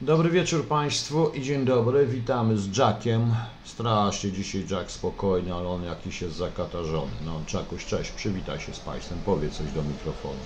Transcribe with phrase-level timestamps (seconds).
[0.00, 2.06] Dobry wieczór Państwu i dzień dobry.
[2.06, 3.34] Witamy z Jackiem.
[3.64, 7.12] Strasznie dzisiaj Jack spokojny, ale on jakiś jest zakatarzony.
[7.26, 10.38] No, Jackuś, cześć, przywitaj się z Państwem, powiedz coś do mikrofonu.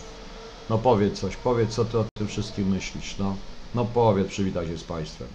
[0.70, 3.36] No powiedz coś, powiedz co Ty o tym wszystkim myślisz, no.
[3.74, 5.28] No powiedz, przywitaj się z Państwem.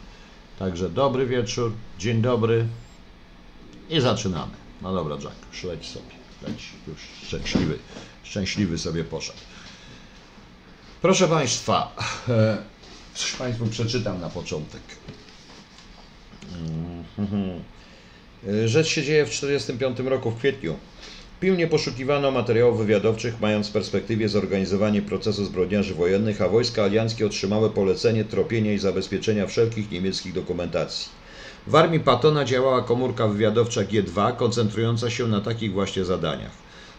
[0.59, 2.67] Także dobry wieczór, dzień dobry
[3.89, 4.53] i zaczynamy.
[4.81, 7.79] No dobra Jack, już sobie, leć, już szczęśliwy,
[8.23, 9.39] szczęśliwy sobie poszedł.
[11.01, 11.95] Proszę Państwa,
[12.29, 12.57] e,
[13.15, 14.81] coś Państwu przeczytam na początek.
[17.19, 17.63] Mhm.
[18.47, 20.75] E, Rzecz się dzieje w 1945 roku w kwietniu.
[21.39, 27.69] Pilnie poszukiwano materiałów wywiadowczych, mając w perspektywie zorganizowanie procesu zbrodniarzy wojennych, a wojska alianckie otrzymały
[27.69, 31.09] polecenie tropienia i zabezpieczenia wszelkich niemieckich dokumentacji.
[31.67, 36.51] W armii Pattona działała komórka wywiadowcza G2, koncentrująca się na takich właśnie zadaniach.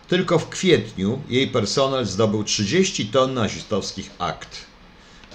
[0.09, 4.67] Tylko w kwietniu jej personel zdobył 30 ton nazistowskich akt.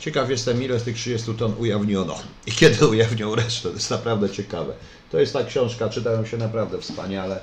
[0.02, 2.16] Ciekaw jestem, ile z tych 30 ton ujawniono
[2.48, 3.70] i kiedy ujawnią resztę.
[3.70, 4.74] To jest naprawdę ciekawe.
[5.12, 7.42] To jest ta książka, czytają się naprawdę wspaniale.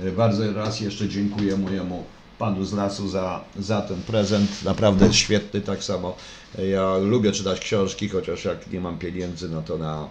[0.00, 2.04] E, Bardzo raz jeszcze dziękuję mojemu
[2.38, 4.62] panu z lasu za, za ten prezent.
[4.64, 5.60] Naprawdę świetny.
[5.60, 6.16] Tak samo
[6.58, 10.08] e, ja lubię czytać książki, chociaż jak nie mam pieniędzy, no to na,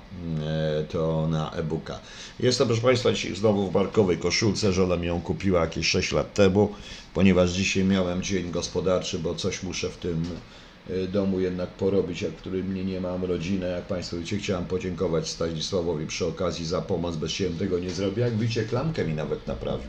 [0.79, 1.99] e, to na e-booka.
[2.39, 4.73] Jestem, proszę Państwa, dzisiaj znowu w barkowej koszulce.
[4.73, 6.73] Żona mi ją kupiła jakieś 6 lat temu,
[7.13, 10.25] ponieważ dzisiaj miałem dzień gospodarczy, bo coś muszę w tym
[11.07, 13.67] domu jednak porobić, jak w którym mnie nie mam, rodzinę.
[13.67, 18.23] Jak Państwo wiecie, chciałem podziękować Stanisławowi przy okazji za pomoc, bez siebie tego nie zrobię.
[18.23, 19.87] Jak widzicie, klamkę mi nawet naprawił.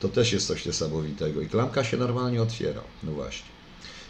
[0.00, 1.40] To też jest coś niesamowitego.
[1.40, 2.80] I klamka się normalnie otwiera.
[3.02, 3.48] No właśnie.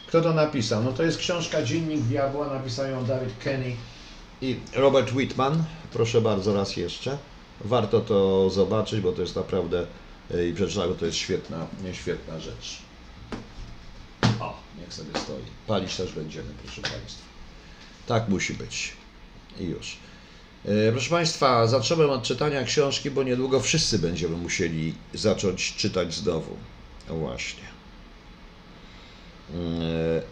[0.06, 0.84] Kto to napisał?
[0.84, 3.72] No to jest książka Dziennik Diabła, napisał ją David Kenny
[4.42, 5.64] i Robert Whitman.
[5.92, 7.18] Proszę bardzo, raz jeszcze.
[7.60, 9.86] Warto to zobaczyć, bo to jest naprawdę
[10.34, 12.87] e, i przeczytać, bo to jest świetna, świetna rzecz.
[14.80, 15.42] Niech sobie stoi.
[15.66, 17.22] Palić też będziemy, proszę Państwa.
[18.06, 18.92] Tak musi być.
[19.60, 19.96] I już.
[20.64, 26.56] E, Proszę Państwa, zacząłem od czytania książki, bo niedługo wszyscy będziemy musieli zacząć czytać znowu.
[27.08, 27.62] Właśnie.
[29.54, 30.22] E,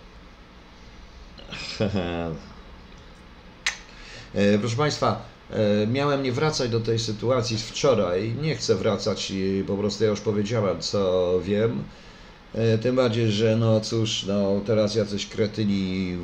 [4.34, 5.22] E, Proszę Państwa,
[5.86, 8.34] miałem nie wracać do tej sytuacji z wczoraj.
[8.42, 11.84] Nie chcę wracać i po prostu ja już powiedziałem, co wiem.
[12.52, 16.16] E, Tym bardziej, że no cóż, no teraz jacyś kretyni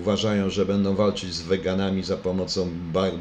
[0.00, 2.70] uważają, że będą walczyć z weganami za pomocą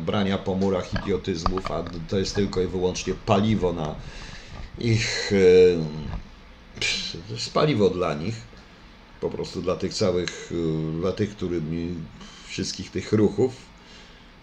[0.06, 3.96] brania po murach idiotyzmów, a to jest tylko i wyłącznie paliwo na
[4.78, 5.32] ich...
[5.34, 6.10] e,
[7.28, 8.36] To jest paliwo dla nich,
[9.20, 10.52] po prostu dla tych całych,
[10.98, 11.96] e, dla tych, którymi
[12.48, 13.54] wszystkich tych ruchów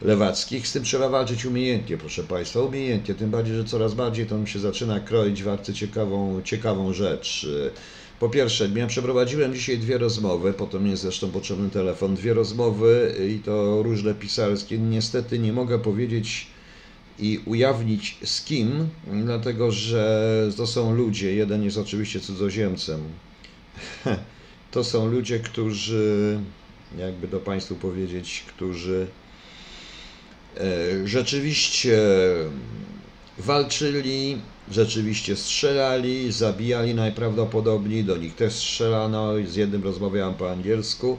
[0.00, 0.68] lewackich.
[0.68, 3.14] Z tym trzeba walczyć umiejętnie, proszę Państwa, umiejętnie.
[3.14, 7.46] Tym bardziej, że coraz bardziej to mi się zaczyna kroić w arce ciekawą, ciekawą rzecz.
[8.20, 13.38] Po pierwsze, ja przeprowadziłem dzisiaj dwie rozmowy, potem jest zresztą potrzebny telefon, dwie rozmowy i
[13.38, 14.78] to różne pisarskie.
[14.78, 16.46] Niestety nie mogę powiedzieć
[17.18, 18.88] i ujawnić z kim,
[19.24, 23.00] dlatego że to są ludzie, jeden jest oczywiście cudzoziemcem.
[24.70, 26.38] To są ludzie, którzy,
[26.98, 29.06] jakby to Państwu powiedzieć, którzy
[30.56, 30.62] e,
[31.08, 31.98] rzeczywiście
[33.38, 34.38] walczyli,
[34.70, 39.32] rzeczywiście strzelali, zabijali najprawdopodobniej, do nich też strzelano.
[39.46, 41.18] Z jednym rozmawiałem po angielsku.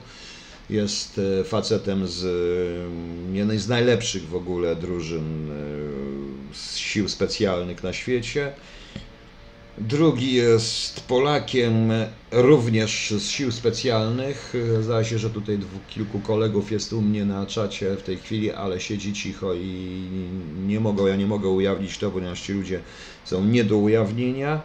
[0.70, 5.54] Jest e, facetem z e, jednej z najlepszych w ogóle drużyn e,
[6.74, 8.52] sił specjalnych na świecie.
[9.80, 11.92] Drugi jest Polakiem,
[12.32, 14.54] również z sił specjalnych.
[14.80, 15.58] Zdaje się, że tutaj
[15.88, 20.02] kilku kolegów jest u mnie na czacie w tej chwili, ale siedzi cicho i
[20.66, 22.80] nie mogą, ja nie mogę ujawnić to, ponieważ ci ludzie
[23.24, 24.62] są nie do ujawnienia.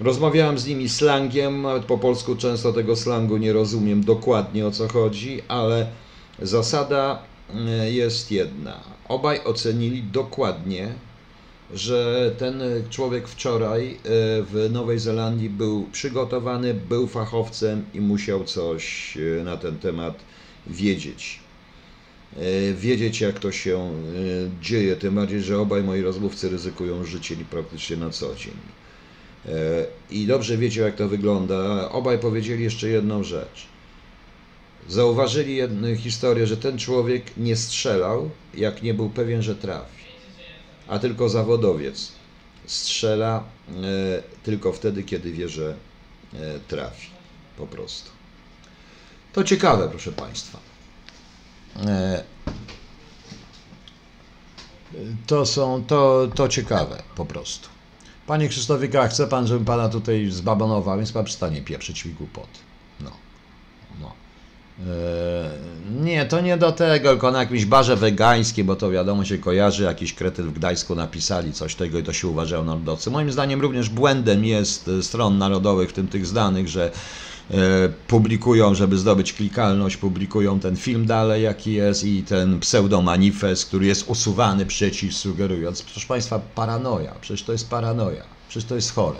[0.00, 4.88] Rozmawiałem z nimi slangiem, nawet po polsku często tego slangu nie rozumiem dokładnie o co
[4.88, 5.86] chodzi, ale
[6.42, 7.22] zasada
[7.54, 8.80] e, jest jedna.
[9.08, 10.94] Obaj ocenili dokładnie,
[11.74, 13.96] że ten człowiek wczoraj e,
[14.42, 20.14] w Nowej Zelandii był przygotowany, był fachowcem i musiał coś e, na ten temat
[20.66, 21.40] wiedzieć.
[22.36, 23.90] E, Wiedzieć, jak to się
[24.62, 28.54] dzieje, tym bardziej, że obaj moi rozmówcy ryzykują życie praktycznie na co dzień.
[30.10, 31.90] I dobrze wiecie, jak to wygląda.
[31.90, 33.66] Obaj powiedzieli jeszcze jedną rzecz.
[34.88, 35.58] Zauważyli
[35.96, 40.01] historię, że ten człowiek nie strzelał, jak nie był pewien, że trafi
[40.88, 42.12] a tylko zawodowiec
[42.66, 45.74] strzela e, tylko wtedy, kiedy wie, że
[46.34, 47.06] e, trafi.
[47.56, 48.10] Po prostu.
[49.32, 50.58] To ciekawe, proszę Państwa.
[51.86, 52.24] E,
[55.26, 57.68] to są, to, to ciekawe po prostu.
[58.26, 62.48] Panie Krzysztofie, chce Pan, żebym Pana tutaj zbabonował, więc Pan przestanie pieprzyć mi głupot.
[64.78, 65.50] E,
[66.00, 69.82] Nie, to nie do tego, tylko na jakimś barze wegańskim, bo to wiadomo się kojarzy,
[69.82, 73.10] jakiś kretyn w Gdańsku napisali coś tego i to się uważają narodowcy.
[73.10, 76.90] Moim zdaniem również błędem jest e, stron narodowych, w tym tych znanych, że
[77.50, 77.54] e,
[78.08, 84.08] publikują, żeby zdobyć klikalność, publikują ten film dalej, jaki jest i ten pseudomanifest, który jest
[84.08, 89.18] usuwany przeciw, sugerując, proszę Państwa, paranoja, przecież to jest paranoja, przecież to jest chore.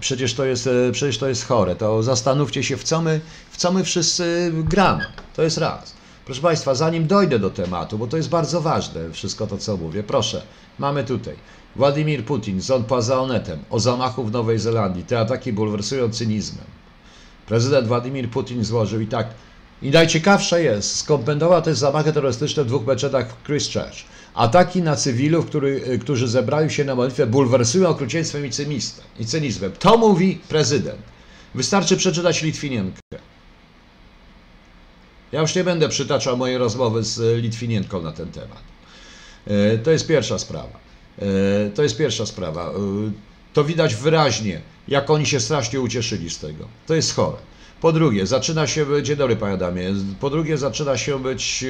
[0.00, 1.76] Przecież to jest, e, przecież to jest chore.
[1.76, 3.20] To zastanówcie się, w co, my,
[3.50, 5.04] w co my wszyscy gramy.
[5.36, 5.96] To jest raz.
[6.24, 10.02] Proszę Państwa, zanim dojdę do tematu, bo to jest bardzo ważne, wszystko to, co mówię,
[10.02, 10.42] proszę,
[10.78, 11.36] mamy tutaj
[11.76, 15.04] Władimir Putin z poza Onetem o zamachu w Nowej Zelandii.
[15.04, 16.64] Te ataki bulwersują cynizmem.
[17.46, 19.26] Prezydent Władimir Putin złożył i tak,
[19.82, 23.96] i najciekawsze jest, skompentował też zamachy terrorystyczne w dwóch meczetach w Christchurch.
[24.36, 29.06] Ataki na cywilów, który, y, którzy zebrali się na modlitwę, bulwersują okrucieństwem i cynizmem.
[29.18, 29.72] I cynizmem.
[29.72, 30.98] To mówi prezydent.
[31.54, 33.00] Wystarczy przeczytać Litwinienkę.
[35.32, 38.62] Ja już nie będę przytaczał mojej rozmowy z y, Litwinienką na ten temat.
[39.48, 40.86] Y, to jest pierwsza sprawa.
[41.74, 42.72] To jest pierwsza sprawa.
[43.52, 46.68] To widać wyraźnie, jak oni się strasznie ucieszyli z tego.
[46.86, 47.36] To jest chore.
[47.80, 51.64] Po drugie, zaczyna się być, dzień dobry panie Adamie, po drugie zaczyna się być,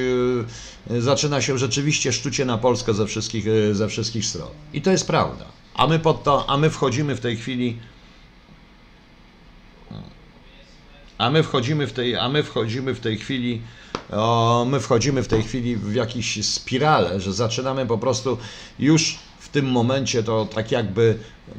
[0.89, 4.49] yy, zaczyna się rzeczywiście szczucie na Polskę ze wszystkich, yy, ze wszystkich stron.
[4.73, 5.45] I to jest prawda.
[5.73, 7.77] A my pod to, a my wchodzimy w tej chwili
[11.17, 13.61] a my wchodzimy w tej, a my wchodzimy w tej chwili,
[14.11, 18.37] o, my wchodzimy w tej chwili w jakąś spiralę, że zaczynamy po prostu
[18.79, 21.17] już w tym momencie to tak jakby,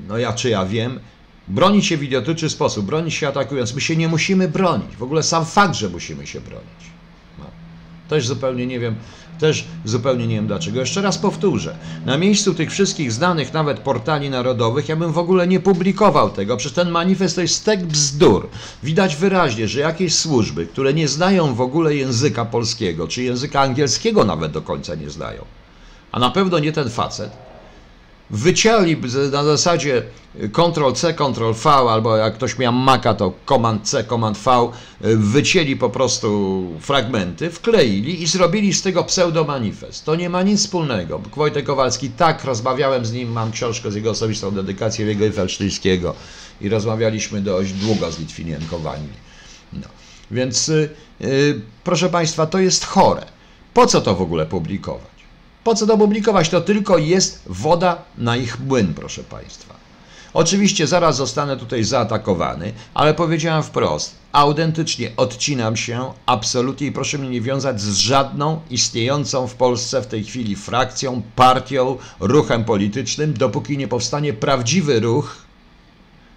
[0.09, 1.01] no ja czy ja wiem,
[1.49, 3.75] Bronić się w idiotyczny sposób, bronić się atakując.
[3.75, 4.97] My się nie musimy bronić.
[4.97, 6.91] W ogóle sam fakt, że musimy się bronić.
[7.39, 7.45] No.
[8.09, 8.95] Też zupełnie nie wiem,
[9.39, 10.81] też zupełnie nie wiem dlaczego.
[10.81, 11.77] Jeszcze raz powtórzę.
[12.07, 16.57] Na miejscu tych wszystkich znanych nawet portali narodowych ja bym w ogóle nie publikował tego.
[16.57, 18.49] Przecież ten manifest to jest stek bzdur.
[18.83, 24.25] Widać wyraźnie, że jakieś służby, które nie znają w ogóle języka polskiego, czy języka angielskiego
[24.25, 25.45] nawet do końca nie znają,
[26.13, 27.48] a na pewno nie ten facet,
[28.31, 28.97] wycięli
[29.33, 30.03] na zasadzie
[30.53, 34.71] Ctrl-C, Ctrl-V, albo jak ktoś miał Maca, to Command-C, Command-V,
[35.01, 40.05] wycięli po prostu fragmenty, wkleili i zrobili z tego pseudomanifest.
[40.05, 41.21] To nie ma nic wspólnego.
[41.37, 46.15] Wojtek Kowalski, tak, rozmawiałem z nim, mam książkę z jego osobistą dedykacją jego Felsztyńskiego
[46.61, 48.83] i rozmawialiśmy dość długo z Litwinienką
[49.73, 49.89] No.
[50.31, 53.27] Więc yy, proszę Państwa, to jest chore.
[53.75, 55.18] Po co to w ogóle publikować?
[55.69, 56.49] Po co to publikować?
[56.49, 59.75] To tylko jest woda na ich młyn, proszę Państwa.
[60.35, 67.29] Oczywiście zaraz zostanę tutaj zaatakowany, ale powiedziałem wprost, autentycznie odcinam się absolutnie i proszę mnie
[67.29, 73.79] nie wiązać z żadną istniejącą w Polsce w tej chwili frakcją, partią, ruchem politycznym, dopóki
[73.79, 75.37] nie powstanie prawdziwy ruch,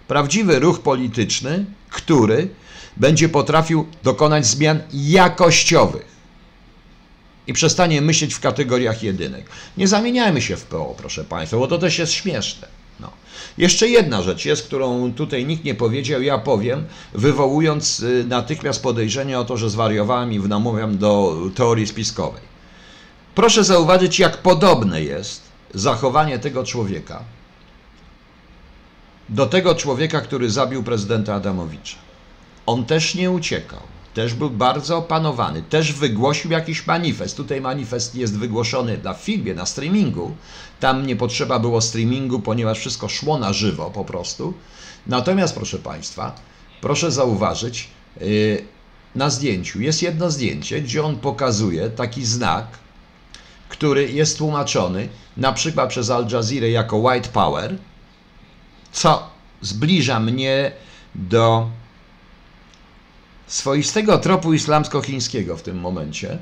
[0.08, 2.48] prawdziwy ruch polityczny, który
[2.96, 6.11] będzie potrafił dokonać zmian jakościowych
[7.46, 9.46] i przestanie myśleć w kategoriach jedynek.
[9.76, 12.68] Nie zamieniajmy się w PO, proszę Państwa, bo to też jest śmieszne.
[13.00, 13.10] No.
[13.58, 16.84] Jeszcze jedna rzecz jest, którą tutaj nikt nie powiedział, ja powiem,
[17.14, 22.52] wywołując y, natychmiast podejrzenie o to, że zwariowałem i namówiam do teorii spiskowej.
[23.34, 25.42] Proszę zauważyć, jak podobne jest
[25.74, 27.24] zachowanie tego człowieka
[29.28, 31.96] do tego człowieka, który zabił prezydenta Adamowicza.
[32.66, 33.80] On też nie uciekał
[34.14, 37.36] też był bardzo opanowany, też wygłosił jakiś manifest.
[37.36, 40.36] Tutaj manifest jest wygłoszony na filmie, na streamingu.
[40.80, 44.54] Tam nie potrzeba było streamingu, ponieważ wszystko szło na żywo po prostu.
[45.06, 46.34] Natomiast, proszę Państwa,
[46.80, 47.88] proszę zauważyć,
[48.20, 48.64] yy,
[49.14, 52.66] na zdjęciu jest jedno zdjęcie, gdzie on pokazuje taki znak,
[53.68, 57.76] który jest tłumaczony na przykład przez Al Jazeera jako White Power,
[58.92, 60.72] co zbliża mnie
[61.14, 61.70] do
[63.46, 66.38] swoistego tropu islamsko-chińskiego w tym momencie.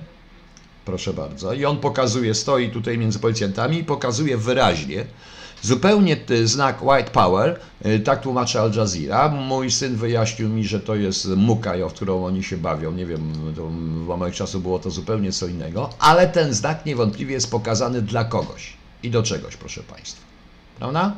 [0.84, 1.52] Proszę bardzo.
[1.52, 5.04] I on pokazuje, stoi tutaj między policjantami i pokazuje wyraźnie,
[5.62, 9.28] zupełnie znak White Power, y, tak tłumaczy Al Jazeera.
[9.28, 12.92] Mój syn wyjaśnił mi, że to jest muka, w którą oni się bawią.
[12.92, 13.32] Nie wiem,
[14.04, 18.24] w moich czasów było to zupełnie co innego, ale ten znak niewątpliwie jest pokazany dla
[18.24, 20.22] kogoś i do czegoś, proszę Państwa.
[20.78, 21.12] Prawda?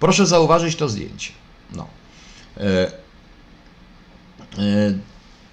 [0.00, 1.32] Proszę zauważyć to zdjęcie.
[1.72, 1.86] No.
[4.58, 4.94] E,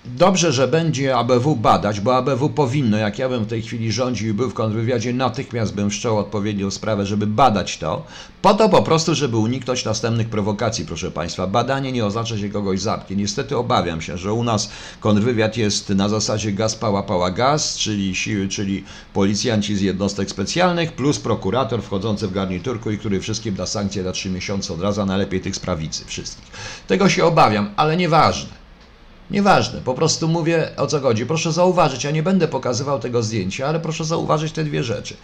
[0.06, 4.30] dobrze, że będzie ABW badać, bo ABW powinno, jak ja bym w tej chwili rządził
[4.30, 8.06] i był w kontrwywiadzie, natychmiast bym wszczął odpowiednią sprawę, żeby badać to,
[8.42, 11.48] po to po prostu, żeby uniknąć następnych prowokacji, proszę Państwa.
[11.48, 13.16] Badanie nie oznacza się kogoś zamknie.
[13.16, 18.16] Niestety obawiam się, że u nas kontrwywiad jest na zasadzie gaz pała pała gaz, czyli
[18.16, 18.84] siły, czyli
[19.14, 24.12] policjanci z jednostek specjalnych, plus prokurator wchodzący w garniturku i który wszystkim da sankcje na
[24.12, 26.52] trzy miesiące od razu, a najlepiej tych z prawicy wszystkich.
[26.88, 28.64] Tego się obawiam, ale nieważne.
[29.32, 31.25] Nieważne, po prostu mówię o co chodzi.
[31.25, 35.15] Proszę zauważyć, ja nie będę pokazywał tego zdjęcia, ale proszę zauważyć te dwie rzeczy.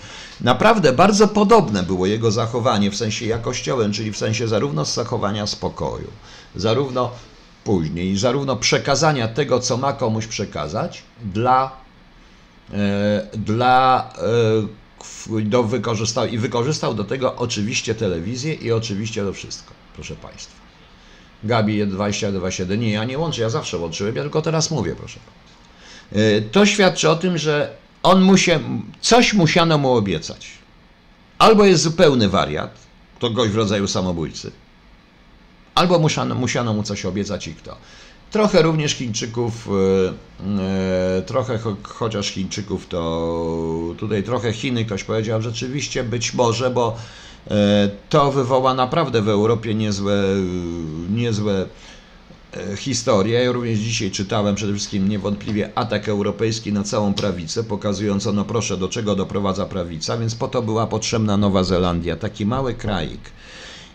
[0.41, 6.08] Naprawdę bardzo podobne było jego zachowanie w sensie jakościowym, czyli w sensie zarówno zachowania spokoju,
[6.55, 7.12] zarówno
[7.63, 11.72] później, zarówno przekazania tego, co ma komuś przekazać, dla,
[12.74, 14.10] e, dla
[15.38, 20.71] e, do wykorzystał i wykorzystał do tego oczywiście telewizję i oczywiście to wszystko, proszę Państwa.
[21.43, 22.79] Gabi 2027.
[22.79, 25.19] Nie, ja nie łączę, ja zawsze łączyłem, ja tylko teraz mówię, proszę.
[26.12, 28.60] E, to świadczy o tym, że on musie,
[29.01, 30.48] coś musiano mu obiecać.
[31.38, 32.74] Albo jest zupełny wariat,
[33.19, 34.51] to gość w rodzaju samobójcy,
[35.75, 37.77] albo musiano, musiano mu coś obiecać i kto.
[38.31, 46.03] Trochę również Chińczyków, e, e, trochę chociaż Chińczyków to tutaj trochę Chiny ktoś powiedział rzeczywiście
[46.03, 46.98] być może, bo
[48.10, 50.24] to wywoła naprawdę w Europie niezłe,
[51.10, 51.65] niezłe
[52.53, 53.43] e, historie.
[53.43, 58.77] Ja również dzisiaj czytałem przede wszystkim niewątpliwie atak europejski na całą prawicę, pokazując, no proszę,
[58.77, 63.31] do czego doprowadza prawica, więc po to była potrzebna Nowa Zelandia, taki mały kraik.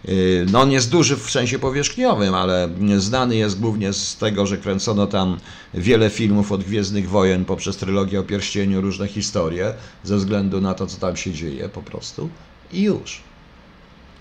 [0.04, 0.12] E,
[0.52, 5.06] no on jest duży w sensie powierzchniowym, ale znany jest głównie z tego, że kręcono
[5.06, 5.38] tam
[5.74, 9.74] wiele filmów od Gwiezdnych Wojen poprzez trylogię o pierścieniu, różne historie,
[10.04, 12.28] ze względu na to, co tam się dzieje po prostu.
[12.72, 13.25] I już.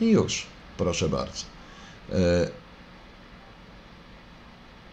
[0.01, 0.45] I już,
[0.77, 1.43] proszę bardzo.
[2.13, 2.49] E,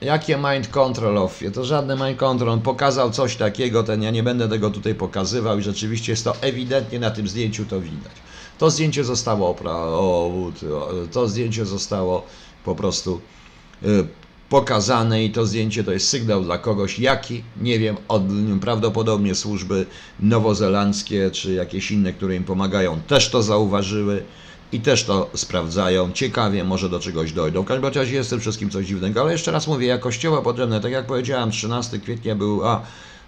[0.01, 1.41] jakie mind control of?
[1.55, 2.49] To żadny mind control.
[2.49, 6.37] On pokazał coś takiego, ten ja nie będę tego tutaj pokazywał i rzeczywiście jest to
[6.41, 8.13] ewidentnie na tym zdjęciu to widać.
[8.59, 9.57] To zdjęcie zostało
[11.13, 12.27] to zdjęcie zostało
[12.65, 13.21] po prostu
[13.83, 13.87] e,
[14.49, 18.23] pokazane i to zdjęcie to jest sygnał dla kogoś, jaki, nie wiem, od,
[18.61, 19.87] prawdopodobnie służby
[20.21, 24.25] nowozelandzkie czy jakieś inne, które im pomagają, też to zauważyły
[24.73, 26.13] i też to sprawdzają.
[26.13, 27.63] Ciekawie, może do czegoś dojdą.
[27.63, 30.93] W każdym razie jest tym wszystkim coś dziwnego, ale jeszcze raz mówię, jakościowo potrzebne, tak
[30.93, 32.83] jak powiedziałem, 13 kwietnia był, a,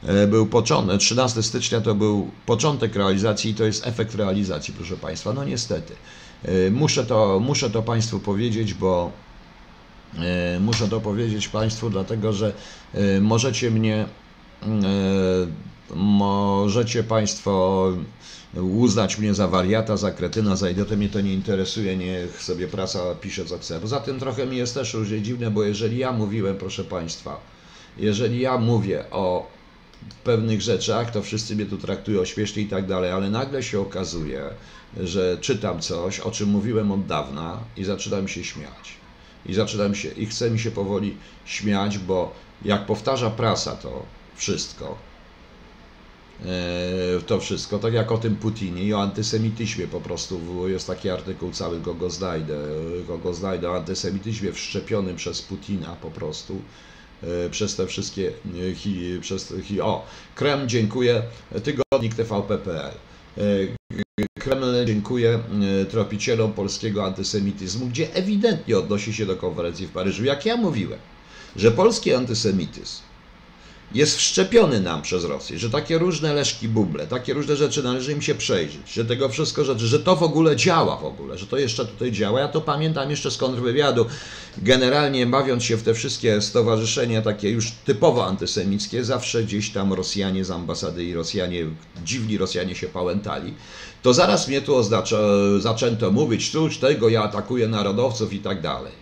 [0.06, 4.96] e, był początek, 13 stycznia to był początek realizacji i to jest efekt realizacji, proszę
[4.96, 5.32] Państwa.
[5.32, 5.94] No niestety.
[6.44, 9.10] E, muszę to, muszę to Państwu powiedzieć, bo
[10.18, 12.52] e, muszę to powiedzieć Państwu, dlatego że
[13.20, 14.06] możecie mnie,
[15.94, 17.86] możecie Państwo
[18.62, 23.14] uznać mnie za wariata, za kretyna, za idiotę, mnie to nie interesuje, niech sobie prasa
[23.14, 23.80] pisze co chce.
[23.80, 27.40] Poza tym trochę mi jest też różnie dziwne, bo jeżeli ja mówiłem, proszę Państwa,
[27.96, 29.46] jeżeli ja mówię o
[30.25, 34.42] pewnych rzeczach, to wszyscy mnie tu traktują śmiesznie i tak dalej, ale nagle się okazuje,
[35.00, 38.94] że czytam coś, o czym mówiłem od dawna i zaczynam się śmiać.
[39.46, 42.34] I zaczynam się, i chce mi się powoli śmiać, bo
[42.64, 44.02] jak powtarza prasa to
[44.37, 44.99] wszystko,
[47.26, 51.50] to wszystko, tak jak o tym Putinie i o antysemityzmie po prostu, jest taki artykuł
[51.50, 52.59] cały, kogo znajdę,
[53.07, 56.61] kogo znajdę o antysemityzmie wszczepionym przez Putina po prostu,
[57.23, 58.33] e, przez te wszystkie,
[58.71, 61.23] e, hi, przez, hi, o, Kreml dziękuję,
[61.64, 62.93] tygodnik TVP.pl.
[64.41, 65.38] Kreml dziękuję
[65.91, 70.25] tropicielom polskiego antysemityzmu, gdzie ewidentnie odnosi się do konferencji w Paryżu.
[70.25, 70.99] Jak ja mówiłem,
[71.57, 73.03] że polski antysemityzm
[73.94, 78.22] jest wszczepiony nam przez Rosję, że takie różne leszki buble, takie różne rzeczy należy im
[78.22, 81.58] się przejrzeć, że tego wszystko rzeczy, że to w ogóle działa w ogóle, że to
[81.58, 82.40] jeszcze tutaj działa.
[82.40, 84.06] Ja to pamiętam jeszcze z kontrwywiadu.
[84.58, 90.44] Generalnie bawiąc się w te wszystkie stowarzyszenia takie już typowo antysemickie, zawsze gdzieś tam Rosjanie
[90.44, 91.64] z ambasady i Rosjanie,
[92.04, 93.54] dziwni Rosjanie się pałętali.
[94.02, 95.18] To zaraz mnie tu oznacza,
[95.58, 98.92] zaczęto mówić, cóż tego ja atakuję narodowców i tak dalej.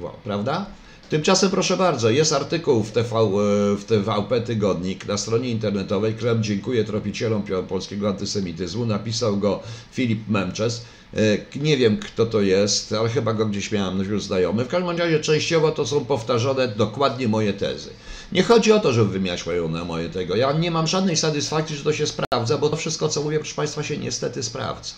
[0.00, 0.66] Wow, prawda?
[1.10, 6.14] Tymczasem proszę bardzo, jest artykuł w, TV, e, w TVP Tygodnik na stronie internetowej.
[6.14, 8.86] Krem dziękuję tropicielom polskiego antysemityzmu.
[8.86, 9.60] Napisał go
[9.92, 10.84] Filip Memczes.
[11.14, 14.64] E, nie wiem kto to jest, ale chyba go gdzieś miałem już znajomy.
[14.64, 17.90] W każdym razie częściowo to są powtarzane dokładnie moje tezy.
[18.32, 20.36] Nie chodzi o to, żeby wymiać moje, moje tego.
[20.36, 23.54] Ja nie mam żadnej satysfakcji, że to się sprawdza, bo to wszystko, co mówię, proszę
[23.54, 24.94] Państwa, się niestety sprawdza.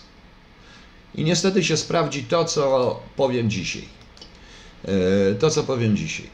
[1.15, 3.98] I niestety się sprawdzi to, co powiem dzisiaj.
[4.85, 6.29] E, to, co powiem dzisiaj.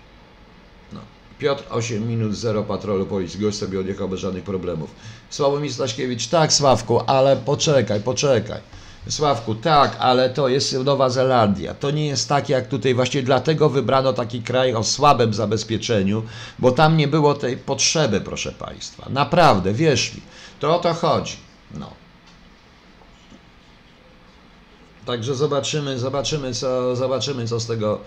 [0.93, 0.99] No.
[1.39, 3.39] Piotr 8 minut 0 patrolu policji.
[3.39, 4.89] Gość sobie odjechał bez żadnych problemów.
[5.29, 8.61] Sławomir Staszkiewicz, tak Sławku, ale poczekaj, poczekaj.
[9.09, 11.73] Sławku, tak, ale to jest Nowa Zelandia.
[11.73, 12.93] To nie jest tak jak tutaj.
[12.93, 16.23] Właśnie dlatego wybrano taki kraj o słabym zabezpieczeniu,
[16.59, 19.09] bo tam nie było tej potrzeby, proszę Państwa.
[19.09, 20.21] Naprawdę, wierz mi.
[20.59, 21.35] To o to chodzi.
[21.73, 21.89] No.
[25.05, 27.99] Także zobaczymy, zobaczymy, co, zobaczymy, co z tego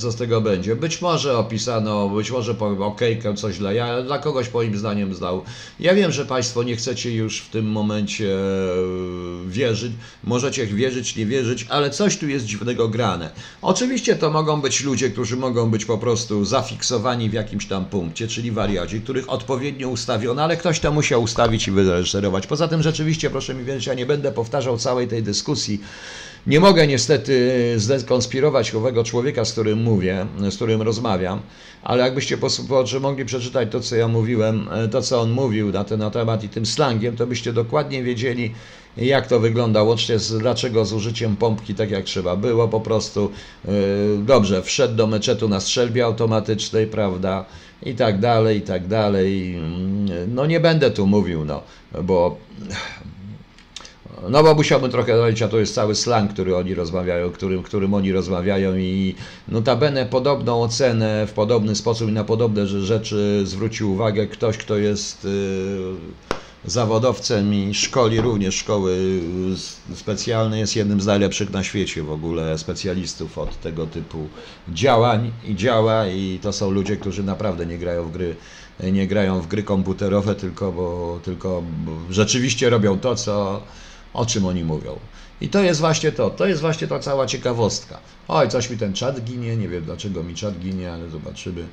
[0.00, 0.76] co z tego będzie.
[0.76, 5.42] Być może opisano, być może powiem okejkę, coś dla ja, dla kogoś moim zdaniem zdał.
[5.80, 9.92] Ja wiem, że Państwo nie chcecie już w tym momencie e, wierzyć,
[10.24, 13.30] możecie wierzyć, nie wierzyć, ale coś tu jest dziwnego grane.
[13.62, 18.28] Oczywiście to mogą być ludzie, którzy mogą być po prostu zafiksowani w jakimś tam punkcie,
[18.28, 22.46] czyli wariaci, których odpowiednio ustawiono, ale ktoś to musiał ustawić i wyreżyserować.
[22.46, 25.80] Poza tym rzeczywiście, proszę mi wierzyć, ja nie będę powtarzał całej tej dyskusji,
[26.46, 31.40] nie mogę niestety zdekonspirować owego człowieka, z którym mówię, z którym rozmawiam,
[31.82, 32.38] ale jakbyście
[33.00, 36.48] mogli przeczytać to, co ja mówiłem, to, co on mówił na ten na temat i
[36.48, 38.54] tym slangiem, to byście dokładnie wiedzieli,
[38.96, 43.30] jak to wygląda, łącznie z dlaczego z użyciem pompki tak jak trzeba było, po prostu
[43.64, 43.72] yy,
[44.18, 47.44] dobrze, wszedł do meczetu na strzelbie automatycznej, prawda,
[47.82, 49.56] i tak dalej, i tak dalej.
[50.28, 51.62] No nie będę tu mówił, no,
[52.02, 52.36] bo
[54.28, 57.94] no bo musiałbym trochę dodać, a to jest cały slang, który oni rozmawiają, którym, którym
[57.94, 59.14] oni rozmawiają i
[59.48, 65.24] notabene podobną ocenę w podobny sposób i na podobne rzeczy zwrócił uwagę ktoś, kto jest
[65.24, 65.28] y,
[66.64, 69.20] zawodowcem i szkoli również szkoły
[69.94, 74.28] specjalne, jest jednym z najlepszych na świecie w ogóle specjalistów od tego typu
[74.68, 78.36] działań i działa i to są ludzie, którzy naprawdę nie grają w gry
[78.92, 83.62] nie grają w gry komputerowe, tylko, bo, tylko bo rzeczywiście robią to, co,
[84.14, 84.98] o czym oni mówią.
[85.40, 87.98] I to jest właśnie to, to jest właśnie ta cała ciekawostka.
[88.28, 91.66] Oj, coś mi ten czat ginie, nie wiem dlaczego mi czat ginie, ale zobaczymy.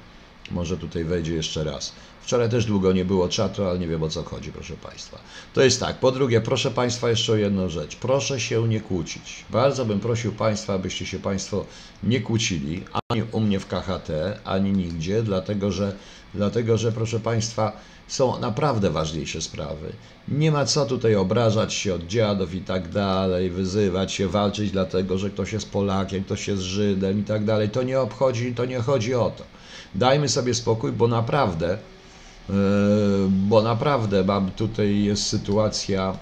[0.52, 1.94] Może tutaj wejdzie jeszcze raz.
[2.22, 5.20] Wczoraj też długo nie było czatu, ale nie wiem o co chodzi, proszę Państwa.
[5.54, 6.00] To jest tak.
[6.00, 7.96] Po drugie, proszę Państwa jeszcze o jedną rzecz.
[7.96, 9.46] Proszę się nie kłócić.
[9.50, 11.66] Bardzo bym prosił Państwa, abyście się Państwo
[12.04, 14.10] nie kłócili, ani u mnie w KHT,
[14.44, 15.96] ani nigdzie, dlatego że,
[16.34, 17.72] dlatego że proszę Państwa,
[18.10, 19.92] są naprawdę ważniejsze sprawy.
[20.28, 25.18] Nie ma co tutaj obrażać się od dziadów i tak dalej, wyzywać się, walczyć dlatego,
[25.18, 27.70] że ktoś jest Polakiem, ktoś jest Żydem i tak dalej.
[27.70, 29.44] To nie obchodzi, to nie chodzi o to.
[29.96, 31.78] Dajmy sobie spokój, bo naprawdę,
[32.50, 32.56] yy,
[33.30, 36.18] bo naprawdę mam tutaj jest sytuacja,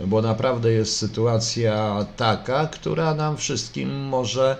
[0.00, 4.56] bo naprawdę jest sytuacja taka, która nam wszystkim może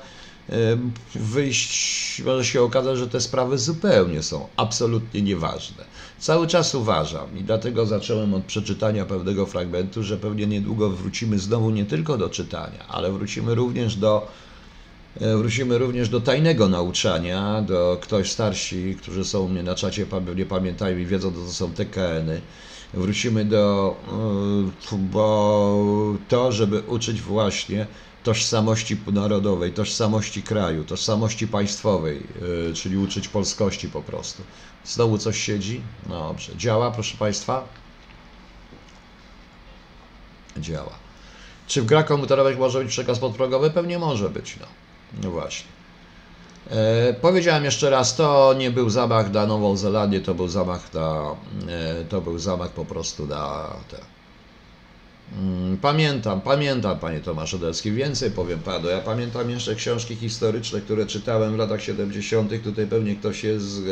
[1.15, 5.85] wyjść, może się okazać, że te sprawy zupełnie są absolutnie nieważne.
[6.19, 11.71] Cały czas uważam i dlatego zacząłem od przeczytania pewnego fragmentu, że pewnie niedługo wrócimy znowu
[11.71, 14.29] nie tylko do czytania, ale wrócimy również do
[15.21, 20.07] e, Wrócimy również do tajnego nauczania, do ktoś starsi, którzy są u mnie na czacie,
[20.37, 22.41] nie pamiętają i wiedzą, co są TKN-y.
[22.95, 23.97] Wrócimy do,
[24.93, 27.87] e, bo to, żeby uczyć właśnie
[28.25, 32.23] tożsamości narodowej, tożsamości kraju, tożsamości państwowej,
[32.67, 34.43] yy, czyli uczyć polskości po prostu.
[34.85, 35.81] Znowu coś siedzi?
[36.09, 36.57] No dobrze.
[36.57, 37.69] Działa, proszę Państwa?
[40.57, 40.93] Działa.
[41.67, 43.71] Czy w grach komputerowych może być przekaz podprogowy?
[43.71, 44.67] Pewnie może być, no.
[45.23, 45.69] No właśnie.
[46.71, 51.35] E, powiedziałem jeszcze raz, to nie był zamach na Nową Zelandię, to był zamach na,
[51.69, 53.97] e, to był zamach po prostu na te,
[55.83, 58.89] pamiętam, pamiętam, panie Tomasz Odelski, więcej powiem panu.
[58.89, 62.63] Ja pamiętam jeszcze książki historyczne, które czytałem w latach 70.
[62.65, 63.89] Tutaj pewnie ktoś jest z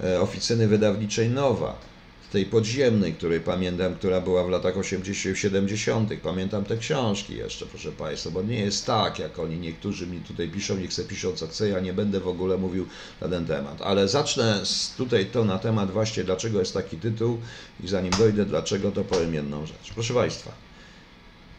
[0.00, 1.89] e, e, oficyny wydawniczej Nowa
[2.30, 6.10] tej podziemnej, której pamiętam, która była w latach 80., 70.
[6.22, 10.48] Pamiętam te książki jeszcze, proszę Państwa, bo nie jest tak, jak oni niektórzy mi tutaj
[10.48, 12.86] piszą, se piszą co chce, ja nie będę w ogóle mówił
[13.20, 13.82] na ten temat.
[13.82, 14.62] Ale zacznę
[14.96, 17.38] tutaj to na temat właśnie, dlaczego jest taki tytuł
[17.84, 19.92] i zanim dojdę, dlaczego, to powiem jedną rzecz.
[19.94, 20.70] Proszę Państwa,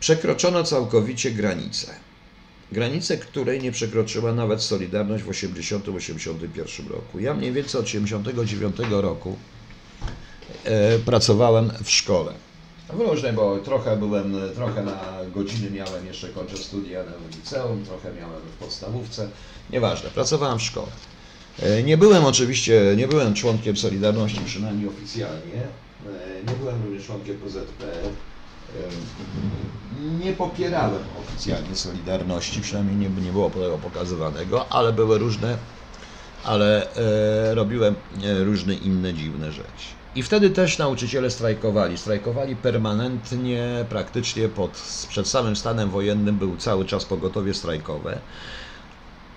[0.02, 1.96] Przekroczono całkowicie granicę.
[2.72, 7.20] Granicę, której nie przekroczyła nawet Solidarność w 1980-1981 roku.
[7.20, 9.38] Ja mniej więcej od 1989 roku
[11.06, 12.32] pracowałem w szkole.
[12.94, 15.00] W różnej, bo trochę byłem, trochę na
[15.36, 19.30] godziny miałem, jeszcze kończę studia w liceum, trochę miałem w podstawówce,
[19.70, 20.92] nieważne, pracowałem w szkole.
[21.60, 25.62] E, nie byłem oczywiście, nie byłem członkiem Solidarności, przynajmniej oficjalnie,
[26.06, 27.86] e, nie byłem również członkiem PZP,
[30.20, 35.58] nie popierałem oficjalnie Solidarności, przynajmniej nie, nie było tego pokazywanego, ale były różne,
[36.44, 40.01] ale e, robiłem e, różne inne dziwne rzeczy.
[40.16, 41.98] I wtedy też nauczyciele strajkowali.
[41.98, 44.72] Strajkowali permanentnie, praktycznie pod,
[45.10, 48.22] przed samym stanem wojennym był cały czas pogotowie strajkowe,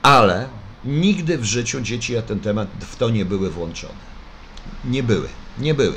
[0.02, 0.48] ale
[0.84, 4.14] nigdy w życiu dzieci na ten temat w to nie były włączone.
[4.84, 5.94] Nie były, nie były.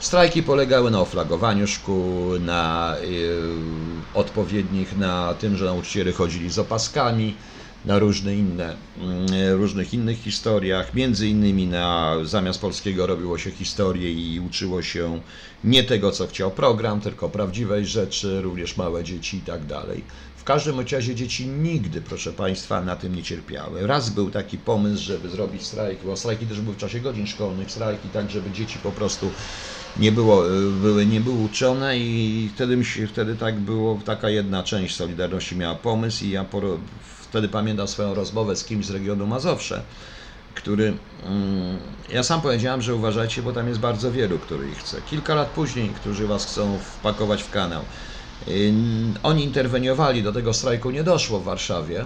[0.00, 3.38] Strajki polegały na oflagowaniu szkół, na y,
[4.14, 7.36] odpowiednich, na tym, że nauczyciele chodzili z opaskami,
[7.84, 8.76] na różne inne,
[9.50, 10.94] y, różnych innych historiach.
[10.94, 15.20] Między innymi na zamiast polskiego robiło się historię i uczyło się
[15.64, 20.04] nie tego, co chciał program, tylko prawdziwej rzeczy, również małe dzieci i tak dalej.
[20.36, 23.86] W każdym razie dzieci nigdy, proszę Państwa, na tym nie cierpiały.
[23.86, 27.70] Raz był taki pomysł, żeby zrobić strajk, bo strajki też były w czasie godzin szkolnych,
[27.70, 29.30] strajki tak, żeby dzieci po prostu
[29.96, 30.42] nie, było,
[30.82, 36.24] były, nie były uczone i wtedy, wtedy tak było, taka jedna część Solidarności miała pomysł
[36.24, 36.60] i ja po,
[37.30, 39.82] wtedy pamiętam swoją rozmowę z kimś z regionu Mazowsze,
[40.54, 40.86] który,
[41.22, 45.02] mm, ja sam powiedziałem, że uważajcie, bo tam jest bardzo wielu, który ich chce.
[45.02, 47.84] Kilka lat później, którzy was chcą wpakować w kanał.
[49.22, 52.04] Oni interweniowali, do tego strajku nie doszło w Warszawie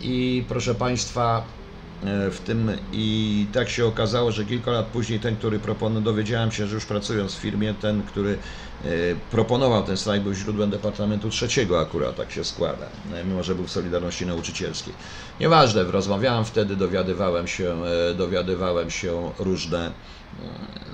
[0.00, 1.57] i proszę Państwa,
[2.02, 6.66] w tym i tak się okazało, że kilka lat później ten, który proponował, dowiedziałem się,
[6.66, 8.38] że już pracując w firmie, ten, który
[8.80, 8.88] e,
[9.30, 13.66] proponował ten strajk był źródłem Departamentu Trzeciego akurat, tak się składa, e, mimo że był
[13.66, 14.94] w Solidarności Nauczycielskiej.
[15.40, 17.82] Nieważne, rozmawiałem wtedy, dowiadywałem się,
[18.16, 19.92] dowiadywałem się różne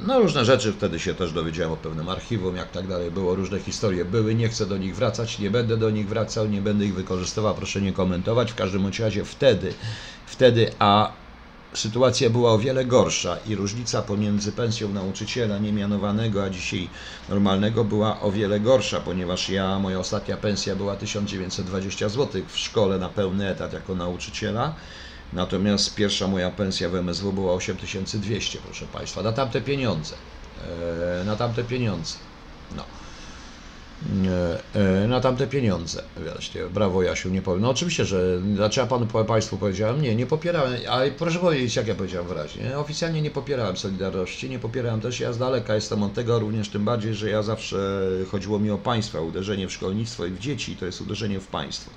[0.07, 3.61] no różne rzeczy, wtedy się też dowiedziałem o pewnym archiwum, jak tak dalej było, różne
[3.61, 6.95] historie były, nie chcę do nich wracać, nie będę do nich wracał, nie będę ich
[6.95, 9.75] wykorzystywał, proszę nie komentować, w każdym razie wtedy,
[10.27, 11.13] wtedy, a
[11.75, 16.89] sytuacja była o wiele gorsza i różnica pomiędzy pensją nauczyciela niemianowanego, a dzisiaj
[17.29, 22.99] normalnego była o wiele gorsza, ponieważ ja, moja ostatnia pensja była 1920 zł w szkole
[22.99, 24.75] na pełny etat jako nauczyciela,
[25.35, 30.17] Natomiast pierwsza moja pensja w MSW była 8200, proszę Państwa, na tamte pieniądze.
[31.21, 32.15] E, na tamte pieniądze.
[32.77, 32.85] No.
[34.75, 36.03] E, e, na tamte pieniądze.
[36.17, 37.63] Właśnie, brawo Jasiu, nie powiem.
[37.63, 40.03] No oczywiście, że dlaczego panu Państwu powiedziałem?
[40.03, 42.79] Nie, nie popierałem, ale proszę powiedzieć, jak ja powiedziałem wyraźnie.
[42.79, 46.85] Oficjalnie nie popierałem Solidarności, nie popierałem też, ja z daleka jestem od tego, również tym
[46.85, 50.87] bardziej, że ja zawsze chodziło mi o państwa, uderzenie w szkolnictwo i w dzieci, to
[50.87, 51.91] jest uderzenie w państwo.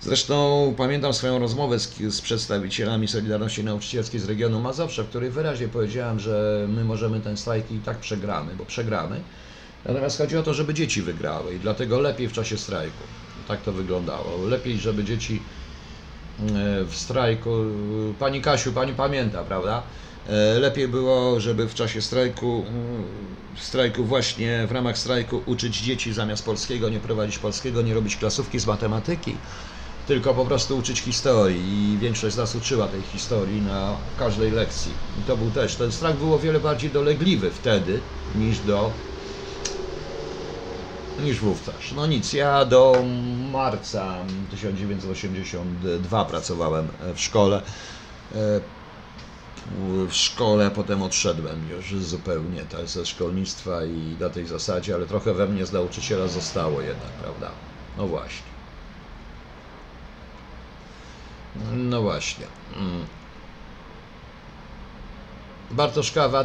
[0.00, 5.68] Zresztą pamiętam swoją rozmowę z, z, przedstawicielami Solidarności Nauczycielskiej z regionu Mazowsza, w której wyraźnie
[5.68, 9.20] powiedziałem, że my możemy ten strajk i tak przegramy, bo przegramy.
[9.84, 13.08] Natomiast chodzi o to, żeby dzieci wygrały i dlatego lepiej w czasie strajku.
[13.46, 14.46] Tak to wyglądało.
[14.46, 15.46] Lepiej, żeby dzieci
[16.38, 17.50] e, w strajku.
[18.18, 19.86] Pani Kasiu, pani pamięta, prawda?
[20.26, 26.12] E, lepiej było, żeby w czasie strajku, mm, strajku właśnie, w ramach strajku uczyć dzieci
[26.12, 29.42] zamiast polskiego, nie prowadzić polskiego, nie robić klasówki z matematyki,
[30.04, 34.98] tylko po prostu uczyć historii i większość z nas uczyła tej historii na każdej lekcji.
[35.16, 38.02] I to był też, ten strach był o wiele bardziej dolegliwy wtedy
[38.34, 39.11] niż do
[41.20, 41.74] niż wówczas.
[41.96, 43.04] No nic, ja do
[43.52, 44.14] marca
[44.50, 47.62] 1982 pracowałem w szkole.
[48.34, 48.60] E,
[50.08, 55.34] w szkole, potem odszedłem już zupełnie tak, ze szkolnictwa i na tej zasadzie, ale trochę
[55.34, 57.50] we mnie z nauczyciela zostało jednak, prawda?
[57.98, 58.52] No właśnie.
[61.72, 62.46] No właśnie.
[62.76, 63.06] Mm.
[65.70, 66.44] Bartosz Kawa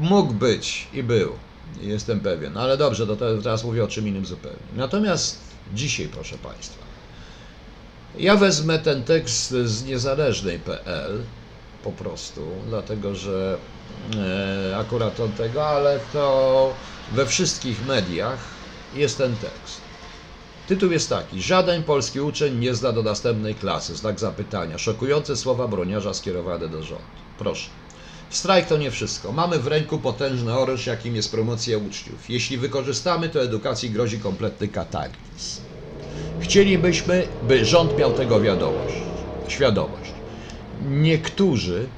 [0.00, 1.32] mógł być i był.
[1.80, 2.56] Jestem pewien.
[2.56, 4.58] Ale dobrze, to teraz mówię o czym innym zupełnie.
[4.76, 5.38] Natomiast
[5.74, 6.84] dzisiaj, proszę Państwa,
[8.18, 11.22] ja wezmę ten tekst z niezależnej.pl
[11.84, 13.58] po prostu, dlatego że
[14.16, 16.72] e, akurat od tego, ale to
[17.12, 18.38] we wszystkich mediach
[18.94, 19.80] jest ten tekst.
[20.68, 23.96] Tytuł jest taki: Żaden polski uczeń nie zda do następnej klasy.
[23.96, 24.78] Znak zapytania.
[24.78, 27.04] Szokujące słowa broniarza skierowane do rządu.
[27.38, 27.70] Proszę.
[28.30, 29.32] Strajk to nie wszystko.
[29.32, 32.30] Mamy w ręku potężny oręż, jakim jest promocja uczniów.
[32.30, 35.18] Jeśli wykorzystamy, to edukacji grozi kompletny katalizm.
[36.38, 38.94] Chcielibyśmy, by rząd miał tego wiadomość,
[39.48, 40.10] świadomość.
[40.80, 41.88] Niektórzy,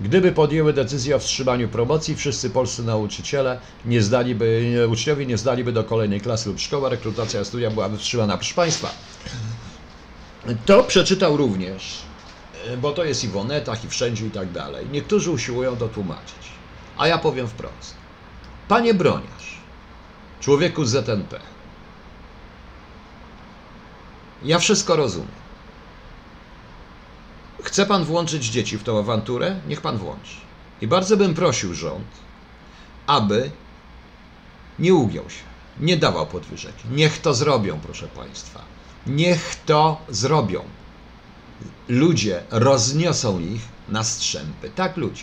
[0.00, 5.84] gdyby podjęły decyzję o wstrzymaniu promocji, wszyscy polscy nauczyciele nie zdaliby, uczniowie nie zdaliby do
[5.84, 8.36] kolejnej klasy lub szkoła, rekrutacja studia byłaby wstrzymana.
[8.36, 8.90] Proszę Państwa,
[10.66, 12.13] to przeczytał również
[12.78, 14.86] bo to jest i w onetach, i wszędzie i tak dalej.
[14.92, 16.52] Niektórzy usiłują to tłumaczyć.
[16.96, 17.94] A ja powiem wprost.
[18.68, 19.58] Panie broniarz,
[20.40, 21.40] człowieku z ZNP,
[24.42, 25.44] ja wszystko rozumiem.
[27.62, 29.60] Chce pan włączyć dzieci w tą awanturę?
[29.68, 30.36] Niech pan włączy.
[30.80, 32.06] I bardzo bym prosił rząd,
[33.06, 33.50] aby
[34.78, 35.42] nie ugiął się,
[35.80, 36.74] nie dawał podwyżek.
[36.90, 38.60] Niech to zrobią, proszę państwa.
[39.06, 40.64] Niech to zrobią
[41.88, 44.70] ludzie rozniosą ich na strzępy.
[44.70, 45.22] Tak, ludzie.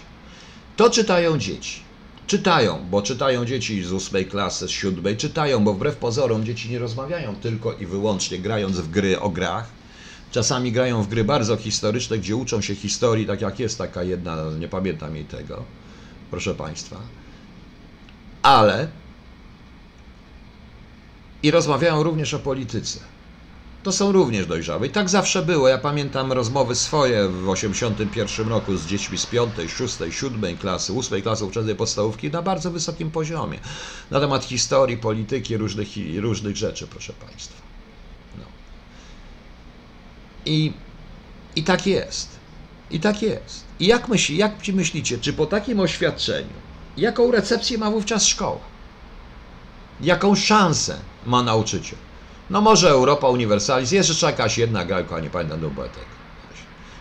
[0.75, 1.81] To czytają dzieci.
[2.27, 6.79] Czytają, bo czytają dzieci z ósmej klasy, z siódmej, czytają, bo wbrew pozorom dzieci nie
[6.79, 9.69] rozmawiają tylko i wyłącznie grając w gry o grach.
[10.31, 14.37] Czasami grają w gry bardzo historyczne, gdzie uczą się historii, tak jak jest taka jedna,
[14.59, 15.63] nie pamiętam jej tego,
[16.29, 16.97] proszę Państwa.
[18.41, 18.87] Ale
[21.43, 22.99] i rozmawiają również o polityce
[23.83, 24.87] to są również dojrzałe.
[24.87, 25.67] I tak zawsze było.
[25.67, 31.21] Ja pamiętam rozmowy swoje w 81 roku z dziećmi z 5, 6, 7 klasy, 8
[31.21, 33.59] klasy ówczesnej podstawówki na bardzo wysokim poziomie.
[34.11, 35.87] Na temat historii, polityki, różnych,
[36.19, 37.61] różnych rzeczy, proszę Państwa.
[38.37, 38.43] No.
[40.45, 40.73] I,
[41.55, 42.29] I tak jest.
[42.91, 43.63] I tak jest.
[43.79, 46.53] I jak, myśli, jak myślicie, czy po takim oświadczeniu,
[46.97, 48.59] jaką recepcję ma wówczas szkoła?
[50.01, 51.97] Jaką szansę ma nauczyciel?
[52.51, 55.75] No może Europa Universalis, jest jeszcze jakaś jedna gałka, nie pamiętam tego.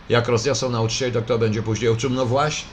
[0.09, 2.11] Jak rozniosą nauczycieli, to kto będzie później uczył?
[2.11, 2.69] No właśnie.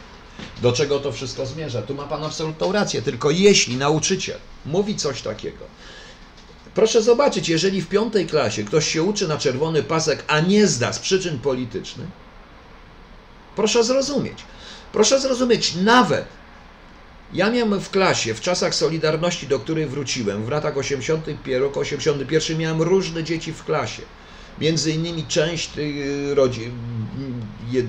[0.62, 1.82] Do czego to wszystko zmierza?
[1.82, 5.66] Tu ma Pan absolutną rację, tylko jeśli nauczyciel mówi coś takiego,
[6.76, 10.94] proszę zobaczyć, jeżeli w piątej klasie ktoś się uczy na czerwony pasek, a nie zda
[10.94, 12.08] z przyczyn politycznych,
[13.56, 14.38] proszę zrozumieć,
[14.92, 16.26] proszę zrozumieć, nawet
[17.34, 22.58] ja miałem w klasie, w czasach Solidarności, do której wróciłem, w latach 81, roku 81,
[22.58, 24.02] miałem różne dzieci w klasie.
[24.62, 25.96] Między innymi część tych
[26.34, 26.72] rodzin,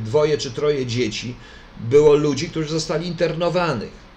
[0.05, 1.35] dwoje czy troje dzieci,
[1.81, 4.09] było ludzi, którzy zostali internowanych.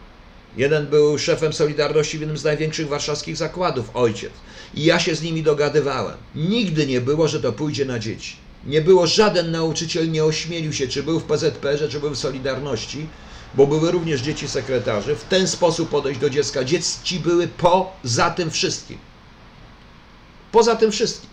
[0.58, 4.32] Jeden był szefem Solidarności w jednym z największych warszawskich zakładów, ojciec.
[4.74, 6.18] I ja się z nimi dogadywałem.
[6.36, 8.36] Nigdy nie było, że to pójdzie na dzieci.
[8.66, 13.08] Nie było, żaden nauczyciel nie ośmielił się, czy był w PZPR, czy był w Solidarności,
[13.54, 16.64] bo były również dzieci sekretarzy, w ten sposób podejść do dziecka.
[16.64, 18.98] Dzieci były poza tym wszystkim.
[20.52, 21.30] Poza tym wszystkim.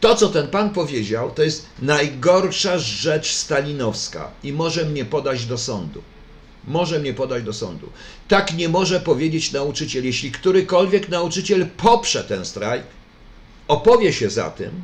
[0.00, 5.58] To, co ten pan powiedział, to jest najgorsza rzecz stalinowska i może mnie podać do
[5.58, 6.02] sądu.
[6.66, 7.90] Może mnie podać do sądu.
[8.28, 10.04] Tak nie może powiedzieć nauczyciel.
[10.04, 12.84] Jeśli którykolwiek nauczyciel poprze ten strajk,
[13.68, 14.82] opowie się za tym,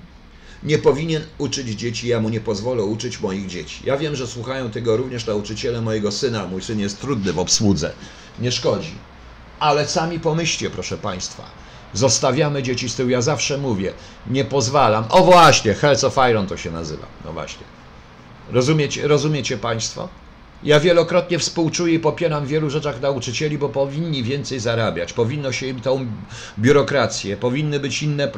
[0.63, 3.83] nie powinien uczyć dzieci, ja mu nie pozwolę uczyć moich dzieci.
[3.85, 6.47] Ja wiem, że słuchają tego również nauczyciele mojego syna.
[6.47, 7.93] Mój syn jest trudny w obsłudze,
[8.39, 8.95] nie szkodzi.
[9.61, 11.45] Ale sami pomyślcie, proszę Państwa,
[11.95, 13.11] zostawiamy dzieci z tyłu.
[13.11, 13.93] Ja zawsze mówię,
[14.31, 15.05] nie pozwalam.
[15.09, 17.07] O właśnie, Health of Iron to się nazywa.
[17.25, 17.67] No właśnie.
[18.51, 20.09] Rozumiecie, rozumiecie Państwo?
[20.63, 25.13] Ja wielokrotnie współczuję i popieram w wielu rzeczach nauczycieli, bo powinni więcej zarabiać.
[25.13, 26.07] Powinno się im tą
[26.59, 28.33] biurokrację, powinny być inne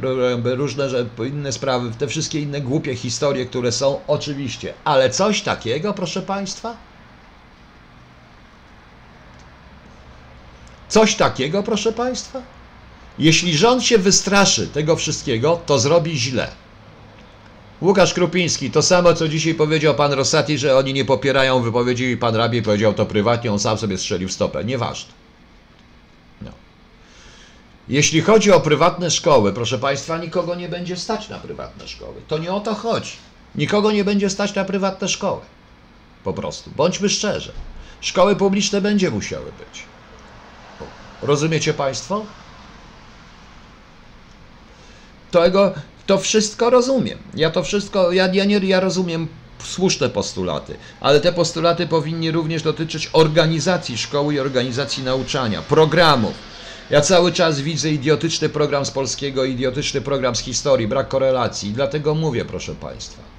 [0.45, 0.89] różne
[1.29, 4.75] inne sprawy, te wszystkie inne głupie historie, które są, oczywiście.
[4.85, 6.77] Ale coś takiego, proszę Państwa?
[10.89, 12.43] Coś takiego, proszę Państwa?
[13.19, 16.49] Jeśli rząd się wystraszy tego wszystkiego, to zrobi źle.
[17.83, 22.37] Łukasz Krupiński, to samo co dzisiaj powiedział pan Rosati, że oni nie popierają wypowiedzi pan
[22.37, 24.65] Rabi powiedział to prywatnie, on sam sobie strzelił w stopę.
[24.65, 25.13] Nieważne.
[26.43, 26.51] No.
[27.89, 32.15] Jeśli chodzi o prywatne szkoły, proszę państwa, nikogo nie będzie stać na prywatne szkoły.
[32.29, 33.13] To nie o to chodzi.
[33.55, 35.41] Nikogo nie będzie stać na prywatne szkoły.
[36.25, 36.71] Po prostu.
[36.77, 37.53] Bądźmy szczerzy.
[38.01, 39.83] Szkoły publiczne będzie musiały być.
[41.23, 42.25] Rozumiecie państwo?
[45.31, 45.75] Tego,
[46.11, 47.19] to wszystko rozumiem.
[47.35, 49.29] Ja to wszystko, ja, ja, nie, ja rozumiem
[49.65, 56.35] słuszne postulaty, ale te postulaty powinny również dotyczyć organizacji szkoły i organizacji nauczania, programów.
[56.91, 61.73] Ja cały czas widzę idiotyczny program z polskiego, idiotyczny program z historii, brak korelacji.
[61.73, 63.30] Dlatego mówię, proszę Państwa.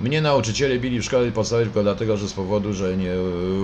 [0.00, 3.12] Mnie nauczyciele bili w szkole podstawowej tylko dlatego, że z powodu, że nie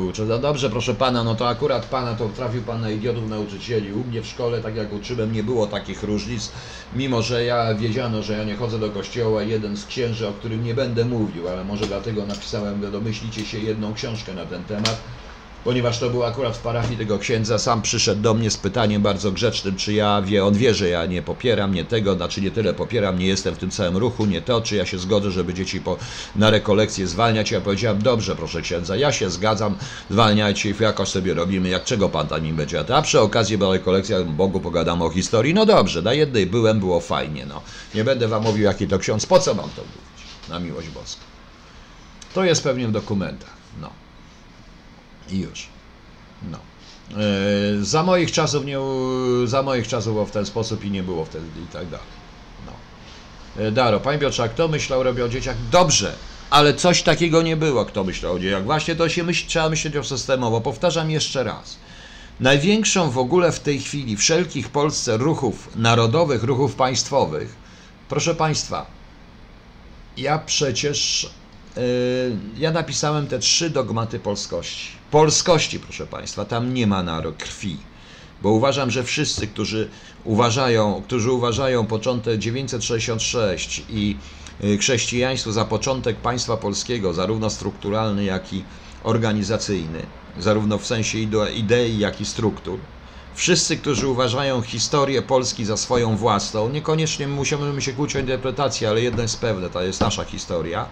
[0.09, 0.25] uczę.
[0.25, 3.93] No dobrze, proszę pana, no to akurat pana to trafił pan na idiotów nauczycieli.
[3.93, 6.53] U mnie w szkole, tak jak uczyłem, nie było takich różnic,
[6.93, 9.43] mimo że ja wiedziano, że ja nie chodzę do kościoła.
[9.43, 13.95] Jeden z księży, o którym nie będę mówił, ale może dlatego napisałem, domyślicie się, jedną
[13.95, 14.97] książkę na ten temat
[15.65, 19.33] ponieważ to był akurat w parafii tego księdza, sam przyszedł do mnie z pytaniem bardzo
[19.33, 22.75] grzecznym, czy ja wie, on wie, że ja nie popieram, nie tego, znaczy nie tyle
[22.75, 25.81] popieram, nie jestem w tym całym ruchu, nie to, czy ja się zgodzę, żeby dzieci
[25.81, 25.97] po,
[26.37, 27.51] na rekolekcję zwalniać.
[27.51, 29.77] Ja powiedziałem, dobrze, proszę księdza, ja się zgadzam,
[30.11, 32.97] zwalniajcie ich, jakoś sobie robimy, jak czego pan tam im będzie.
[32.97, 37.01] A przy okazji bo rekolekcja, Bogu pogadamy o historii, no dobrze, na jednej byłem, było
[37.01, 37.63] fajnie, no.
[37.95, 41.23] Nie będę wam mówił, jaki to ksiądz, po co mam to mówić, na miłość boską.
[42.35, 43.91] To jest pewnie w dokumentach, no.
[45.33, 45.67] I już.
[46.51, 46.59] No.
[46.59, 48.79] E, za moich czasów nie,
[49.45, 52.07] za moich czasów było w ten sposób i nie było wtedy i tak dalej.
[52.67, 52.73] No.
[53.63, 55.57] E, Daro, Panie Piotrze, kto myślał, robił o dzieciach?
[55.71, 56.13] Dobrze,
[56.51, 58.65] ale coś takiego nie było, kto myślał o dzieciach.
[58.65, 60.61] Właśnie to się myśl, trzeba myśleć o systemowo.
[60.61, 61.77] Powtarzam jeszcze raz.
[62.41, 67.55] Największą w ogóle w tej chwili wszelkich w Polsce ruchów narodowych, ruchów państwowych,
[68.09, 68.87] proszę Państwa,
[70.17, 71.31] ja przecież
[72.59, 76.45] ja napisałem te trzy dogmaty polskości polskości, proszę Państwa.
[76.45, 77.77] Tam nie ma narod krwi.
[78.43, 79.89] Bo uważam, że wszyscy, którzy
[80.25, 84.17] uważają, którzy uważają początek 966 i
[84.65, 88.65] y, chrześcijaństwo za początek państwa polskiego, zarówno strukturalny, jak i
[89.05, 90.03] organizacyjny,
[90.39, 91.19] zarówno w sensie
[91.55, 92.79] idei, jak i struktur,
[93.35, 99.03] wszyscy, którzy uważają historię Polski za swoją własną, niekoniecznie musimy się kłócić o interpretację, ale
[99.03, 100.87] jedno jest pewne, to jest nasza historia,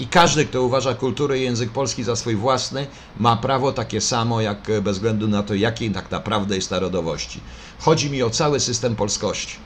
[0.00, 2.86] I każdy, kto uważa kulturę i język polski za swój własny,
[3.18, 7.40] ma prawo takie samo, jak e, bez względu na to, jakiej tak naprawdę jest narodowości.
[7.78, 9.56] Chodzi mi o cały system polskości.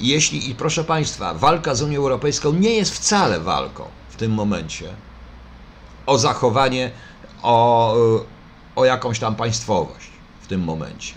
[0.00, 4.32] I jeśli, i proszę Państwa, walka z Unią Europejską nie jest wcale walką w tym
[4.32, 4.94] momencie
[6.06, 6.90] o zachowanie,
[7.42, 8.20] o, e,
[8.76, 11.14] o jakąś tam państwowość w tym momencie.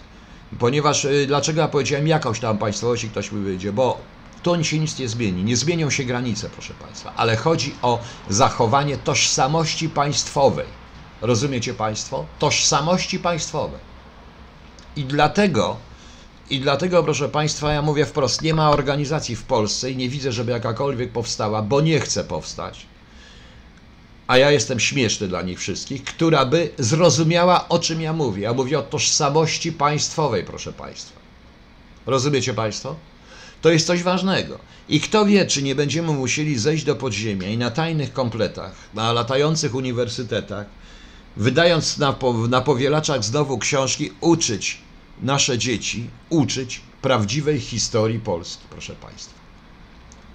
[0.59, 3.97] Ponieważ, e, dlaczego ja powiedziałem jakąś tam państwowość i ktoś mi wyjdzie, bo
[4.45, 5.43] to się nic nie zmieni.
[5.43, 10.65] Nie zmienią się granice, proszę Państwa, ale chodzi o zachowanie tożsamości państwowej.
[11.21, 12.25] Rozumiecie Państwo?
[12.39, 13.79] Tożsamości państwowej.
[14.95, 15.77] I dlatego,
[16.49, 20.31] i dlatego, proszę Państwa, ja mówię wprost, nie ma organizacji w Polsce i nie widzę,
[20.31, 22.85] żeby jakakolwiek powstała, bo nie chce powstać,
[24.27, 28.43] a ja jestem śmieszny dla nich wszystkich, która by zrozumiała, o czym ja mówię.
[28.43, 31.19] Ja mówię o tożsamości państwowej, proszę Państwa.
[32.05, 32.95] Rozumiecie Państwo?
[33.65, 34.59] To jest coś ważnego.
[34.89, 39.13] I kto wie, czy nie będziemy musieli zejść do podziemia i na tajnych kompletach, na
[39.13, 40.65] latających uniwersytetach,
[41.37, 42.15] wydając na,
[42.49, 44.77] na powielaczach znowu książki, uczyć
[45.21, 49.33] nasze dzieci, uczyć prawdziwej historii Polski, proszę Państwa.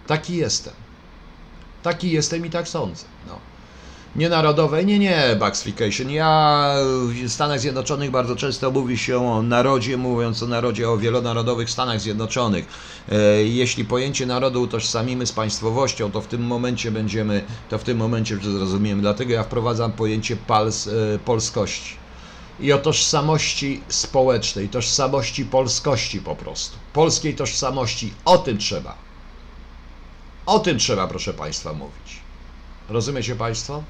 [0.06, 0.74] Taki jestem.
[1.82, 3.04] Taki jestem i tak sądzę.
[3.26, 3.49] No
[4.16, 4.87] nienarodowej.
[4.87, 6.11] Nie, nie, Buxification.
[6.11, 6.75] Ja
[7.27, 12.01] w Stanach Zjednoczonych bardzo często mówi się o narodzie, mówiąc o narodzie o wielonarodowych Stanach
[12.01, 12.66] Zjednoczonych.
[13.09, 17.99] E, jeśli pojęcie narodu utożsamimy z państwowością, to w tym momencie będziemy, to w tym
[17.99, 19.03] momencie zrozumiemy.
[19.03, 21.96] Dlatego ja wprowadzam pojęcie pals, e, polskości
[22.61, 26.77] i o tożsamości społecznej, tożsamości polskości po prostu.
[26.92, 28.12] Polskiej tożsamości.
[28.25, 28.94] O tym trzeba.
[30.46, 32.20] O tym trzeba, proszę Państwa, mówić.
[32.88, 33.83] Rozumiecie Państwo?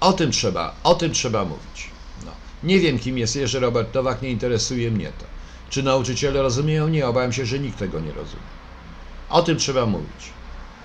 [0.00, 1.90] O tym trzeba, o tym trzeba mówić.
[2.24, 2.32] No.
[2.62, 5.24] Nie wiem, kim jest Jerzy Robert Nowak, nie interesuje mnie to.
[5.70, 6.88] Czy nauczyciele rozumieją?
[6.88, 8.42] Nie, obawiam się, że nikt tego nie rozumie.
[9.30, 10.32] O tym trzeba mówić.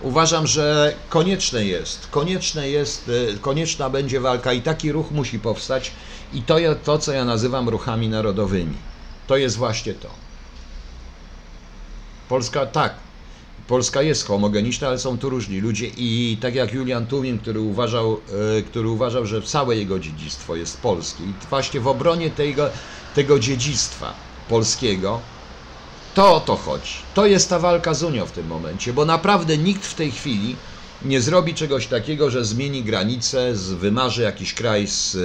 [0.02, 5.92] Uważam, że konieczne jest, konieczne jest, e, konieczna będzie walka i taki ruch musi powstać
[6.34, 8.78] i to, to co ja nazywam ruchami narodowymi.
[9.28, 10.10] To jest właśnie to.
[12.30, 12.94] Polska, tak,
[13.68, 18.22] Polska jest homogeniczna, ale są tu różni ludzie i tak jak Julian Tuwim, który uważał,
[18.58, 22.70] e, który uważał, że całe jego dziedzictwo jest polskie i właśnie w obronie tego,
[23.16, 24.14] tego dziedzictwa
[24.50, 25.20] polskiego
[26.14, 26.94] to o to chodzi.
[27.14, 30.56] To jest ta walka z Unią w tym momencie, bo naprawdę nikt w tej chwili
[31.02, 35.20] nie zrobi czegoś takiego, że zmieni granice, wymarzy jakiś kraj z e,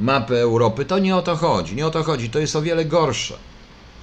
[0.00, 0.84] mapy Europy.
[0.84, 2.30] To nie o to chodzi, nie o to chodzi.
[2.30, 3.38] To jest o wiele gorsze.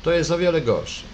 [0.04, 1.13] To jest o wiele gorsze.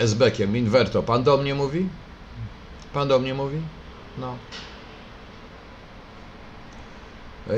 [0.00, 1.02] SB-kiem, Inverto.
[1.02, 1.88] Pan do mnie mówi?
[2.92, 3.56] Pan do mnie mówi?
[4.18, 4.34] No.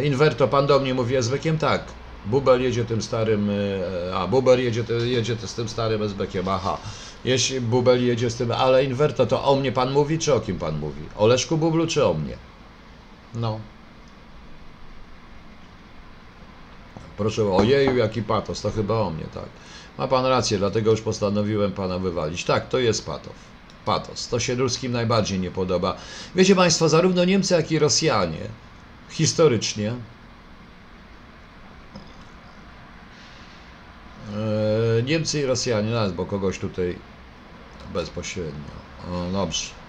[0.05, 1.59] Inverto, pan do mnie mówi SB-kiem?
[1.59, 1.83] Tak.
[2.27, 6.79] Bubel jedzie tym starym, e, a Bubel jedzie, jedzie z tym starym SB-kiem, aha.
[7.25, 10.59] Jeśli Bubel jedzie z tym, ale Inverto, to o mnie pan mówi, czy o kim
[10.59, 11.03] pan mówi?
[11.17, 12.37] O Leszku Bublu, czy o mnie?
[13.35, 13.59] No.
[17.17, 19.49] Proszę, ojeju, jaki patos, to chyba o mnie, tak.
[19.99, 22.45] Ma pan rację, dlatego już postanowiłem pana wywalić.
[22.45, 23.33] Tak, to jest patow.
[23.85, 24.29] Patos.
[24.29, 25.97] To się ruskim najbardziej nie podoba.
[26.35, 28.49] Wiecie państwo, zarówno Niemcy, jak i Rosjanie
[29.11, 29.95] historycznie
[34.99, 36.99] e, Niemcy i Rosjanie, nas, bo kogoś tutaj
[37.95, 38.73] bezpośrednio.
[39.13, 39.82] O, dobrze.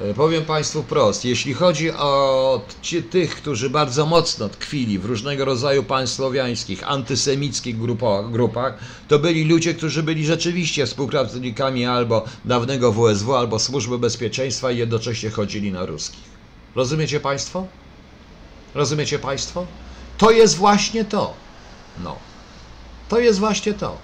[0.00, 5.44] E, powiem Państwu wprost, jeśli chodzi o ci, tych, którzy bardzo mocno tkwili w różnego
[5.44, 12.92] rodzaju państw słowiańskich, antysemickich grupach, grupach, to byli ludzie, którzy byli rzeczywiście współpracownikami albo dawnego
[12.92, 16.24] WSW, albo Służby Bezpieczeństwa i jednocześnie chodzili na ruskich.
[16.74, 17.66] Rozumiecie Państwo?
[18.74, 19.66] Rozumiecie Państwo?
[20.18, 21.34] To jest właśnie to.
[22.04, 22.16] No.
[23.08, 23.96] To jest właśnie to.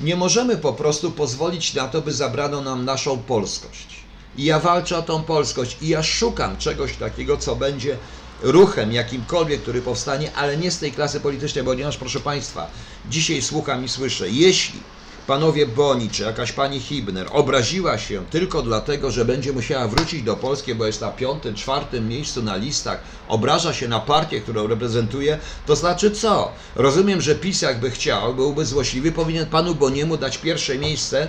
[0.00, 3.99] Nie możemy po prostu pozwolić na to, by zabrano nam naszą polskość.
[4.36, 5.76] I ja walczę o tą polskość.
[5.82, 7.96] I ja szukam czegoś takiego, co będzie
[8.42, 12.70] ruchem jakimkolwiek, który powstanie, ale nie z tej klasy politycznej, ponieważ proszę Państwa,
[13.10, 14.80] dzisiaj słucham i słyszę, jeśli
[15.26, 20.36] panowie Boni czy jakaś pani Hibner obraziła się tylko dlatego, że będzie musiała wrócić do
[20.36, 25.38] Polski, bo jest na piątym, czwartym miejscu na listach, obraża się na partię, którą reprezentuje,
[25.66, 26.52] to znaczy co?
[26.74, 31.28] Rozumiem, że PiS jakby chciał, byłby złośliwy, powinien panu Boniemu dać pierwsze miejsce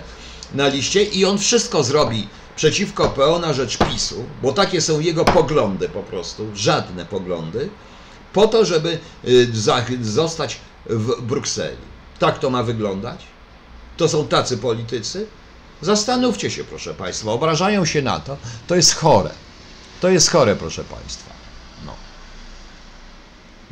[0.53, 5.25] na liście i on wszystko zrobi przeciwko PO na rzecz PiSu, bo takie są jego
[5.25, 7.69] poglądy po prostu, żadne poglądy,
[8.33, 9.47] po to, żeby y,
[10.01, 11.91] zostać w Brukseli.
[12.19, 13.21] Tak to ma wyglądać?
[13.97, 15.27] To są tacy politycy?
[15.81, 18.37] Zastanówcie się, proszę Państwa, obrażają się na to,
[18.67, 19.29] to jest chore.
[20.01, 21.33] To jest chore, proszę Państwa.
[21.85, 21.93] No.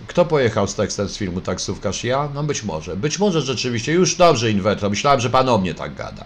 [0.07, 2.03] Kto pojechał z tekstem z filmu Taksówkarz?
[2.03, 2.29] Ja?
[2.33, 2.95] No być może.
[2.95, 3.91] Być może rzeczywiście.
[3.91, 4.89] Już dobrze, Inwerto.
[4.89, 6.25] Myślałem, że Pan o mnie tak gada.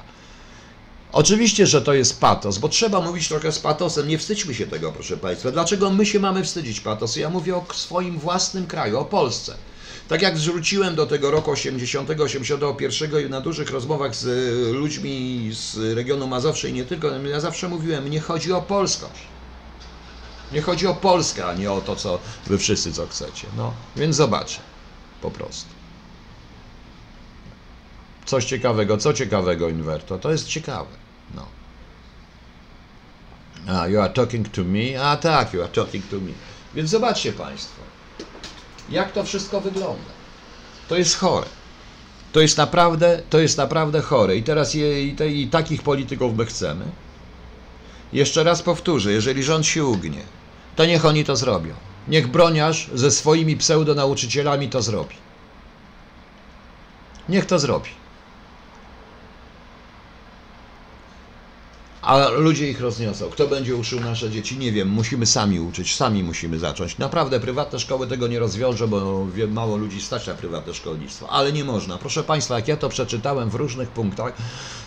[1.13, 4.07] Oczywiście, że to jest patos, bo trzeba mówić trochę z patosem.
[4.07, 5.51] Nie wstydźmy się tego, proszę Państwa.
[5.51, 7.19] Dlaczego my się mamy wstydzić patosu?
[7.19, 9.55] Ja mówię o swoim własnym kraju, o Polsce.
[10.07, 14.25] Tak jak zwróciłem do tego roku 80, 81 i na dużych rozmowach z
[14.73, 19.21] ludźmi z regionu Mazowsza i nie tylko, ja zawsze mówiłem, nie chodzi o polskość.
[20.51, 23.47] Nie chodzi o Polskę, a nie o to, co wy wszyscy co chcecie.
[23.57, 24.59] No, więc zobaczę.
[25.21, 25.69] Po prostu.
[28.25, 30.19] Coś ciekawego, co ciekawego, Inverto?
[30.19, 31.02] To jest ciekawe.
[31.35, 31.45] No.
[33.67, 35.03] A, you are talking to me?
[35.11, 36.31] A tak, you are talking to me.
[36.75, 37.81] Więc zobaczcie Państwo,
[38.89, 40.11] jak to wszystko wygląda.
[40.87, 41.47] To jest chore.
[42.31, 44.35] To jest naprawdę, to jest naprawdę chore.
[44.35, 46.85] I teraz je, i, te, i takich polityków my chcemy.
[48.13, 50.21] Jeszcze raz powtórzę, jeżeli rząd się ugnie,
[50.75, 51.73] to niech oni to zrobią.
[52.07, 55.15] Niech broniarz ze swoimi pseudonauczycielami to zrobi.
[57.29, 57.89] Niech to zrobi.
[62.03, 63.29] A ludzie ich rozniosą.
[63.29, 64.57] Kto będzie uczył nasze dzieci?
[64.57, 66.97] Nie wiem, musimy sami uczyć, sami musimy zacząć.
[66.97, 71.63] Naprawdę prywatne szkoły tego nie rozwiążą, bo mało ludzi stać na prywatne szkolnictwo, ale nie
[71.63, 71.97] można.
[71.97, 74.33] Proszę Państwa, jak ja to przeczytałem w różnych punktach,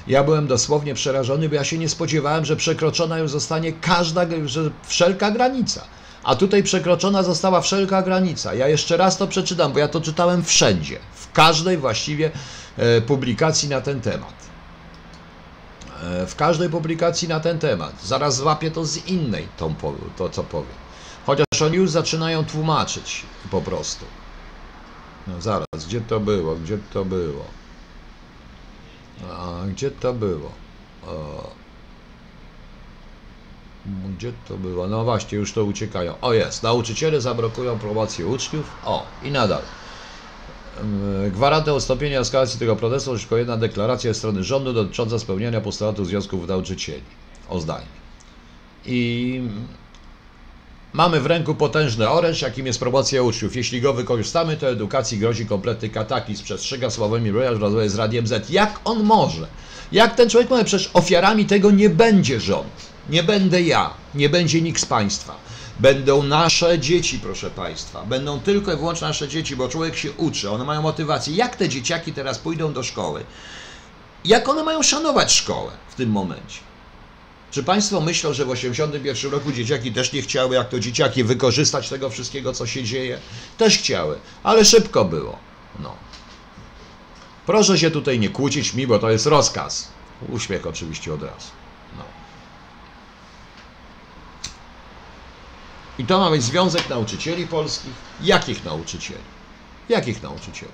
[0.07, 4.71] ja byłem dosłownie przerażony, bo ja się nie spodziewałem, że przekroczona już zostanie każda, że
[4.87, 5.85] wszelka granica.
[6.25, 8.55] A tutaj przekroczona została wszelka granica.
[8.55, 12.31] Ja jeszcze raz to przeczytam, bo ja to czytałem wszędzie, w każdej właściwie
[12.77, 14.46] e, publikacji na ten temat.
[16.03, 17.93] E, w każdej publikacji na ten temat.
[18.05, 19.75] Zaraz złapię to z innej, tą,
[20.17, 20.87] to co powiem.
[21.27, 24.05] Chociaż oni już zaczynają tłumaczyć po prostu.
[25.27, 26.57] No zaraz, gdzie to było?
[26.57, 27.45] Gdzie to było?
[29.33, 30.51] A, gdzie to było?
[31.07, 31.51] O.
[34.17, 34.87] Gdzie to było?
[34.87, 36.15] No właśnie, już to uciekają.
[36.21, 38.67] O jest, nauczyciele zablokują promocję uczniów.
[38.85, 39.63] O, i nadal.
[41.31, 46.49] Gwarantem odstąpienia eskalacji tego protestu jest tylko jedna deklaracja strony rządu dotycząca spełniania postulatu związków
[46.49, 47.03] nauczycieli.
[47.49, 47.87] O zdanie.
[48.87, 49.41] I
[50.93, 53.57] mamy w ręku potężny oręż, jakim jest promocja uczniów.
[53.57, 56.45] Jeśli go wykorzystamy, to edukacji grozi kompletny kataklizm.
[56.45, 58.51] Przestrzega słowami Royal rozmawiać z Radiem Z.
[58.51, 59.47] Jak on może?
[59.93, 60.64] Jak ten człowiek może?
[60.64, 62.68] Przecież ofiarami tego nie będzie rząd.
[63.11, 63.91] Nie będę ja.
[64.14, 65.46] Nie będzie nikt z państwa
[65.81, 68.03] będą nasze dzieci, proszę Państwa.
[68.03, 71.35] Będą tylko i wyłącznie nasze dzieci, bo człowiek się uczy, one mają motywację.
[71.35, 73.24] Jak te dzieciaki teraz pójdą do szkoły?
[74.24, 76.59] Jak one mają szanować szkołę w tym momencie?
[77.51, 81.89] Czy Państwo myślą, że w 1981 roku dzieciaki też nie chciały, jak to dzieciaki, wykorzystać
[81.89, 83.18] tego wszystkiego, co się dzieje?
[83.59, 85.39] Też chciały, ale szybko było.
[85.81, 85.95] No.
[87.47, 89.89] Proszę się tutaj nie kłócić mi, bo to jest rozkaz.
[90.29, 91.66] Uśmiech oczywiście od razu.
[95.99, 97.93] I to ma być Związek Nauczycieli Polskich.
[98.23, 99.21] Jakich nauczycieli?
[99.89, 100.73] Jakich nauczycieli?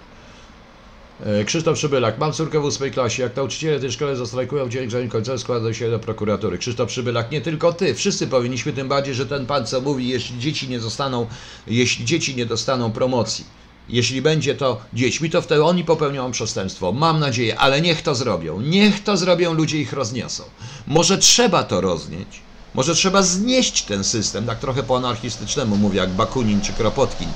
[1.20, 2.18] E, Krzysztof Przybylak.
[2.18, 3.22] Mam córkę w ósmej klasie.
[3.22, 6.58] Jak nauczyciele tej szkole zastrajkują w dzień egzamin końcowy, składają się do prokuratury.
[6.58, 7.30] Krzysztof Przybylak.
[7.30, 7.94] Nie tylko ty.
[7.94, 11.26] Wszyscy powinniśmy, tym bardziej, że ten pan co mówi, jeśli dzieci nie zostaną,
[11.66, 13.44] jeśli dzieci nie dostaną promocji,
[13.88, 16.92] jeśli będzie to dziećmi, to wtedy oni popełnią przestępstwo.
[16.92, 18.60] Mam nadzieję, ale niech to zrobią.
[18.60, 20.42] Niech to zrobią, ludzie ich rozniosą.
[20.86, 22.40] Może trzeba to roznieść
[22.74, 27.28] może trzeba znieść ten system, tak trochę po anarchistycznemu mówię, jak Bakunin czy Kropotkin.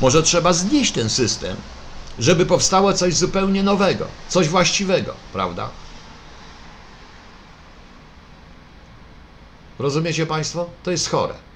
[0.00, 1.56] Może trzeba znieść ten system,
[2.18, 5.68] żeby powstało coś zupełnie nowego, coś właściwego, prawda?
[9.78, 10.66] Rozumiecie Państwo?
[10.82, 11.49] To jest chore.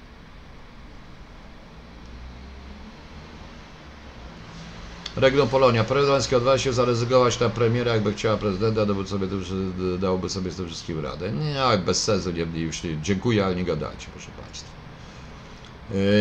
[5.17, 5.83] Region Polonia.
[5.83, 9.27] Prezydencki odważy się zaryzykować na premierę, jakby chciała prezydenta, dałby sobie,
[9.99, 11.31] dałoby sobie z tym wszystkim radę.
[11.31, 14.69] Nie, bez sensu, nie, już nie, dziękuję, ale nie gadajcie, proszę Państwa.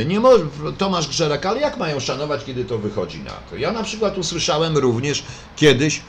[0.01, 0.45] E, nie może,
[0.79, 3.57] Tomasz Grzelek, ale jak mają szanować, kiedy to wychodzi na to?
[3.57, 5.25] Ja na przykład usłyszałem również
[5.57, 6.03] kiedyś,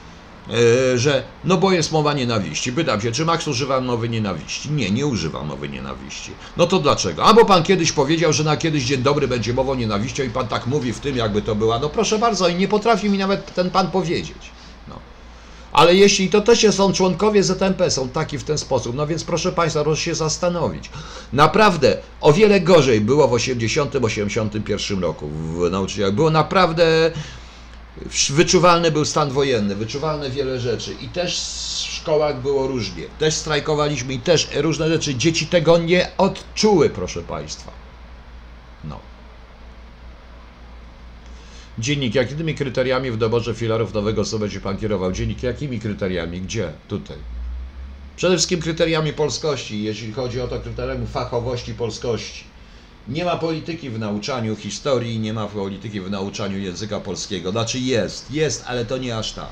[0.96, 2.72] że no bo jest mowa nienawiści.
[2.72, 4.70] Pytam się, czy Max używa mowy nienawiści?
[4.70, 6.30] Nie, nie używa mowy nienawiści.
[6.56, 7.24] No to dlaczego?
[7.24, 10.66] Albo pan kiedyś powiedział, że na kiedyś dzień dobry będzie mową nienawiścią i pan tak
[10.66, 11.78] mówi w tym, jakby to była.
[11.78, 14.50] No proszę bardzo, i nie potrafi mi nawet ten pan powiedzieć.
[14.88, 14.94] No.
[15.72, 19.52] Ale jeśli to też są członkowie ZMP, są taki w ten sposób, no więc proszę
[19.52, 20.90] Państwa, proszę się zastanowić.
[21.32, 26.12] Naprawdę o wiele gorzej było w 80-81 roku w nauczycielach.
[26.12, 27.12] Było naprawdę
[28.30, 33.04] Wyczuwalny był stan wojenny, wyczuwalne wiele rzeczy i też w szkołach było różnie.
[33.18, 35.14] Też strajkowaliśmy i też różne rzeczy.
[35.14, 37.72] Dzieci tego nie odczuły, proszę Państwa.
[38.84, 39.00] No.
[41.78, 45.12] Dziennik, jakimi kryteriami w doborze filarów nowego co będzie Pan kierował?
[45.12, 46.40] Dziennik, jakimi kryteriami?
[46.40, 46.72] Gdzie?
[46.88, 47.16] Tutaj.
[48.16, 52.55] Przede wszystkim kryteriami polskości, jeśli chodzi o to kryterium fachowości polskości.
[53.08, 57.50] Nie ma polityki w nauczaniu historii, nie ma polityki w nauczaniu języka polskiego.
[57.50, 59.48] Znaczy jest, jest, ale to nie aż tak.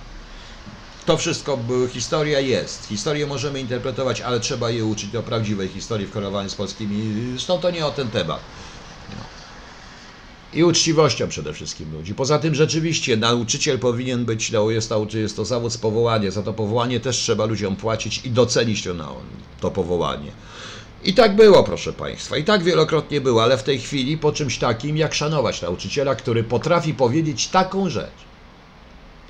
[1.06, 1.58] To wszystko,
[1.92, 2.86] historia jest.
[2.86, 7.30] Historię możemy interpretować, ale trzeba je uczyć do prawdziwej historii w korowaniu z polskimi.
[7.30, 8.40] Zresztą to nie o ten temat.
[10.54, 12.14] I uczciwością przede wszystkim ludzi.
[12.14, 16.30] Poza tym rzeczywiście nauczyciel powinien być, no jest, to, jest to zawód z powołania.
[16.30, 19.16] Za to powołanie też trzeba ludziom płacić i docenić to, no,
[19.60, 20.30] to powołanie.
[21.04, 22.36] I tak było, proszę Państwa.
[22.36, 26.44] I tak wielokrotnie było, ale w tej chwili po czymś takim, jak szanować nauczyciela, który
[26.44, 28.24] potrafi powiedzieć taką rzecz.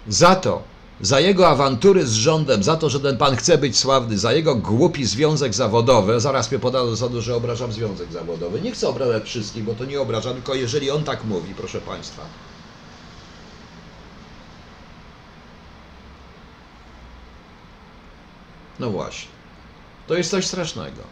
[0.09, 0.63] Za to,
[1.01, 4.55] za jego awantury z rządem, za to, że ten pan chce być sławny, za jego
[4.55, 8.61] głupi związek zawodowy, zaraz mnie podano do sądu, że obrażam związek zawodowy.
[8.61, 12.23] Nie chcę obrażać wszystkich, bo to nie obrażam, tylko jeżeli on tak mówi, proszę Państwa.
[18.81, 19.31] No właśnie.
[20.07, 21.03] To jest coś strasznego.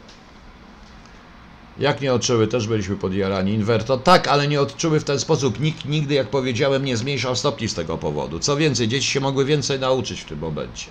[1.79, 3.53] Jak nie odczuły, też byliśmy podjarani.
[3.53, 5.61] Inwerto, tak, ale nie odczuły w ten sposób.
[5.61, 8.39] Nikt nigdy, jak powiedziałem, nie zmniejszał stopni z tego powodu.
[8.39, 10.87] Co więcej, dzieci się mogły więcej nauczyć w tym momencie.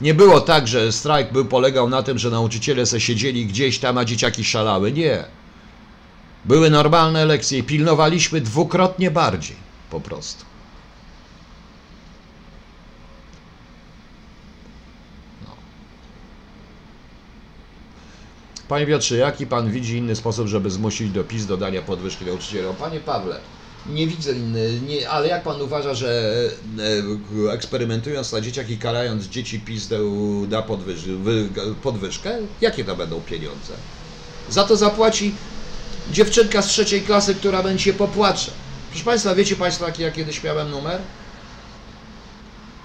[0.00, 3.98] Nie było tak, że strajk był polegał na tym, że nauczyciele se siedzieli gdzieś tam,
[3.98, 4.92] a dzieciaki szalały.
[4.92, 5.24] Nie.
[6.44, 9.56] Były normalne lekcje i pilnowaliśmy dwukrotnie bardziej.
[9.90, 10.49] Po prostu.
[18.70, 22.76] Panie Piotrze, jaki pan widzi inny sposób, żeby zmusić do PiS dodania podwyżki nauczycielom?
[22.76, 23.36] Panie Pawle,
[23.86, 26.32] nie widzę inny, nie, ale jak pan uważa, że
[27.48, 29.88] e, eksperymentując na dzieciach i karając dzieci PiS
[30.48, 31.48] da, podwyż, wy,
[31.82, 32.38] podwyżkę?
[32.60, 33.72] Jakie to będą pieniądze?
[34.50, 35.34] Za to zapłaci
[36.12, 38.50] dziewczynka z trzeciej klasy, która będzie się popłacze.
[38.90, 41.00] Proszę Państwa, wiecie Państwo, jaki ja kiedyś miałem numer?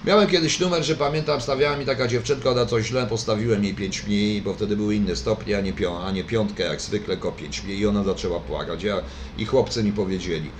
[0.06, 4.06] Miałem kiedyś numer, że pamiętam, stawiała mi taka dziewczynka, ona coś źle, postawiłem jej 5
[4.06, 7.32] mniej, bo wtedy były inne stopnie, a nie, pią, a nie piątkę, jak zwykle, tylko
[7.32, 8.82] 5 mniej i ona zaczęła płakać.
[8.82, 9.02] Ja,
[9.36, 10.50] I chłopcy mi powiedzieli,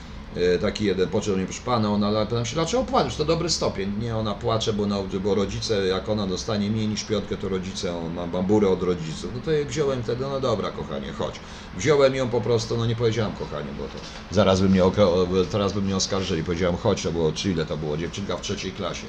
[0.60, 3.92] taki jeden począł mnie, proszę pana, ona, pytam się, dlaczego płaczesz, to dobry stopień.
[4.00, 7.96] Nie, ona płacze, bo, no, bo rodzice, jak ona dostanie mniej niż piątkę, to rodzice,
[7.96, 9.30] on ma bamburę od rodziców.
[9.34, 11.34] No to jej wziąłem wtedy, no dobra, kochanie, chodź.
[11.76, 13.98] Wziąłem ją po prostu, no nie powiedziałem kochanie, bo to
[14.30, 14.82] zaraz by mnie,
[15.50, 16.44] teraz by mnie oskarżyli.
[16.44, 19.06] Powiedziałem, chodź, to było, czy ile to było, dziewczynka w trzeciej klasie.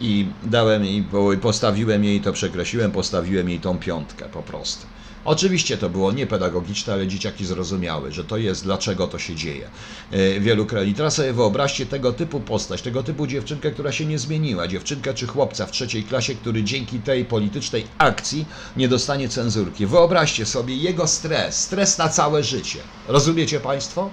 [0.00, 1.04] I dałem jej,
[1.42, 4.86] postawiłem jej, to przekreśliłem, postawiłem jej tą piątkę po prostu.
[5.28, 9.70] Oczywiście to było niepedagogiczne, ale dzieciaki zrozumiały, że to jest, dlaczego to się dzieje
[10.10, 10.96] e, w wielu krajach.
[10.96, 15.26] Teraz sobie wyobraźcie tego typu postać, tego typu dziewczynkę, która się nie zmieniła, dziewczynkę czy
[15.26, 19.86] chłopca w trzeciej klasie, który dzięki tej politycznej akcji nie dostanie cenzurki.
[19.86, 22.78] Wyobraźcie sobie jego stres, stres na całe życie.
[23.08, 24.10] Rozumiecie Państwo?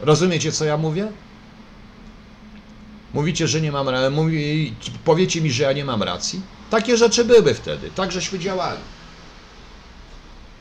[0.00, 1.08] Rozumiecie, co ja mówię?
[3.14, 4.74] Mówicie, że nie mam racji.
[5.04, 6.40] Powiecie mi, że ja nie mam racji?
[6.70, 7.90] Takie rzeczy były wtedy.
[7.94, 8.80] Tak żeśmy działali.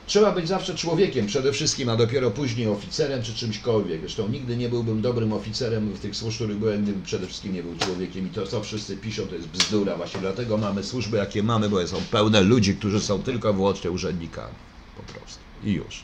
[0.07, 4.01] Trzeba być zawsze człowiekiem przede wszystkim, a dopiero później oficerem czy czymśkolwiek.
[4.01, 7.63] Zresztą nigdy nie byłbym dobrym oficerem w tych służb, których byłem, gdybym przede wszystkim nie
[7.63, 8.27] był człowiekiem.
[8.27, 9.95] I to, co wszyscy piszą, to jest bzdura.
[9.95, 14.55] Właśnie dlatego mamy służby, jakie mamy, bo są pełne ludzi, którzy są tylko wyłącznie urzędnikami.
[14.97, 15.39] Po prostu.
[15.63, 16.03] I już.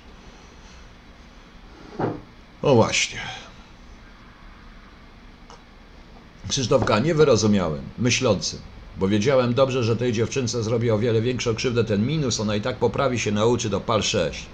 [2.62, 3.20] O właśnie.
[6.50, 8.60] Krzysztofka, nie wyrozumiałem, myślącym,
[9.00, 12.62] bo wiedziałem dobrze, że tej dziewczynce zrobi o wiele większą krzywdę ten minus, ona i
[12.62, 14.46] tak poprawi się, nauczy do pal 6.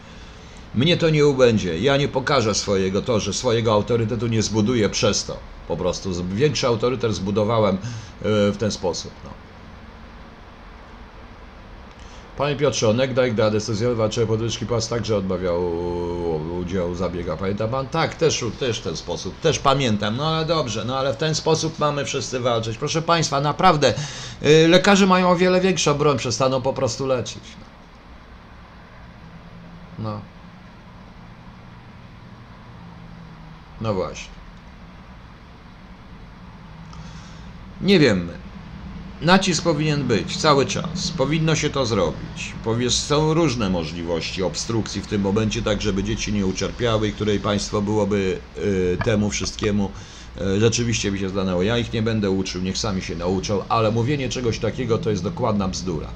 [0.76, 5.26] Mnie to nie ubędzie, ja nie pokażę swojego to, że swojego autorytetu nie zbuduję przez
[5.26, 5.38] to.
[5.68, 7.80] Po prostu większy autorytet zbudowałem e,
[8.52, 9.12] w ten sposób.
[9.24, 9.47] No.
[12.38, 15.62] Panie Piotrze, onegdaj, gdy anestezjowy walczyły podwyżki płac, także odmawiał
[16.60, 17.40] udziału w zabiegach.
[17.40, 17.88] Pamięta pan?
[17.88, 20.18] Tak, też, też w ten sposób, też pamiętam.
[20.18, 22.78] No ale dobrze, no ale w ten sposób mamy wszyscy walczyć.
[22.78, 23.94] Proszę Państwa, naprawdę,
[24.46, 27.44] y, lekarze mają o wiele większą broń, przestaną po prostu leczyć.
[30.00, 30.22] No.
[33.82, 34.30] No właśnie.
[37.82, 38.30] Nie wiem.
[39.22, 41.12] Nacisk powinien być cały czas.
[41.18, 42.56] Powinno się to zrobić.
[42.64, 47.40] Powiesz, są różne możliwości obstrukcji w tym momencie, tak żeby dzieci nie ucierpiały i której
[47.40, 49.92] państwo byłoby y, temu wszystkiemu
[50.42, 51.64] y, rzeczywiście by się stanęło.
[51.64, 55.24] Ja ich nie będę uczył, niech sami się nauczą, ale mówienie czegoś takiego to jest
[55.24, 56.14] dokładna bzdura.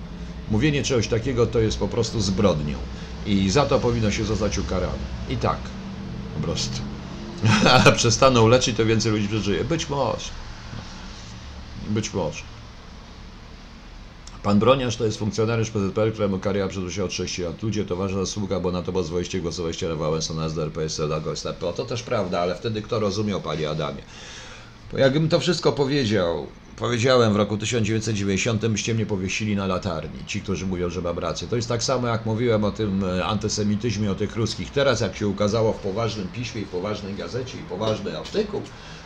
[0.47, 2.87] Mówienie czegoś takiego to jest po prostu zbrodnią.
[3.25, 5.07] I za to powinno się zostać ukarane.
[5.27, 5.71] I tak.
[6.33, 6.81] Po prostu.
[7.85, 9.63] A przestaną leczyć, to więcej ludzi przeżyje.
[9.63, 10.31] Być może.
[11.89, 12.50] Być może.
[14.43, 17.63] Pan Broniarz to jest funkcjonariusz PZPR, któremu kariera przedłużyła od 6 lat.
[17.63, 21.19] Ludzie to ważna zasługa, bo na to pozwoliście głosowaliście na Wałęsa, na SDR, PSL, na
[21.19, 21.73] GOSTP.
[21.73, 24.01] To też prawda, ale wtedy kto rozumiał, panie Adamie?
[24.91, 26.47] Bo jakbym to wszystko powiedział
[26.81, 31.47] powiedziałem w roku 1990 byście mnie powiesili na latarni, ci, którzy mówią, że mam rację.
[31.47, 34.71] To jest tak samo, jak mówiłem o tym e, antysemityzmie, o tych ruskich.
[34.71, 38.61] Teraz, jak się ukazało w poważnym piśmie, i poważnej gazecie, i poważny artykuł,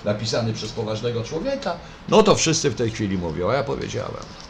[0.05, 1.77] napisany przez poważnego człowieka,
[2.09, 4.44] no to wszyscy w tej chwili mówią, a ja powiedziałem.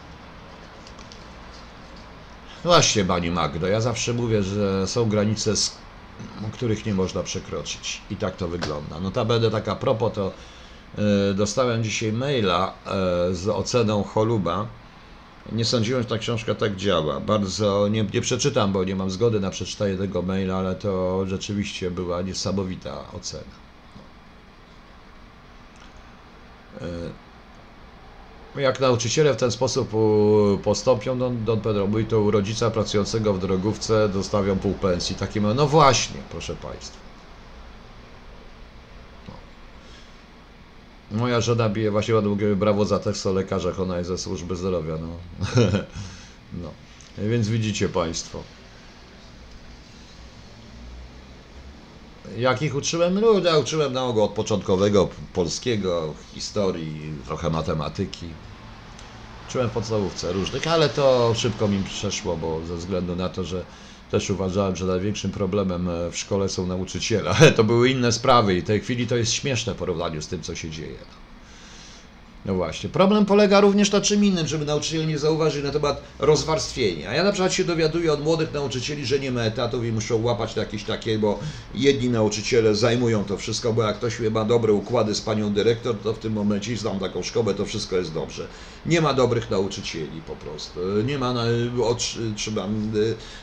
[2.66, 5.54] Właśnie, Pani Magdo, ja zawsze mówię, że są granice,
[6.52, 8.02] których nie można przekroczyć.
[8.10, 9.00] I tak to wygląda.
[9.00, 10.32] Notabene tak a propos, to
[11.30, 14.66] e, dostałem dzisiaj maila e, z oceną Choluba.
[15.52, 17.20] Nie sądziłem, że ta książka tak działa.
[17.20, 21.90] Bardzo nie, nie przeczytam, bo nie mam zgody na przeczytanie tego maila, ale to rzeczywiście
[21.90, 23.54] była niesamowita ocena.
[26.80, 27.25] E,
[28.58, 29.90] jak nauczyciele w ten sposób
[30.64, 35.16] postąpią, Don, Don Pedro mówi, to u rodzica pracującego w drogówce dostawią pół pensji.
[35.16, 36.98] Takie ma- no właśnie, proszę Państwa.
[39.28, 39.34] No.
[41.18, 44.94] Moja żona bije właśnie mówię, brawo za tekst o lekarzach, ona jest ze służby zdrowia,
[45.00, 45.08] no.
[46.62, 46.70] no.
[47.18, 48.42] Więc widzicie Państwo.
[52.36, 53.20] Jakich uczyłem?
[53.20, 58.34] No, ja uczyłem na ogół od początkowego polskiego, historii, trochę matematyki.
[59.48, 63.66] Uczyłem podstawówce różnych, ale to szybko mi przeszło, bo ze względu na to, że
[64.10, 67.34] też uważałem, że największym problemem e, w szkole są nauczyciele.
[67.56, 70.42] To były inne sprawy i w tej chwili to jest śmieszne w porównaniu z tym,
[70.42, 71.04] co się dzieje.
[72.46, 72.88] No właśnie.
[72.88, 77.14] Problem polega również na czym innym, żeby nauczyciele nie zauważyli na temat rozwarstwienia.
[77.14, 80.56] Ja na przykład się dowiaduję od młodych nauczycieli, że nie ma etatów i muszą łapać
[80.56, 81.38] jakieś takie, bo
[81.74, 86.12] jedni nauczyciele zajmują to wszystko, bo jak ktoś ma dobre układy z panią dyrektor, to
[86.12, 88.46] w tym momencie, znam taką szkołę, to wszystko jest dobrze.
[88.86, 90.80] Nie ma dobrych nauczycieli po prostu.
[91.06, 91.34] Nie ma,
[92.36, 92.68] trzeba,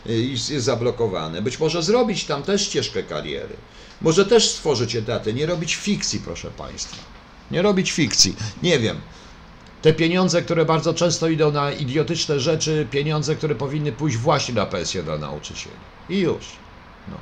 [0.10, 1.42] y, jest zablokowane.
[1.42, 3.56] Być może zrobić tam też ścieżkę kariery.
[4.02, 7.23] Może też stworzyć etaty, nie robić fikcji, proszę Państwa.
[7.52, 8.36] Nie robić fikcji.
[8.64, 9.02] Nie wiem.
[9.82, 14.66] Te pieniądze, które bardzo często idą na idiotyczne rzeczy, pieniądze, które powinny pójść właśnie na
[14.66, 15.76] pensję dla nauczycieli.
[16.10, 16.46] I już.
[17.08, 17.18] No.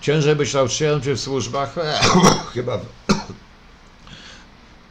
[0.00, 1.74] Ciężej być nauczycielem czy w służbach?
[2.54, 2.80] chyba.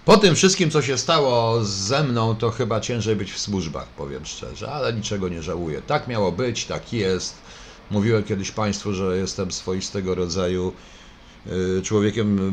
[0.05, 4.26] Po tym wszystkim, co się stało ze mną, to chyba ciężej być w służbach, powiem
[4.26, 5.82] szczerze, ale niczego nie żałuję.
[5.82, 7.36] Tak miało być, tak jest.
[7.94, 10.74] Mówiłem kiedyś Państwu, że jestem swoistego rodzaju
[11.78, 12.52] y, człowiekiem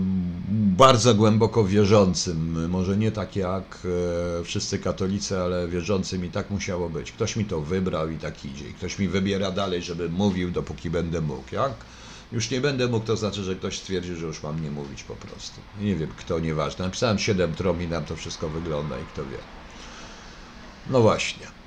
[0.76, 2.68] bardzo głęboko wierzącym.
[2.68, 3.78] Może nie tak jak
[4.41, 7.12] e, wszyscy katolicy, ale wierzącym i tak musiało być.
[7.12, 8.64] Ktoś mi to wybrał i tak idzie.
[8.64, 11.55] Ktoś mi wybiera dalej, żebym mówił, dopóki będę mógł.
[11.55, 11.72] Jak
[12.32, 15.14] już nie będę mógł, to znaczy, że ktoś stwierdził, że już mam nie mówić po
[15.16, 15.61] prostu.
[15.80, 16.84] Nie wiem kto, nieważne.
[16.84, 19.38] Napisałem 7 trom i nam to wszystko wygląda i kto wie.
[20.91, 21.59] No właśnie.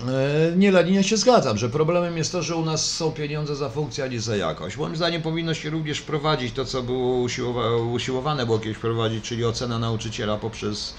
[0.00, 3.68] E, Nie, Leninie się zgadzam, że problemem jest to, że u nas są pieniądze za
[3.70, 4.76] funkcję, a nie za jakość.
[4.76, 9.44] Moim zdaniem powinno się również wprowadzić to, co było usiłowa- usiłowane było kiedyś wprowadzić, czyli
[9.44, 10.94] ocena nauczyciela poprzez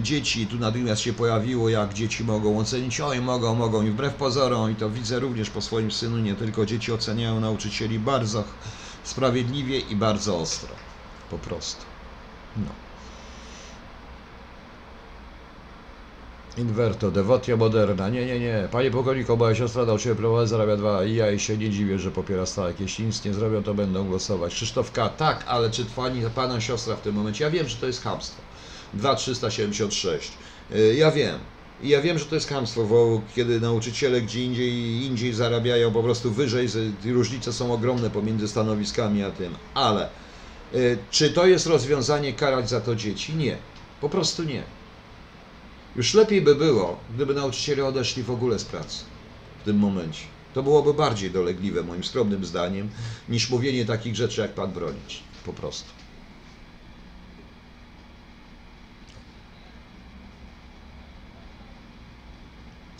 [0.00, 0.46] dzieci.
[0.46, 4.74] Tu natychmiast się pojawiło, jak dzieci mogą ocenić, oj, mogą, mogą i wbrew pozorom, i
[4.76, 8.44] to widzę również po swoim synu, nie tylko dzieci oceniają nauczycieli bardzo
[9.04, 10.76] sprawiedliwie i bardzo ostro.
[11.30, 11.86] Po prostu.
[12.56, 12.87] No.
[16.58, 18.08] Inverto, devotia moderna.
[18.08, 18.68] Nie, nie, nie.
[18.72, 22.46] Panie pułkowniku, moja siostra nauczyciel prowadzę, zarabia dwa i ja się nie dziwię, że popiera
[22.46, 22.80] stałek.
[22.80, 24.54] Jeśli nic nie zrobią, to będą głosować.
[24.54, 25.08] Krzysztof K.
[25.08, 27.44] Tak, ale czy pani, pana siostra w tym momencie?
[27.44, 28.42] Ja wiem, że to jest chamstwo.
[28.94, 30.32] 2376.
[30.74, 31.38] Y, Ja wiem.
[31.82, 36.02] I ja wiem, że to jest chamstwo, bo kiedy nauczyciele gdzie indziej, indziej zarabiają po
[36.02, 36.68] prostu wyżej,
[37.04, 39.54] różnice są ogromne pomiędzy stanowiskami a tym.
[39.74, 40.08] Ale
[40.74, 43.34] y, czy to jest rozwiązanie karać za to dzieci?
[43.34, 43.56] Nie.
[44.00, 44.77] Po prostu nie.
[45.96, 49.04] Już lepiej by było, gdyby nauczyciele odeszli w ogóle z pracy
[49.60, 50.24] w tym momencie.
[50.54, 52.90] To byłoby bardziej dolegliwe, moim skromnym zdaniem,
[53.28, 55.22] niż mówienie takich rzeczy, jak pan bronić.
[55.44, 55.88] Po prostu.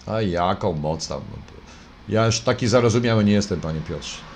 [0.07, 1.21] A jaką moc tam?
[2.09, 4.28] Ja już taki zarozumiały nie jestem, panie Piotrze.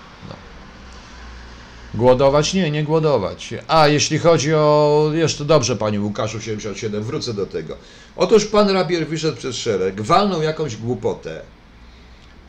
[1.94, 2.54] Głodować?
[2.54, 3.54] Nie, nie głodować.
[3.68, 5.10] A jeśli chodzi o.
[5.14, 7.76] Jeszcze dobrze, panie Łukaszu 77, wrócę do tego.
[8.16, 11.42] Otóż pan Rabier wyszedł przez szereg, walnął jakąś głupotę,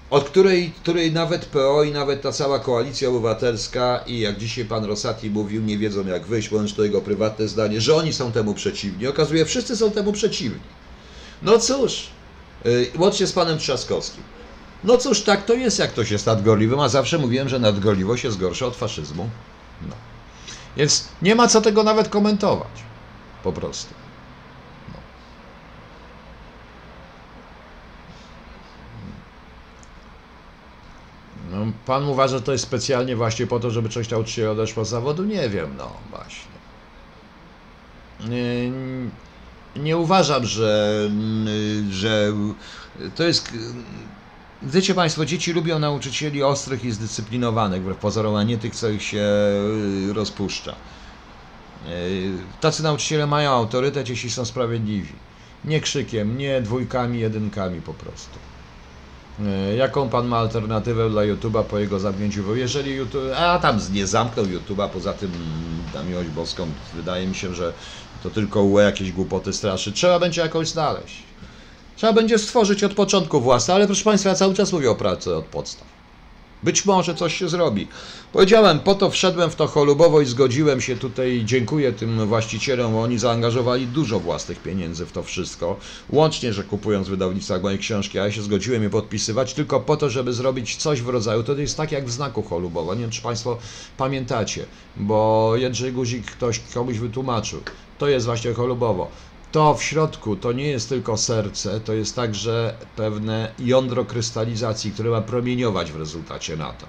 [0.10, 4.86] od której, której nawet PO i nawet ta cała koalicja obywatelska i jak dzisiaj pan
[4.86, 8.54] Rosati mówił, nie wiedzą jak wyjść, bądź to jego prywatne zdanie, że oni są temu
[8.54, 9.08] przeciwni.
[9.08, 10.60] Okazuje, wszyscy są temu przeciwni.
[11.42, 12.08] No cóż,
[12.66, 14.24] yy, łącznie z panem Trzaskowskim.
[14.84, 18.38] No cóż, tak to jest, jak ktoś jest nadgorliwym, a zawsze mówiłem, że nadgorliwość jest
[18.38, 19.30] gorsza od faszyzmu.
[19.82, 19.96] No.
[20.78, 22.84] Więc nie ma co tego nawet komentować.
[23.44, 23.94] Po prostu.
[24.94, 25.00] No.
[31.66, 31.72] No.
[31.86, 35.24] pan uważa, że to jest specjalnie właśnie po to, żeby część nauczycieli odeszła z zawodu?
[35.24, 36.54] Nie wiem, no właśnie.
[38.30, 38.72] Nie,
[39.76, 41.10] nie uważam, że,
[41.90, 42.34] że
[43.16, 43.54] to jest.
[44.66, 49.04] Wiecie Państwo, dzieci lubią nauczycieli ostrych i zdyscyplinowanych, wbrew pozorom, a nie tych, co ich
[49.04, 49.26] się
[50.14, 50.76] rozpuszcza.
[52.60, 55.14] Tacy nauczyciele mają autorytet, jeśli są sprawiedliwi.
[55.66, 58.40] Nie krzykiem, nie dwójkami, jedynkami po prostu.
[59.40, 62.44] E, Jaką pan ma alternatywę dla YouTube'a po jego zamknięciu?
[62.44, 63.22] Bo jeżeli YouTube.
[63.38, 65.32] A tam nie zamknął YouTube'a, poza tym
[65.94, 67.74] na miłość boską, wydaje mi się, że
[68.24, 69.92] to tylko UE jakieś głupoty straszy.
[69.92, 71.33] Trzeba będzie jakoś znaleźć.
[71.96, 75.36] Trzeba będzie stworzyć od początku własne, ale proszę Państwa, ja cały czas mówię o pracy
[75.36, 75.94] od podstaw.
[76.64, 77.88] Być może coś się zrobi.
[78.34, 81.42] Powiedziałem, po to wszedłem w to cholubowo i zgodziłem się tutaj.
[81.46, 85.78] Dziękuję tym właścicielom, bo oni zaangażowali dużo własnych pieniędzy w to wszystko.
[86.10, 89.98] Łącznie, że kupując w wydawnictwach moje książki, a ja się zgodziłem je podpisywać tylko po
[89.98, 91.44] to, żeby zrobić coś w rodzaju.
[91.44, 92.96] To jest tak jak w znaku cholubowo.
[92.96, 93.58] Nie wiem, czy Państwo
[93.98, 94.66] pamiętacie,
[94.98, 97.62] bo Jędrzej Guzik ktoś komuś wytłumaczył.
[97.98, 99.12] To jest właśnie cholubowo
[99.54, 105.10] to w środku to nie jest tylko serce, to jest także pewne jądro krystalizacji, które
[105.10, 106.86] ma promieniować w rezultacie na to.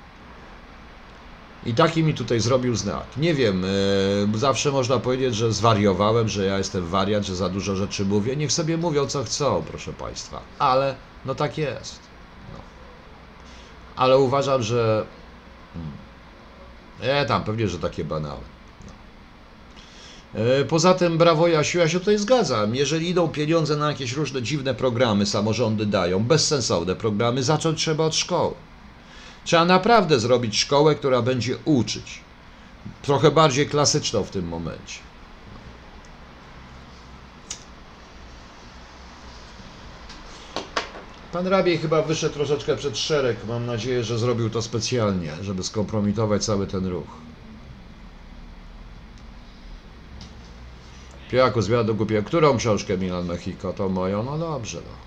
[1.66, 3.04] I taki mi tutaj zrobił znak.
[3.16, 3.62] Nie wiem,
[4.32, 8.36] yy, zawsze można powiedzieć, że zwariowałem, że ja jestem wariat, że za dużo rzeczy mówię.
[8.36, 10.40] Niech sobie mówią co chcą, proszę Państwa.
[10.58, 10.94] Ale
[11.24, 12.00] no tak jest.
[12.52, 12.58] No.
[13.96, 15.06] Ale uważam, że.
[15.74, 15.92] Hmm.
[17.00, 18.53] E, tam pewnie, że takie banały.
[20.34, 22.74] E, poza tym, brawo Jasiu, ja się tutaj zgadzam.
[22.74, 28.16] Jeżeli idą pieniądze na jakieś różne dziwne programy, samorządy dają, bezsensowne programy, zacząć trzeba od
[28.16, 28.54] szkoły.
[29.44, 32.20] Trzeba naprawdę zrobić szkołę, która będzie uczyć.
[33.02, 34.98] Trochę bardziej klasyczną w tym momencie.
[41.32, 43.36] Pan Rabiej chyba wyszedł troszeczkę przed szereg.
[43.48, 47.23] Mam nadzieję, że zrobił to specjalnie, żeby skompromitować cały ten ruch.
[51.30, 52.24] Pijaku z wiadu kupiłem.
[52.24, 53.72] Którą książkę Milan Mexico?
[53.72, 54.22] To moją?
[54.22, 55.04] No dobrze, no.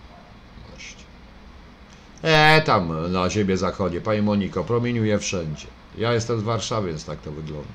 [2.24, 4.02] E, tam na ziemię zachodzie.
[4.02, 5.68] Pani Moniko, promieniuje wszędzie.
[5.98, 7.68] Ja jestem z Warszawy, więc tak to wygląda.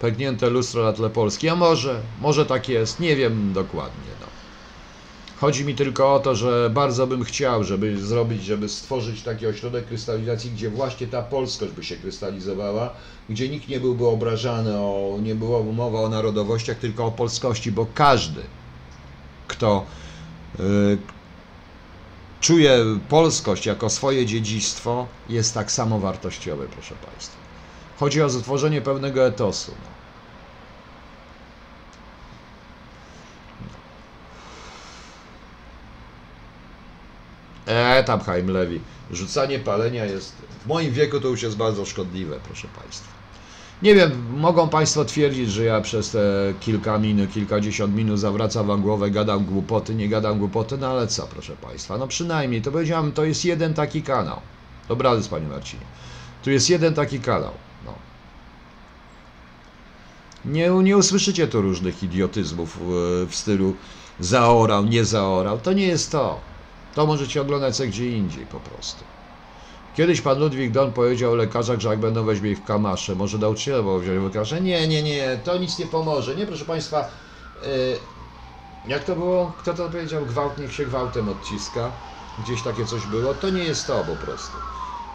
[0.00, 1.48] Pęknięte lustro na tle Polski.
[1.48, 4.26] A może, może tak jest, nie wiem dokładnie, no.
[5.40, 9.86] Chodzi mi tylko o to, że bardzo bym chciał, żeby zrobić, żeby stworzyć taki ośrodek
[9.86, 12.94] krystalizacji, gdzie właśnie ta polskość by się krystalizowała,
[13.28, 17.86] gdzie nikt nie byłby obrażany, o, nie było mowa o narodowościach, tylko o polskości, bo
[17.86, 18.42] każdy,
[19.48, 19.86] kto
[20.60, 20.98] y,
[22.40, 22.78] czuje
[23.08, 27.36] polskość jako swoje dziedzictwo, jest tak samo wartościowy, proszę Państwa.
[27.96, 29.72] Chodzi o stworzenie pewnego etosu.
[37.66, 38.80] E, tam Haim Lewi.
[39.10, 40.32] Rzucanie palenia jest,
[40.64, 43.14] w moim wieku to już jest bardzo szkodliwe, proszę Państwa.
[43.82, 48.82] Nie wiem, mogą Państwo twierdzić, że ja przez te kilka minut, kilkadziesiąt minut zawracam Wam
[48.82, 53.12] głowę, gadam głupoty, nie gadam głupoty, no ale co, proszę Państwa, no przynajmniej, to powiedziałem,
[53.12, 54.40] to jest jeden taki kanał.
[54.88, 55.82] Dobranoc, Panie Marcinie.
[56.44, 57.52] Tu jest jeden taki kanał,
[57.84, 57.94] no.
[60.44, 63.74] Nie, nie usłyszycie tu różnych idiotyzmów w, w stylu
[64.20, 66.53] zaorał, nie zaorał, to nie jest to.
[66.94, 69.04] To możecie oglądać co gdzie indziej po prostu.
[69.96, 73.38] Kiedyś pan Ludwik Don powiedział o lekarzach, że jak będą weźmie ich w kamasze, może
[73.38, 74.60] nauczyciele bo wziąć lekarze.
[74.60, 76.36] Nie, nie, nie, to nic nie pomoże.
[76.36, 77.08] Nie, proszę państwa,
[77.62, 77.98] yy,
[78.88, 79.52] jak to było?
[79.58, 80.26] Kto to powiedział?
[80.26, 81.92] Gwałt niech się gwałtem odciska.
[82.38, 83.34] Gdzieś takie coś było.
[83.34, 84.56] To nie jest to po prostu.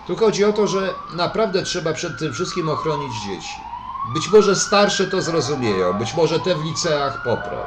[0.07, 3.57] Tu chodzi o to, że naprawdę trzeba przed tym wszystkim ochronić dzieci.
[4.13, 7.57] Być może starsze to zrozumieją, być może te w liceach poprą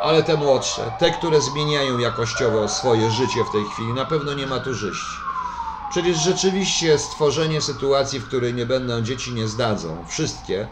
[0.00, 4.46] ale te młodsze, te, które zmieniają jakościowo swoje życie w tej chwili, na pewno nie
[4.46, 5.26] ma tu żyć.
[5.88, 10.68] Przecież rzeczywiście stworzenie sytuacji, w której nie będą dzieci nie zdadzą, wszystkie,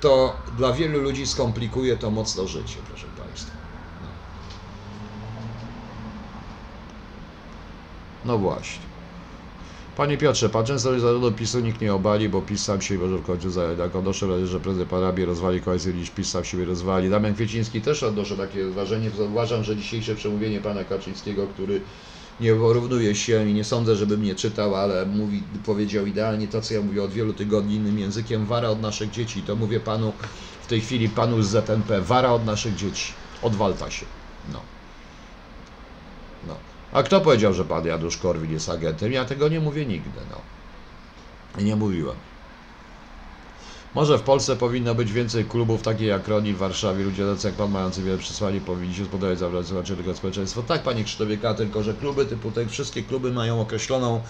[0.00, 3.58] to dla wielu ludzi skomplikuje to mocno życie, proszę Państwa.
[4.00, 4.08] No,
[8.24, 8.87] no właśnie.
[9.98, 13.22] Panie Piotrze, często jest zarządu PiSu nikt nie obali, bo PiS sam się może w
[13.22, 17.10] końcu jak wrażenie, że prezydent Arabie rozwali koalicję niż PiS sam siebie rozwali.
[17.10, 19.10] Damian Kwieciński też odnoszę takie wrażenie.
[19.30, 21.80] Uważam, że dzisiejsze przemówienie pana Kaczyńskiego, który
[22.40, 26.74] nie porównuje się i nie sądzę, żeby mnie czytał, ale mówi, powiedział idealnie to, co
[26.74, 29.42] ja mówię od wielu tygodni innym językiem, wara od naszych dzieci.
[29.42, 30.12] To mówię panu
[30.62, 33.12] w tej chwili, panu z ZNP, wara od naszych dzieci.
[33.42, 34.06] Odwalta się.
[34.52, 34.77] No.
[36.92, 39.12] A kto powiedział, że pan Janusz Korwin jest agentem?
[39.12, 40.40] Ja tego nie mówię nigdy, no.
[41.62, 42.16] I nie mówiłem.
[43.94, 47.04] Może w Polsce powinno być więcej klubów takich jak Roni w Warszawie.
[47.04, 50.62] Ludzie tacy jak pan mający wiele przesłanie powinni się spodobać zabrać tego społeczeństwo.
[50.62, 54.20] Tak, panie Krzysztofie K, tylko że kluby typu te wszystkie kluby mają określoną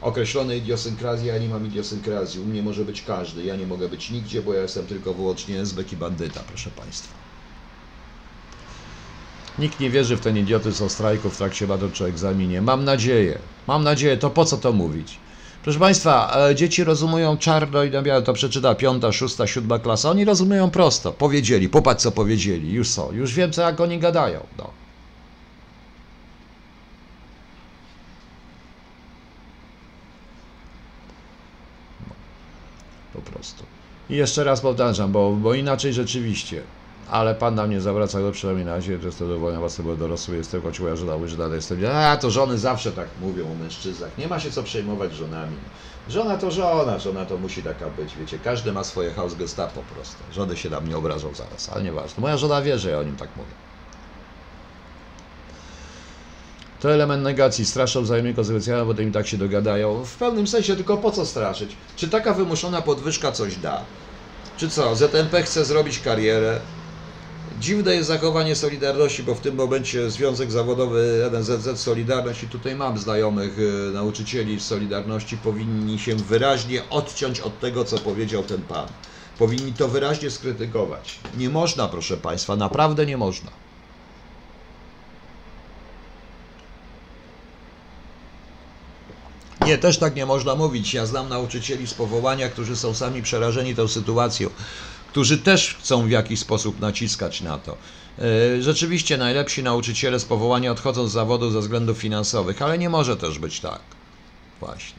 [0.00, 2.40] określone idiosynkrazie, ja nie mam idiosynkrazji.
[2.40, 3.44] U mnie może być każdy.
[3.44, 7.25] Ja nie mogę być nigdzie, bo ja jestem tylko wyłącznie SBK i bandyta, proszę państwa.
[9.58, 12.62] Nikt nie wierzy w ten idiotyzm o strajku w trakcie badań czy egzaminie.
[12.62, 13.38] Mam nadzieję.
[13.66, 14.16] Mam nadzieję.
[14.16, 15.18] To po co to mówić?
[15.62, 20.10] Proszę Państwa, e, dzieci rozumują czarno i na białe, to przeczyta piąta, szósta, siódma klasa.
[20.10, 21.12] Oni rozumieją prosto.
[21.12, 22.72] Powiedzieli, popatrz co powiedzieli.
[22.72, 23.12] Już są.
[23.12, 24.46] Już wiem, co jak oni gadają.
[24.58, 24.70] No.
[33.16, 33.64] po prostu.
[34.10, 36.62] I jeszcze raz powtarzam, bo, bo inaczej rzeczywiście,
[37.10, 40.36] ale pan na mnie zawraca go przynajmniej na razie, to jest to dowolenia własnego dorosły,
[40.36, 41.78] jestem, choć moja żona mówi, że dalej jestem.
[41.94, 45.56] A, to żony zawsze tak mówią o mężczyznach, nie ma się co przejmować żonami.
[46.08, 49.94] Żona to żona, żona to musi taka być, wiecie, każdy ma swoje house gestapo po
[49.94, 50.16] prostu.
[50.32, 52.20] Żony się na mnie obrażą zaraz, ale nieważne.
[52.20, 53.50] Moja żona wie, że ja o nim tak mówię.
[56.80, 57.66] To element negacji.
[57.66, 60.04] Straszą wzajemnie konsekwencjami, bo potem i tak się dogadają.
[60.04, 61.76] W pewnym sensie, tylko po co straszyć?
[61.96, 63.80] Czy taka wymuszona podwyżka coś da?
[64.56, 64.96] Czy co?
[64.96, 66.60] ZNP chce zrobić karierę?
[67.58, 72.98] Dziwne jest zachowanie Solidarności, bo w tym momencie Związek Zawodowy NZZ Solidarność i tutaj mam
[72.98, 78.88] znajomych y, nauczycieli z Solidarności, powinni się wyraźnie odciąć od tego, co powiedział ten pan.
[79.38, 81.18] Powinni to wyraźnie skrytykować.
[81.36, 83.50] Nie można, proszę Państwa, naprawdę nie można.
[89.66, 90.94] Nie, też tak nie można mówić.
[90.94, 94.50] Ja znam nauczycieli z powołania, którzy są sami przerażeni tą sytuacją,
[95.16, 97.76] którzy też chcą w jakiś sposób naciskać na to.
[98.18, 103.16] E, Rzeczywiście najlepsi nauczyciele z powołania odchodzą z zawodu ze względów finansowych, ale nie może
[103.16, 103.80] też być tak.
[104.60, 104.98] Właśnie.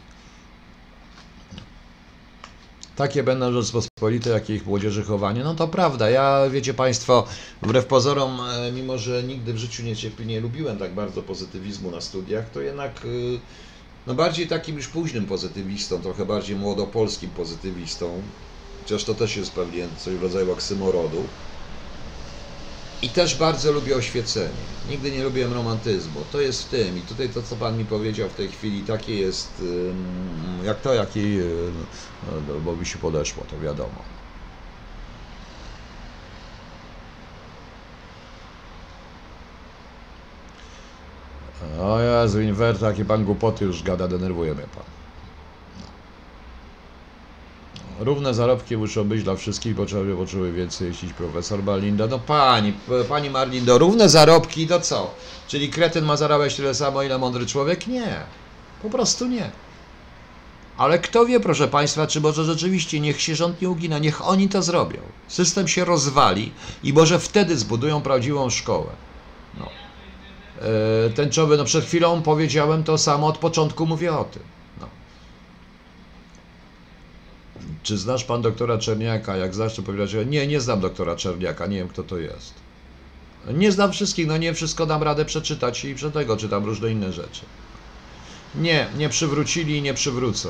[2.96, 5.44] Takie będą Rzeczpospolite, jakie ich młodzieży chowanie.
[5.44, 6.10] No to prawda.
[6.10, 7.28] Ja, wiecie Państwo,
[7.62, 9.96] wbrew pozorom, e, mimo że nigdy w życiu nie,
[10.26, 13.40] nie lubiłem tak bardzo pozytywizmu na studiach, to jednak y,
[14.08, 18.24] no bardziej takim już późnym pozytywistą, trochę bardziej młodopolskim pozytywistą,
[18.88, 21.24] chociaż to też jest pewnie coś w rodzaju oksymorodu.
[23.02, 24.50] I też bardzo lubię oświecenie.
[24.90, 26.22] Nigdy nie lubiłem romantyzmu.
[26.32, 26.98] To jest w tym.
[26.98, 29.64] I tutaj to, co Pan mi powiedział w tej chwili, takie jest
[30.64, 31.72] jak to, jak jej, y,
[32.48, 34.04] no, bo mi się podeszło, to wiadomo.
[41.82, 44.84] O Jezu, inwert, jakie pan głupoty już gada, denerwuje mnie pan.
[47.82, 47.87] No.
[48.00, 52.08] Równe zarobki muszą być dla wszystkich, bo trzeba by poczuły więcej jeździć profesor Marlinda.
[52.08, 52.74] No pani,
[53.10, 55.12] pani Marlindo, równe zarobki to co?
[55.48, 57.88] Czyli kretyn ma zarabiać tyle samo, ile mądry człowiek?
[57.88, 58.24] Nie.
[58.82, 59.52] Po prostu nie.
[60.78, 64.50] Ale kto wie, proszę Państwa, czy może rzeczywiście niech się rząd nie ugina, niech oni
[64.50, 65.00] to zrobią.
[65.28, 66.52] System się rozwali
[66.84, 68.90] i może wtedy zbudują prawdziwą szkołę.
[69.60, 69.70] No.
[71.06, 74.42] E, tęczowy, no przed chwilą powiedziałem to samo, od początku mówię o tym.
[74.82, 74.88] No.
[77.88, 79.38] Czy znasz pan doktora Czerniaka?
[79.38, 82.54] Jak znasz, to powiedziałeś, nie, nie znam doktora Czerniaka, nie wiem kto to jest.
[83.54, 87.14] Nie znam wszystkich, no nie wszystko dam radę przeczytać i przed tego czytam różne inne
[87.14, 87.42] rzeczy.
[88.56, 90.50] Nie, nie przywrócili i nie przywrócą.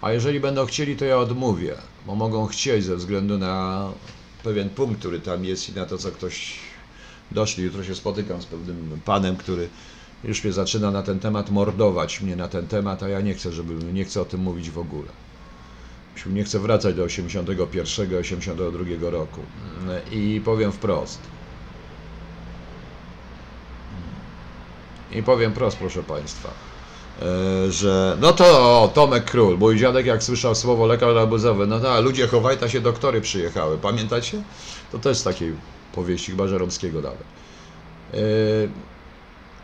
[0.00, 1.74] A jeżeli będą chcieli, to ja odmówię,
[2.06, 3.84] bo mogą chcieć ze względu na
[4.44, 6.58] pewien punkt, który tam jest i na to, co ktoś
[7.30, 7.64] doszli.
[7.64, 9.68] Jutro się spotykam z pewnym panem, który
[10.24, 13.52] już mnie zaczyna na ten temat mordować mnie na ten temat, a ja nie chcę,
[13.52, 15.08] żeby nie chcę o tym mówić w ogóle.
[16.26, 19.40] Nie chcę wracać do 81, 82 roku.
[20.12, 21.20] I powiem wprost.
[25.12, 26.50] I powiem wprost, proszę Państwa,
[27.22, 28.44] e, że no to
[28.82, 32.80] o, Tomek Król, mój dziadek jak słyszał słowo lekarz obozowy, no tak, ludzie Chowajta się
[32.80, 34.42] doktory przyjechały, pamiętacie?
[34.92, 35.54] To też z takiej
[35.94, 37.24] powieści chyba Żeromskiego nawet.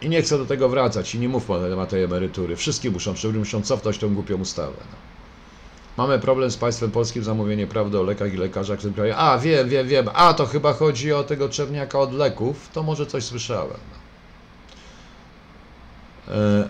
[0.02, 2.56] I nie chcę do tego wracać i nie mówmy na temat tej emerytury.
[2.56, 4.76] Wszystkie muszą, muszą cofnąć tą głupią ustawę.
[4.90, 5.15] No.
[5.96, 9.14] Mamy problem z państwem polskim, zamówienie prawdy o lekach i lekarzach w tym kraju.
[9.16, 10.08] A, wiem, wiem, wiem.
[10.14, 12.68] A, to chyba chodzi o tego czerniaka od leków.
[12.72, 13.80] To może coś słyszałem.
[16.28, 16.68] E,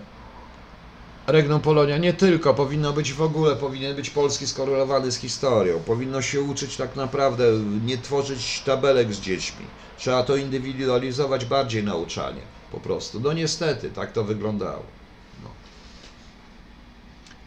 [1.27, 5.79] Regnum Polonia nie tylko, powinno być w ogóle, powinien być polski skorelowany z historią.
[5.79, 7.43] Powinno się uczyć tak naprawdę,
[7.85, 9.65] nie tworzyć tabelek z dziećmi.
[9.97, 13.19] Trzeba to indywidualizować bardziej nauczanie, po prostu.
[13.19, 14.96] No niestety, tak to wyglądało.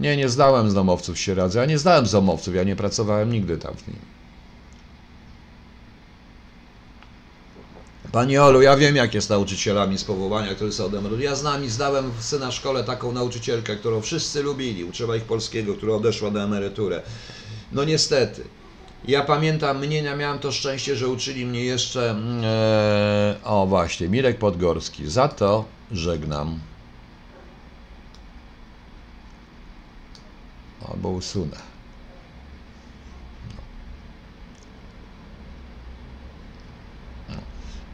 [0.01, 1.59] Nie, nie zdałem z domowców się radzę.
[1.59, 3.97] Ja nie zdałem z domowców, ja nie pracowałem nigdy tam w nim.
[8.13, 11.23] Pani Olu, ja wiem jak jest nauczycielami z powołania, którzy są od emerytury.
[11.25, 15.75] Ja znam i zdałem w syna szkole taką nauczycielkę, którą wszyscy lubili, uczyła ich polskiego,
[15.75, 17.03] która odeszła na emeryturę.
[17.73, 18.45] No niestety.
[19.09, 22.11] Ja pamiętam, mnie ja miałem to szczęście, że uczyli mnie jeszcze.
[22.11, 25.11] mm, E, o właśnie, Mirek Podgorski.
[25.11, 26.59] Za to żegnam.
[30.89, 31.57] Albo usunę.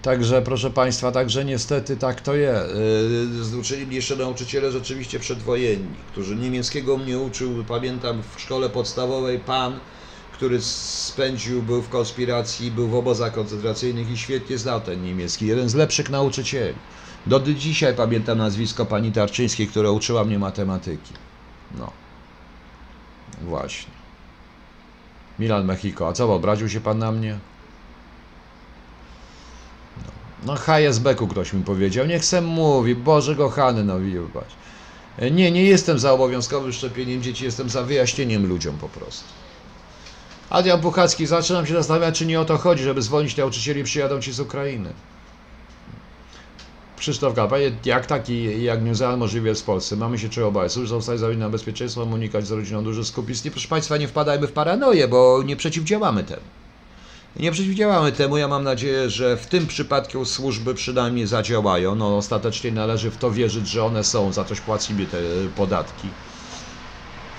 [0.02, 3.54] Także, proszę Państwa, także niestety tak to jest.
[3.60, 9.80] Uczyli mnie jeszcze nauczyciele rzeczywiście przedwojenni, którzy niemieckiego mnie uczył, pamiętam w szkole podstawowej pan,
[10.32, 15.46] który spędził, był w konspiracji, był w obozach koncentracyjnych i świetnie znał ten niemiecki.
[15.46, 16.78] Jeden z lepszych nauczycieli.
[17.26, 21.14] Do dzisiaj pamiętam nazwisko pani Tarczyńskiej, która uczyła mnie matematyki.
[21.78, 22.05] No.
[23.42, 23.92] Właśnie.
[25.38, 26.08] Milan Mexico.
[26.08, 27.38] A co, obraził się pan na mnie?
[29.96, 30.12] No,
[30.42, 32.06] no HSB-ku ktoś mi powiedział.
[32.06, 32.94] Niech sem mówi.
[32.94, 34.56] Boże kochany, no wybacz.
[35.18, 39.24] E, Nie, nie jestem za obowiązkowym szczepieniem dzieci, jestem za wyjaśnieniem ludziom po prostu.
[40.50, 44.32] Adrian Puchacki, zaczynam się zastanawiać, czy nie o to chodzi, żeby zwolnić nauczycieli, przyjadą ci
[44.32, 44.92] z Ukrainy.
[46.98, 49.96] Krzysztof Kapa, jak taki, jak New Zealand możliwy jest w Polsce?
[49.96, 50.72] Mamy się czego bać?
[50.72, 53.44] Służba zostaje zawiniona na bezpieczeństwo, unikać z rodziną dużo skupisk.
[53.50, 56.42] Proszę Państwa, nie wpadajmy w paranoję, bo nie przeciwdziałamy temu.
[57.36, 58.36] Nie przeciwdziałamy temu.
[58.36, 61.94] Ja mam nadzieję, że w tym przypadku służby przynajmniej zadziałają.
[61.94, 65.18] No, ostatecznie należy w to wierzyć, że one są, za coś płacimy te
[65.56, 66.08] podatki.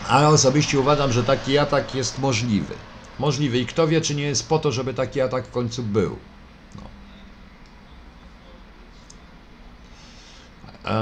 [0.08, 2.74] Ale osobiście uważam, że taki atak jest możliwy.
[3.20, 6.16] Możliwy i kto wie, czy nie jest po to, żeby taki atak w końcu był.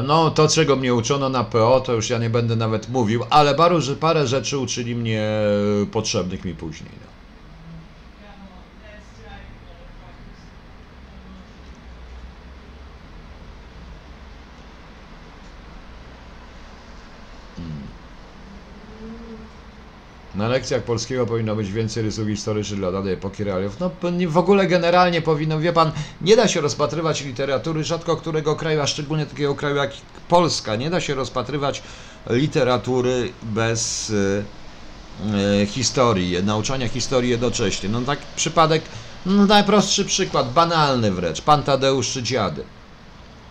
[0.08, 3.56] No, to czego mnie uczono na PO, to już ja nie będę nawet mówił, ale
[3.56, 6.92] paru, że parę rzeczy uczyli mnie e, potrzebnych mi później.
[7.02, 7.15] No.
[20.46, 23.80] Na lekcjach polskiego powinno być więcej rysów historycznych dla danej epoki realiów.
[23.80, 23.92] No
[24.28, 25.92] w ogóle generalnie powinno, wie pan,
[26.22, 29.92] nie da się rozpatrywać literatury rzadko którego kraju, a szczególnie takiego kraju jak
[30.30, 31.84] Polska, nie da się rozpatrywać
[32.30, 34.44] literatury bez y,
[35.62, 37.90] y, historii, nauczania historii jednocześnie.
[37.90, 38.84] No tak przypadek,
[39.26, 42.64] no najprostszy przykład, banalny wręcz, pan Tadeusz czy dziady.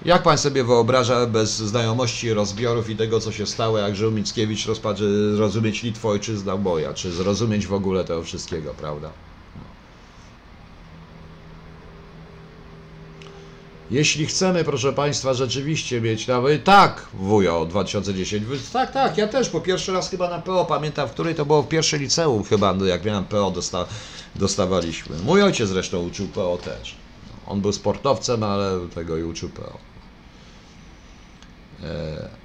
[0.05, 4.67] Jak pan sobie wyobraża bez znajomości rozbiorów i tego, co się stało, jak żył Mickiewicz,
[4.67, 9.11] rozpatrzy, zrozumieć Litwo ojczyzna boja, czy zrozumieć w ogóle tego wszystkiego, prawda?
[13.91, 19.49] Jeśli chcemy, proszę Państwa, rzeczywiście mieć nawet tak, wujo 2010, wy- tak, tak, ja też
[19.49, 22.75] po pierwszy raz chyba na PO, pamiętam, w której to było w pierwszej liceum chyba,
[22.75, 23.87] no, jak miałem PO, dosta,
[24.35, 25.17] dostawaliśmy.
[25.19, 26.97] Mój ojciec zresztą uczył PO też.
[27.47, 29.94] On był sportowcem, ale tego i uczył PO.
[31.83, 32.45] E,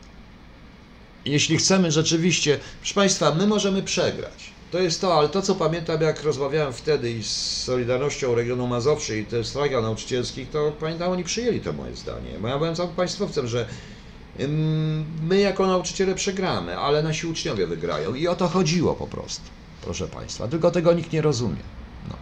[1.26, 4.52] Jeśli chcemy rzeczywiście, proszę Państwa, my możemy przegrać.
[4.72, 9.26] To jest to, ale to co pamiętam, jak rozmawiałem wtedy z Solidarnością Regionu Mazowszy i
[9.26, 12.30] też strajkach nauczycielskich, to pamiętam, oni przyjęli to moje zdanie.
[12.42, 13.66] Bo ja byłem całym państwowcem, że
[15.22, 18.16] my jako nauczyciele przegramy, ale nasi uczniowie wygrają.
[18.16, 19.46] I o to chodziło po prostu,
[19.82, 20.48] proszę Państwa.
[20.48, 21.64] Tylko tego nikt nie rozumie.
[22.10, 22.16] No.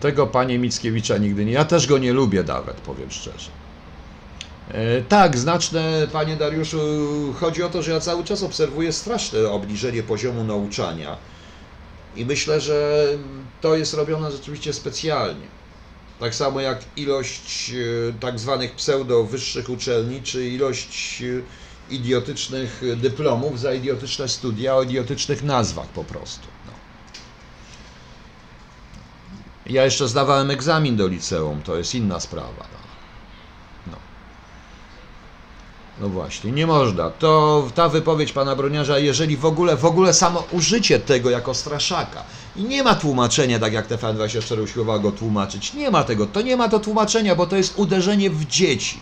[0.00, 1.52] Tego panie Mickiewicza nigdy nie.
[1.52, 3.61] Ja też go nie lubię nawet, powiem szczerze.
[4.72, 6.78] E, Tak, znaczne, panie Dariuszu,
[7.40, 11.16] chodzi o to, że ja cały czas obserwuję straszne obniżenie poziomu nauczania
[12.16, 13.06] i myślę, że
[13.60, 15.46] to jest robione rzeczywiście specjalnie.
[16.20, 23.60] Tak samo jak ilość e, tak zwanych pseudo wyższych uczelni, czy ilość e, idiotycznych dyplomów
[23.60, 26.46] za idiotyczne studia o idiotycznych nazwach po prostu.
[26.66, 26.72] No.
[29.66, 32.66] Ja jeszcze zdawałem egzamin do liceum, to jest inna sprawa.
[32.72, 32.81] No.
[36.00, 37.10] No właśnie, nie można.
[37.10, 42.24] To ta wypowiedź pana Broniarza, jeżeli w ogóle, w ogóle samo użycie tego jako straszaka
[42.56, 46.56] i nie ma tłumaczenia, tak jak TVN24 usiłował go tłumaczyć, nie ma tego, to nie
[46.56, 49.00] ma to tłumaczenia, bo to jest uderzenie w dzieci.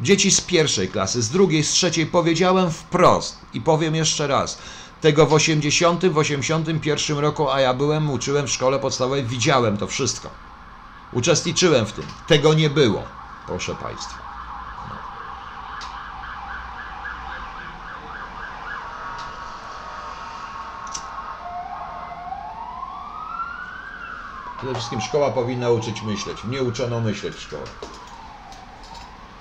[0.00, 4.58] Dzieci z pierwszej klasy, z drugiej, z trzeciej, powiedziałem wprost i powiem jeszcze raz.
[5.00, 9.86] Tego w 80, w 81 roku, a ja byłem, uczyłem w szkole podstawowej, widziałem to
[9.86, 10.30] wszystko.
[11.12, 12.04] Uczestniczyłem w tym.
[12.26, 13.02] Tego nie było,
[13.46, 14.31] proszę Państwa.
[24.62, 26.44] Przede wszystkim szkoła powinna uczyć myśleć.
[26.44, 27.62] Mnie uczono myśleć w szkole.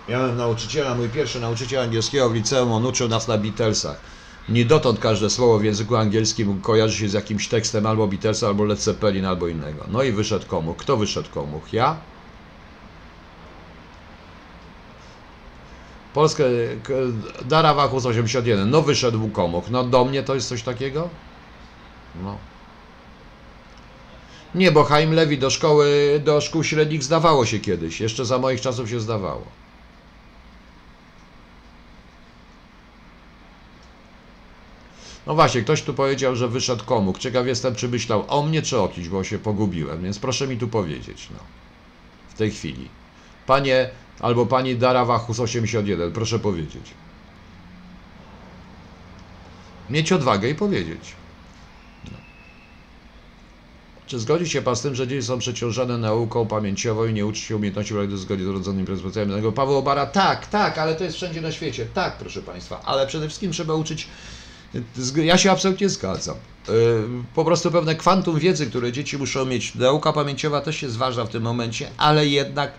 [0.09, 3.99] Miałem nauczyciela, mój pierwszy nauczyciel angielskiego w liceum, on uczył nas na Beatlesach.
[4.49, 8.63] Nie dotąd każde słowo w języku angielskim kojarzy się z jakimś tekstem albo Beatlesa, albo
[8.63, 9.85] Led Zeppelin, albo innego.
[9.91, 10.77] No i wyszedł komuch.
[10.77, 11.73] Kto wyszedł komuch?
[11.73, 11.95] Ja?
[16.13, 16.43] Polskę,
[17.45, 21.09] Dara Wachus 81, no wyszedł komuch, no do mnie to jest coś takiego?
[22.23, 22.50] No.
[24.55, 28.61] Nie, bo Chaim Lewi do szkoły, do szkół średnich zdawało się kiedyś, jeszcze za moich
[28.61, 29.45] czasów się zdawało.
[35.27, 37.17] No właśnie, ktoś tu powiedział, że wyszedł komuch.
[37.17, 40.57] Ciekaw jestem, czy myślał o mnie, czy o kimś, bo się pogubiłem, więc proszę mi
[40.57, 41.39] tu powiedzieć, no.
[42.29, 42.89] W tej chwili.
[43.47, 43.89] Panie,
[44.19, 46.93] albo pani Dara Wachus 81, proszę powiedzieć.
[49.89, 51.20] Mieć odwagę i powiedzieć.
[54.11, 57.41] Czy zgodzi się pan z tym, że dzieci są przeciążone nauką pamięciową i nie uczy
[57.41, 59.51] się umiejętności uległych zgodzie z urodzonymi prezentacjami?
[59.51, 61.87] Paweł Obara, tak, tak, ale to jest wszędzie na świecie.
[61.93, 64.07] Tak, proszę państwa, ale przede wszystkim trzeba uczyć
[65.15, 66.35] Ja się absolutnie zgadzam.
[66.67, 66.73] Yy,
[67.35, 69.75] Po prostu pewne kwantum wiedzy, które dzieci muszą mieć.
[69.75, 72.71] Nauka pamięciowa też jest ważna w tym momencie, ale jednak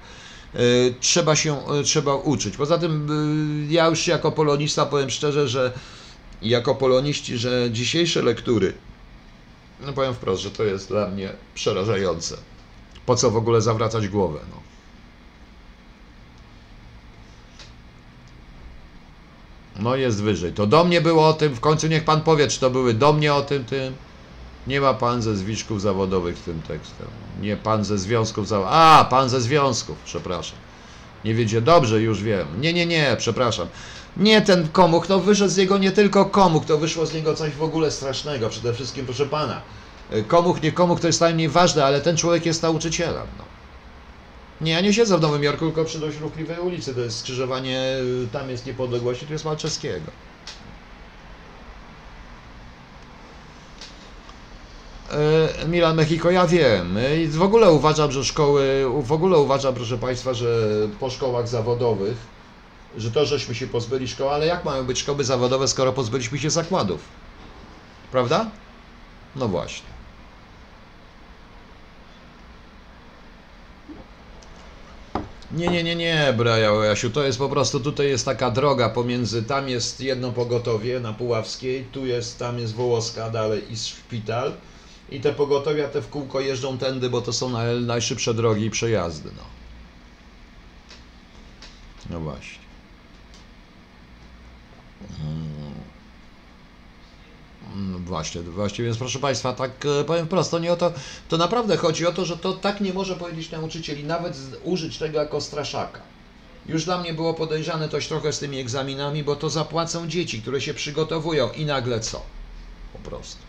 [0.55, 0.61] yy,
[1.01, 2.57] trzeba się yy, trzeba uczyć.
[2.57, 3.09] Poza tym
[3.71, 5.73] ja już jako polonista powiem szczerze, że
[6.43, 8.73] jako poloniści, że dzisiejsze lektury,
[9.87, 12.37] no powiem wprost, że to jest dla mnie przerażające.
[13.07, 14.41] Po co w ogóle zawracać głowę?
[14.51, 14.63] No.
[19.81, 20.53] No jest wyżej.
[20.53, 23.13] To do mnie było o tym, w końcu niech pan powie, czy to były do
[23.13, 23.95] mnie o tym, tym.
[24.67, 27.07] Nie ma pan ze związków zawodowych w tym tekstem.
[27.41, 28.79] Nie pan ze związków zawodowych.
[28.79, 30.59] A, pan ze związków, przepraszam.
[31.25, 32.47] Nie wiecie, dobrze, już wiem.
[32.61, 33.69] Nie, nie, nie, przepraszam.
[34.17, 37.53] Nie ten komuch, no wyszedł z niego nie tylko komuch, to wyszło z niego coś
[37.53, 38.49] w ogóle strasznego.
[38.49, 39.63] Przede wszystkim, proszę pana,
[40.15, 43.27] y, komuch, nie komuch, to jest najmniej ważne, ale ten człowiek jest nauczycielem.
[43.39, 43.45] No.
[44.61, 46.95] Nie, ja nie siedzę w Nowym Jorku, tylko przy dość ruchliwej ulicy.
[46.95, 50.07] To jest skrzyżowanie, y, tam jest niepodległości, tu jest Malczewskiego.
[55.13, 56.99] E, Milan Mexico, ja wiem.
[57.19, 60.49] I w ogóle uważam, że szkoły, w ogóle uważam, proszę Państwa, że
[61.01, 62.17] po szkołach zawodowych,
[62.97, 66.51] że to, żeśmy się pozbyli szkoły, ale jak mają być szkoły zawodowe, skoro pozbyliśmy się
[66.51, 67.01] zakładów?
[68.13, 68.51] Prawda?
[69.37, 69.93] No właśnie.
[75.53, 79.43] Nie, nie, nie, nie, Braja Jasiu, to jest po prostu, tutaj jest taka droga pomiędzy,
[79.43, 84.53] tam jest jedno pogotowie na Puławskiej, tu jest, tam jest Wołoska dalej i szpital
[85.11, 88.71] i te pogotowia te w kółko jeżdżą tędy, bo to są naj, najszybsze drogi i
[88.71, 89.43] przejazdy, no.
[92.11, 92.62] No właśnie.
[97.77, 100.93] No właśnie, właśnie, więc proszę Państwa, tak e, powiem wprost, to nie o to,
[101.29, 104.99] to naprawdę chodzi o to, że to tak nie może powiedzieć nauczyciel i nawet użyć
[104.99, 106.01] tego jako straszaka.
[106.67, 110.61] Już dla mnie było podejrzane coś trochę z tymi egzaminami, bo to zapłacą dzieci, które
[110.61, 112.23] się przygotowują i nagle co?
[112.93, 113.43] Po prostu.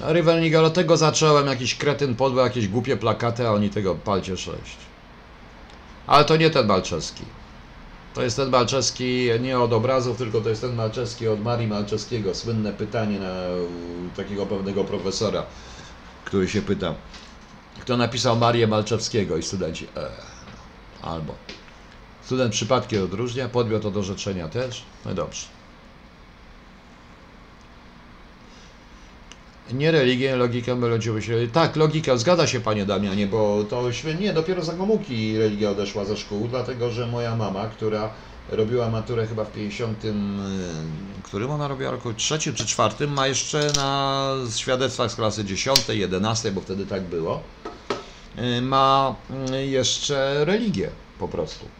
[0.00, 4.58] Rywelnik, ale tego zacząłem, jakiś kretyn podał jakieś głupie plakaty, a oni tego palcie 6.
[6.06, 7.24] Ale to nie ten Balczewski.
[8.18, 12.34] To jest ten Malczewski nie od obrazów, tylko to jest ten Malczewski od Marii Malczewskiego.
[12.34, 13.34] Słynne pytanie na
[14.16, 15.46] takiego pewnego profesora,
[16.24, 16.94] który się pyta,
[17.80, 20.10] kto napisał Marię Malczewskiego i studenci, e,
[21.02, 21.34] albo
[22.24, 25.57] student przypadkiem odróżnia, podmiot od orzeczenia też, no dobrze.
[29.72, 31.34] Nie religię, logikę, myląciowy się.
[31.52, 33.82] Tak, logika, zgadza się panie Damianie, bo to
[34.20, 38.10] nie, dopiero za Gomułki religia odeszła ze szkół, dlatego że moja mama, która
[38.48, 40.12] robiła maturę chyba w 50, y,
[41.22, 46.52] którym ona robiła roku trzecim czy czwartym, ma jeszcze na świadectwach z klasy 10, 11,
[46.52, 47.42] bo wtedy tak było,
[48.38, 49.14] y, ma
[49.54, 51.77] y, jeszcze religię po prostu.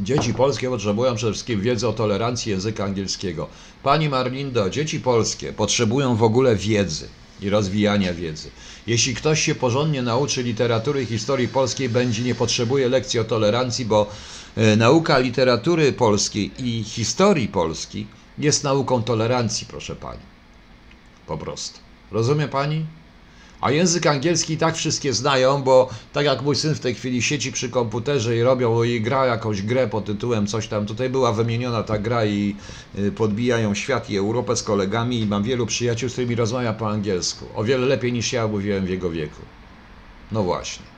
[0.00, 3.48] Dzieci polskie potrzebują przede wszystkim wiedzy o tolerancji języka angielskiego.
[3.82, 7.08] Pani Marlindo, dzieci polskie potrzebują w ogóle wiedzy
[7.40, 8.50] i rozwijania wiedzy.
[8.86, 13.84] Jeśli ktoś się porządnie nauczy literatury i historii polskiej, będzie nie potrzebuje lekcji o tolerancji,
[13.84, 14.10] bo
[14.56, 18.06] e, nauka literatury polskiej i historii polskiej
[18.38, 20.22] jest nauką tolerancji, proszę pani.
[21.26, 21.78] Po prostu.
[22.12, 22.86] Rozumie pani?
[23.60, 27.22] A język angielski i tak wszystkie znają, bo tak jak mój syn w tej chwili
[27.22, 30.86] sieci przy komputerze i robią i gra jakąś grę pod tytułem coś tam.
[30.86, 32.56] Tutaj była wymieniona ta gra i
[32.98, 36.90] y, podbijają świat i Europę z kolegami i mam wielu przyjaciół, z którymi rozmawia po
[36.90, 37.44] angielsku.
[37.54, 39.42] O wiele lepiej niż ja mówiłem w jego wieku.
[40.32, 40.95] No właśnie.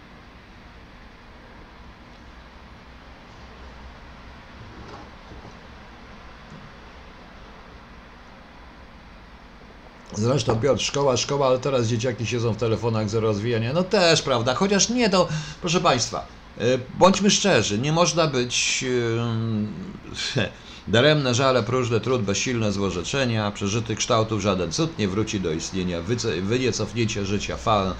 [10.19, 13.73] Zresztą Piotr, szkoła, szkoła, ale teraz dzieciaki siedzą w telefonach za rozwijanie.
[13.73, 15.29] No też, prawda, chociaż nie, to
[15.61, 16.27] proszę Państwa,
[16.61, 20.49] y, bądźmy szczerzy, nie można być yy,
[20.89, 26.17] daremne żale, próżne, trud, bezsilne złorzeczenia, przeżytych kształtów żaden cud nie wróci do istnienia, wy,
[26.43, 27.95] wy nie cofniecie życia fal.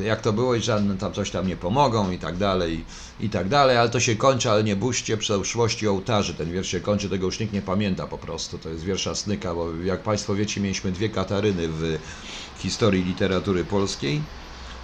[0.00, 2.84] Y, Jak to było i żadne tam coś tam nie pomogą i tak dalej,
[3.20, 6.34] i tak dalej, ale to się kończy, ale nie burzcie przeszłości ołtarzy.
[6.34, 8.58] Ten wiersz się kończy, tego już nikt nie pamięta po prostu.
[8.58, 11.98] To jest wiersza Snyka, bo jak Państwo wiecie, mieliśmy dwie Kataryny w
[12.54, 14.28] historii literatury polskiej.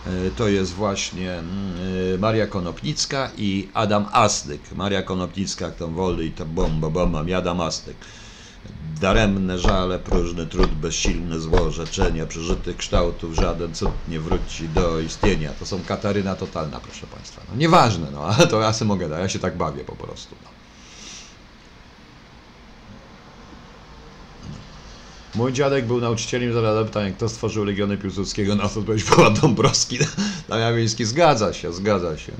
[0.06, 1.76] Y, To jest właśnie mm,
[2.14, 4.72] y, Maria Konopnicka i Adam Asnyk.
[4.72, 7.96] Maria Konopnicka, jak tam wolny i to bomba, bomba, i Adam Asnyk.
[9.00, 15.50] Daremne żale, próżny trud, bezsilne złorzeczenia, przeżytych kształtów, żaden cud nie wróci do istnienia.
[15.58, 17.42] To są Kataryna totalna, proszę Państwa.
[17.48, 20.34] No, nieważne, no, ale to ja sobie mogę dać, ja się tak bawię po prostu.
[20.44, 20.48] No.
[25.34, 29.98] Mój dziadek był nauczycielem, zadał pytanie, kto stworzył Legiony Piłsudskiego, na to odpowiedź była Dąbrowski,
[30.48, 32.32] Damiański, zgadza się, zgadza się.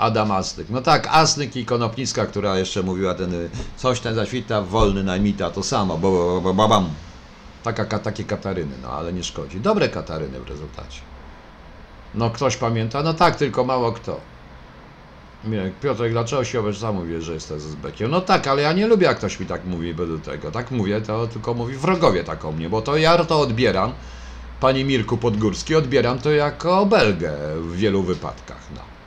[0.00, 0.70] Adam Asnyk.
[0.70, 5.50] No tak, Asnyk i Konopnicka, która jeszcze mówiła ten y, coś ten zaświta, wolny najmita,
[5.50, 6.82] to samo, bo, bo, bo, bo.
[7.62, 9.60] Taka, ka- takie Kataryny, no ale nie szkodzi.
[9.60, 11.00] Dobre Kataryny w rezultacie.
[12.14, 13.02] No ktoś pamięta?
[13.02, 14.20] No tak, tylko mało kto.
[15.82, 18.10] Piotrek, dlaczego się obec sam mówi, że jesteś z bekiem?
[18.10, 20.50] No tak, ale ja nie lubię, jak ktoś mi tak mówi do tego.
[20.50, 23.92] Tak mówię, to tylko mówi wrogowie tak o mnie, bo to ja to odbieram,
[24.60, 28.62] panie Mirku Podgórski, odbieram to jako belgę w wielu wypadkach.
[28.74, 28.99] No.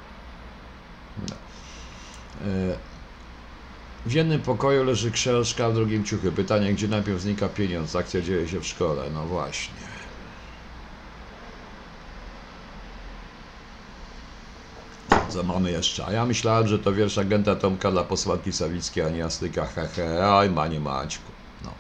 [2.44, 2.78] E,
[4.06, 6.32] W jednym pokoju leży książka, w drugim ciuchy.
[6.32, 7.96] Pytanie, gdzie najpierw znika pieniądz?
[7.96, 9.10] Akcja dzieje się w szkole.
[9.14, 9.74] No właśnie.
[15.30, 16.06] Co mamy jeszcze?
[16.06, 19.66] A ja myślałem, że to wiersz agenta Tomka dla posłanki Sawickiej, a nie Astyka.
[19.66, 21.32] Hehe, oj, manie Maćku.
[21.64, 21.72] No.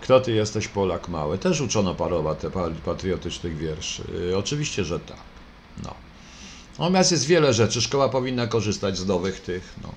[0.00, 1.38] Kto ty jesteś, Polak mały?
[1.38, 4.02] Też uczono parowa te pa- patriotycznych wierszy.
[4.30, 5.16] Yy, oczywiście, że tak.
[5.82, 5.94] No.
[6.78, 7.82] Natomiast jest wiele rzeczy.
[7.82, 9.92] Szkoła powinna korzystać z nowych tych, no.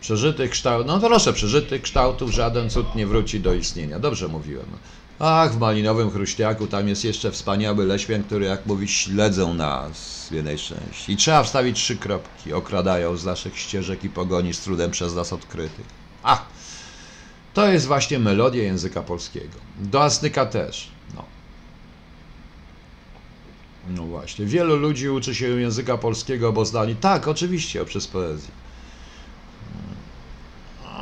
[0.00, 3.98] Przeżytych kształtów, no proszę, przeżytych kształtów żaden cud nie wróci do istnienia.
[3.98, 4.66] Dobrze mówiłem.
[5.18, 10.34] Ach, w Malinowym Chruściaku tam jest jeszcze wspaniały leśmian, który, jak mówi, śledzą nas w
[10.34, 11.12] jednej części.
[11.12, 12.52] I trzeba wstawić trzy kropki.
[12.52, 15.86] Okradają z naszych ścieżek i pogoni z trudem przez nas odkrytych.
[16.22, 16.46] Ach,
[17.54, 19.58] to jest właśnie melodia języka polskiego.
[19.78, 20.91] Do Asnyka też.
[23.88, 24.02] No.
[24.02, 24.46] No właśnie.
[24.46, 26.96] Wielu ludzi uczy się języka polskiego, bo znali.
[26.96, 28.50] Tak, oczywiście, przez poezję.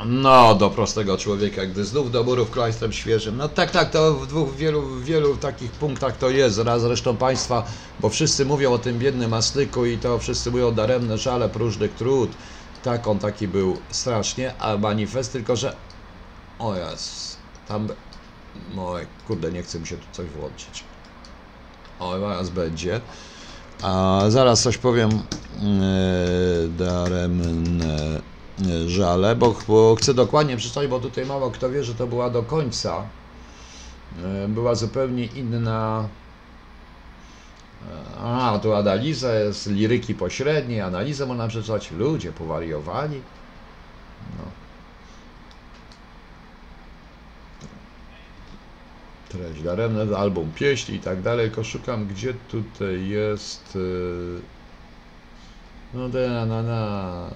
[0.07, 3.37] No, do prostego człowieka, gdy znów do murów klajstrem świeżym.
[3.37, 6.59] No tak, tak, to w dwóch, wielu, wielu takich punktach to jest.
[6.59, 7.67] Raz zresztą Państwa,
[8.01, 12.31] bo wszyscy mówią o tym biednym Asnyku i to wszyscy mówią daremne żale, próżnych trud.
[12.83, 15.77] Tak, on taki był strasznie, a manifest tylko, że
[16.59, 17.37] o jas,
[17.69, 17.89] tam,
[18.79, 20.90] oj, kurde, nie chce mi się tu coś włączyć.
[22.01, 23.01] Oj, zaraz będzie.
[23.83, 28.21] A zaraz coś powiem yy, daremne
[28.59, 32.31] yy, żale, bo, bo chcę dokładnie przeczytać, bo tutaj mało kto wie, że to była
[32.31, 33.03] do końca.
[34.43, 36.09] Yy, była zupełnie inna.
[38.25, 41.91] A, tu analiza jest liryki pośredniej, analizę można przeczytać.
[41.91, 43.21] Ludzie powariowali.
[44.39, 44.60] No.
[49.31, 53.75] Treść daremne, album pieśni i tak dalej, tylko szukam, gdzie tutaj jest.
[53.75, 54.41] yy,
[55.95, 57.31] No, da, na, na.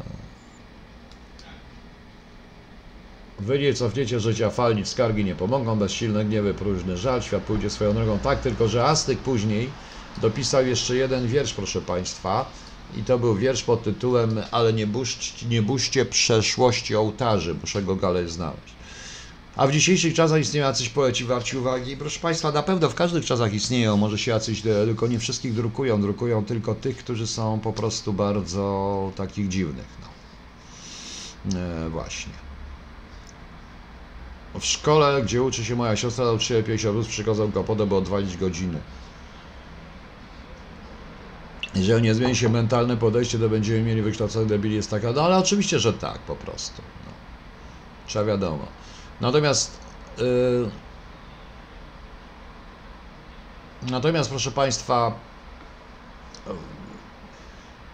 [3.38, 7.70] Wy nie cofniecie życia fal, nic skargi nie pomogą, bezsilne gniewy, próżny żal, świat pójdzie
[7.70, 8.18] swoją drogą.
[8.18, 9.68] Tak, tylko że Astyk później
[10.18, 12.50] dopisał jeszcze jeden wiersz, proszę Państwa.
[12.96, 15.62] I to był wiersz pod tytułem Ale nie, buść, nie
[16.04, 18.74] przeszłości ołtarzy, muszę go dalej znaleźć.
[19.56, 21.96] A w dzisiejszych czasach istnieją jacyś poeci warci uwagi.
[21.96, 25.54] Proszę Państwa, na pewno w każdych czasach istnieją, może się jacyś, e, tylko nie wszystkich
[25.54, 26.00] drukują.
[26.00, 29.86] Drukują tylko tych, którzy są po prostu bardzo takich dziwnych.
[30.02, 31.58] No.
[31.60, 32.32] E, właśnie.
[34.60, 37.94] W szkole, gdzie uczy się moja siostra, nauczyciel 50 plus przychodzą go po to, by
[37.94, 38.78] odwalić godziny.
[41.74, 45.12] Jeżeli nie zmieni się mentalne podejście, to będziemy mieli wykształcony debili jest taka.
[45.12, 46.82] No ale oczywiście, że tak po prostu.
[47.06, 47.12] No.
[48.06, 48.83] Trzeba wiadomo.
[49.20, 49.80] Natomiast
[50.18, 50.70] yy,
[53.82, 55.20] Natomiast proszę Państwa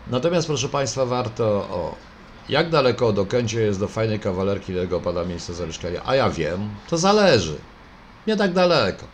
[0.06, 1.96] Natomiast proszę Państwa warto o
[2.48, 6.02] jak daleko od Okęcia jest do fajnej kawalerki, którego pada miejsce zamieszkania?
[6.04, 7.64] A ja wiem, to zależy.
[8.26, 9.06] Nie tak daleko.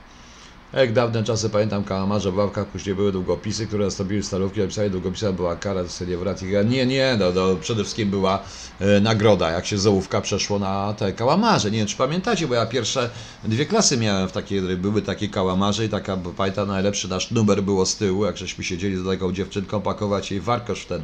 [0.76, 5.36] Jak dawne czasy pamiętam kałamarze w ławkach, później były długopisy, które nastąpiły stalówki, napisali długopisem
[5.36, 6.48] była kara za sobie wracji.
[6.68, 8.42] Nie, nie, no, no przede wszystkim była
[8.80, 11.70] e, nagroda, jak się z ołówka przeszło na te kałamarze.
[11.70, 13.10] Nie wiem, czy pamiętacie, bo ja pierwsze
[13.44, 17.86] dwie klasy miałem w takiej, były takie kałamarze i taka, pamiętam, najlepszy nasz numer było
[17.86, 21.02] z tyłu, jak żeśmy siedzieli z taką dziewczynką, pakować jej warkosz w ten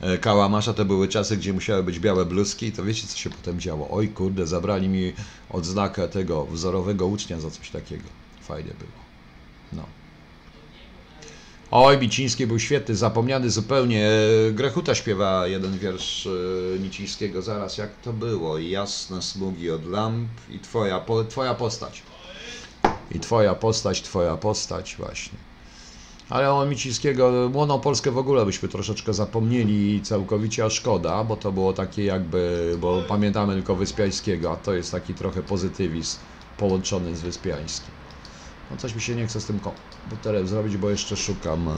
[0.00, 3.30] e, kałamarza, to były czasy, gdzie musiały być białe bluzki i to wiecie, co się
[3.30, 3.88] potem działo?
[3.90, 5.12] Oj kurde, zabrali mi
[5.50, 8.21] odznakę tego wzorowego ucznia za coś takiego.
[8.42, 9.02] Fajnie było.
[9.72, 9.82] No.
[11.70, 14.08] Oj, Miciński był świetny, zapomniany zupełnie.
[14.48, 17.42] E, Grechuta śpiewa jeden wiersz e, Micińskiego.
[17.42, 18.58] Zaraz, jak to było?
[18.58, 22.02] Jasne smugi od lamp i twoja, po, twoja postać.
[23.10, 25.38] I twoja postać, twoja postać, właśnie.
[26.28, 31.52] Ale o Micińskiego, Młodą Polskę w ogóle byśmy troszeczkę zapomnieli całkowicie, a szkoda, bo to
[31.52, 36.18] było takie jakby, bo pamiętamy tylko Wyspiańskiego, a to jest taki trochę pozytywizm
[36.58, 38.01] połączony z Wyspiańskim.
[38.70, 41.68] No coś mi się nie chce z tym komputerem zrobić, bo jeszcze szukam.
[41.68, 41.76] E,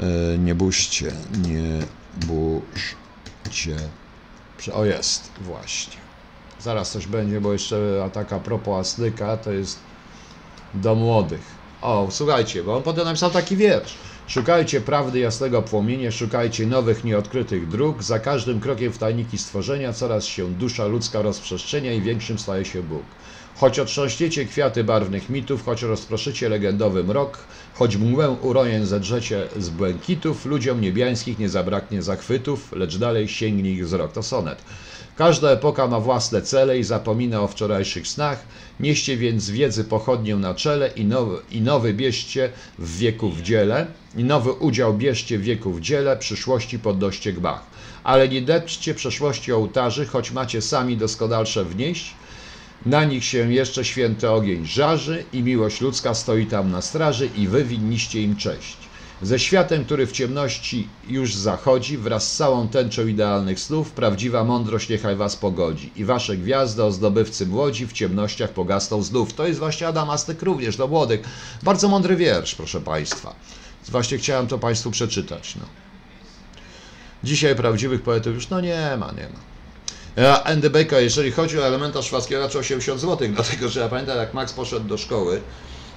[0.00, 1.12] e, nie buźcie,
[1.46, 1.86] nie
[2.26, 3.76] buźcie.
[4.72, 5.96] O jest, właśnie.
[6.60, 9.78] Zaraz coś będzie, bo jeszcze a taka propos Aslyka to jest
[10.74, 11.40] do młodych.
[11.82, 13.94] O, słuchajcie, bo on potem napisał taki wiersz.
[14.26, 18.02] Szukajcie prawdy jasnego płomienia, szukajcie nowych, nieodkrytych dróg.
[18.02, 22.82] Za każdym krokiem w tajniki stworzenia coraz się dusza ludzka rozprzestrzenia i większym staje się
[22.82, 23.02] Bóg.
[23.60, 27.38] Choć otrząśniecie kwiaty barwnych mitów, choć rozproszycie legendowy mrok,
[27.74, 33.84] choć mgłę urojen zedrzecie z błękitów, ludziom niebiańskich nie zabraknie zachwytów, lecz dalej sięgnie ich
[33.86, 34.12] wzrok.
[34.12, 34.58] To sonet.
[35.16, 38.44] Każda epoka ma własne cele i zapomina o wczorajszych snach.
[38.80, 43.86] Nieście więc wiedzy pochodnię na czele i nowy, i nowy bierzcie w wieku w dziele,
[44.16, 47.62] i nowy udział bierzcie w wieku w dziele, przyszłości podnoście gmach.
[48.04, 52.14] Ale nie depczcie przeszłości ołtarzy, choć macie sami doskonalsze wnieść.
[52.86, 57.48] Na nich się jeszcze święty ogień żarzy i miłość ludzka stoi tam na straży i
[57.48, 58.88] wy winniście im cześć.
[59.22, 64.88] Ze światem, który w ciemności już zachodzi, wraz z całą tęczą idealnych snów, prawdziwa mądrość
[64.88, 65.92] niechaj was pogodzi.
[65.96, 69.34] I wasze gwiazdy, o zdobywcy młodzi, w ciemnościach pogasną znów.
[69.34, 71.20] To jest właśnie Adam Astyk również do młodych.
[71.62, 73.34] Bardzo mądry wiersz, proszę państwa.
[73.88, 75.56] Właśnie chciałem to państwu przeczytać.
[75.56, 75.66] No.
[77.24, 79.57] Dzisiaj prawdziwych poetów już no nie ma, nie ma.
[80.26, 84.34] Andy Baker, jeżeli chodzi o elementarz szwedzkiego, raczej 80 zł, dlatego że ja pamiętam, jak
[84.34, 85.40] Max poszedł do szkoły,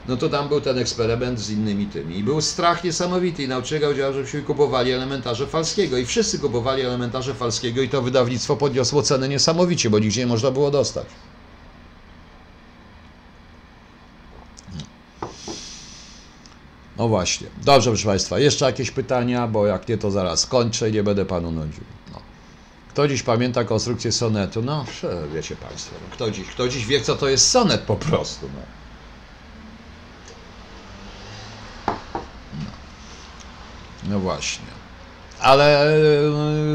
[0.07, 2.17] no to tam był ten eksperyment z innymi tymi.
[2.17, 7.33] I był strach niesamowity i nauczyciel powiedział, żebyśmy kupowali elementarze falskiego i wszyscy kupowali elementarze
[7.33, 11.07] falskiego i to wydawnictwo podniosło cenę niesamowicie, bo nigdzie nie można było dostać.
[16.97, 17.47] No właśnie.
[17.63, 18.39] Dobrze, proszę Państwa.
[18.39, 21.83] Jeszcze jakieś pytania, bo jak nie, to zaraz kończę i nie będę Panu nudził.
[22.91, 22.93] No.
[22.93, 24.61] Kto dziś pamięta konstrukcję sonetu?
[24.61, 24.85] No,
[25.33, 25.95] wiecie Państwo.
[26.01, 28.49] No, kto, dziś, kto dziś wie, co to jest sonet po prostu?
[28.55, 28.61] No.
[34.09, 34.65] No właśnie.
[35.39, 35.95] Ale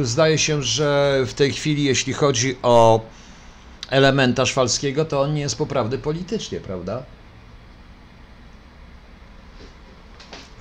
[0.01, 3.01] e, zdaje się, że w tej chwili, jeśli chodzi o
[3.91, 7.03] elementarz falskiego, to on nie jest poprawny politycznie, prawda?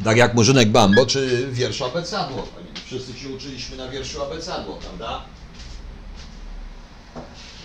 [0.04, 2.48] Tak jak Murzynek Bambo, czy wiersz Abecadło.
[2.86, 5.22] Wszyscy się uczyliśmy na wierszu Abecadło, prawda?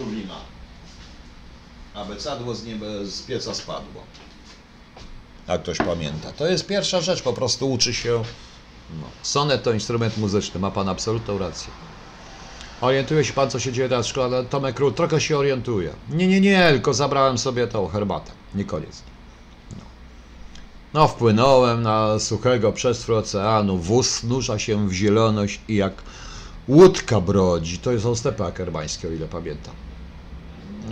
[0.00, 0.40] Tu lima.
[1.94, 4.02] Abecadło z nieba, z pieca spadło.
[5.48, 6.32] Jak ktoś pamięta.
[6.32, 8.22] To jest pierwsza rzecz, po prostu uczy się.
[9.00, 9.06] No.
[9.22, 11.72] Sonet to instrument muzyczny, ma pan absolutną rację.
[12.80, 14.44] Orientuje się pan, co się dzieje teraz w szkole?
[14.44, 15.92] Tomek Król trochę się orientuje.
[16.08, 18.32] Nie, nie, nie, tylko zabrałem sobie tą herbatę.
[18.54, 19.02] Nie koniec.
[19.70, 19.84] No,
[20.94, 23.78] no wpłynąłem na suchego przestrój oceanu.
[23.78, 25.92] Wóz nurza się w zieloność i jak
[26.68, 27.78] łódka brodzi.
[27.78, 29.74] To są stepy akerbańskie, o ile pamiętam.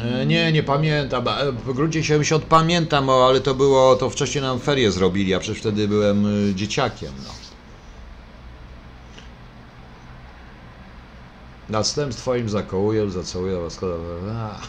[0.01, 1.28] E, Nie, nie pamiętam.
[1.28, 5.39] E, W gruncie 70 pamiętam, o, ale to było, to wcześniej nam ferie zrobili, a
[5.39, 7.12] przecież wtedy byłem y, dzieciakiem.
[7.24, 7.31] No.
[11.69, 13.81] Następ twoim zakołuję, zacałuję was.
[14.32, 14.60] A.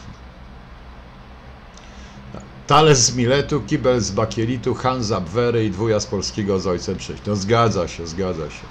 [2.67, 6.97] Talec z Miletu, kibel z Bakielitu, Han z Abwery i dwuja z polskiego z ojcem
[6.97, 7.23] przyjść.
[7.27, 8.65] No zgadza się, zgadza się.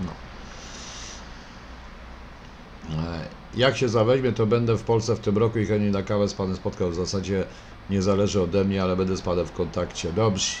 [0.00, 0.10] No.
[3.02, 3.26] E,
[3.56, 6.34] Jak się zaweźmie, to będę w Polsce w tym roku i chętnie na kawę z
[6.34, 6.90] panem spotkał.
[6.90, 7.44] W zasadzie
[7.90, 10.12] nie zależy ode mnie, ale będę z panem w kontakcie.
[10.12, 10.56] Dobrze.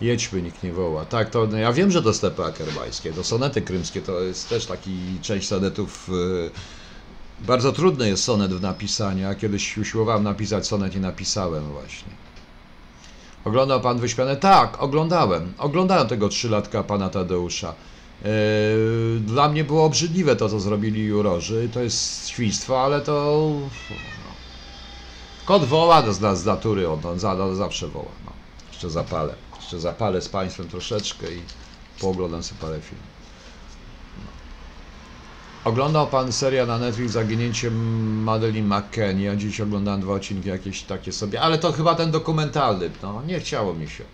[0.00, 1.04] Jedźmy, nikt nie woła.
[1.04, 4.66] Tak, to no ja wiem, że to stepy akerbańskie, to sonety krymskie, to jest też
[4.66, 6.08] taki część sonetów.
[6.08, 6.50] y,
[7.46, 9.22] bardzo trudny jest sonet w napisaniu.
[9.22, 12.12] Ja kiedyś usiłowałem napisać sonet i napisałem właśnie.
[13.44, 14.36] Oglądał pan wyśpiane?
[14.36, 15.52] Tak, oglądałem.
[15.58, 17.74] Oglądałem tego trzylatka pana Tadeusza.
[18.24, 21.68] Yy, Dla mnie było obrzydliwe to, co zrobili jurorzy.
[21.72, 23.50] To jest świństwo, ale to.
[23.90, 23.96] No.
[25.44, 28.12] Kot woła z, z natury, on, on, za, on zawsze woła.
[28.24, 28.32] No.
[28.72, 29.34] Jeszcze zapalę.
[29.60, 31.40] Jeszcze zapalę z Państwem troszeczkę i
[32.00, 33.06] pooglądam sobie parę filmów.
[34.18, 34.30] No.
[35.70, 37.74] Oglądał Pan serial na Netflix Zaginięciem
[38.22, 39.24] Madeline McKennie.
[39.24, 42.90] Ja dziś oglądałem dwa odcinki jakieś takie sobie, ale to chyba ten dokumentalny.
[43.02, 44.04] No, nie chciało mi się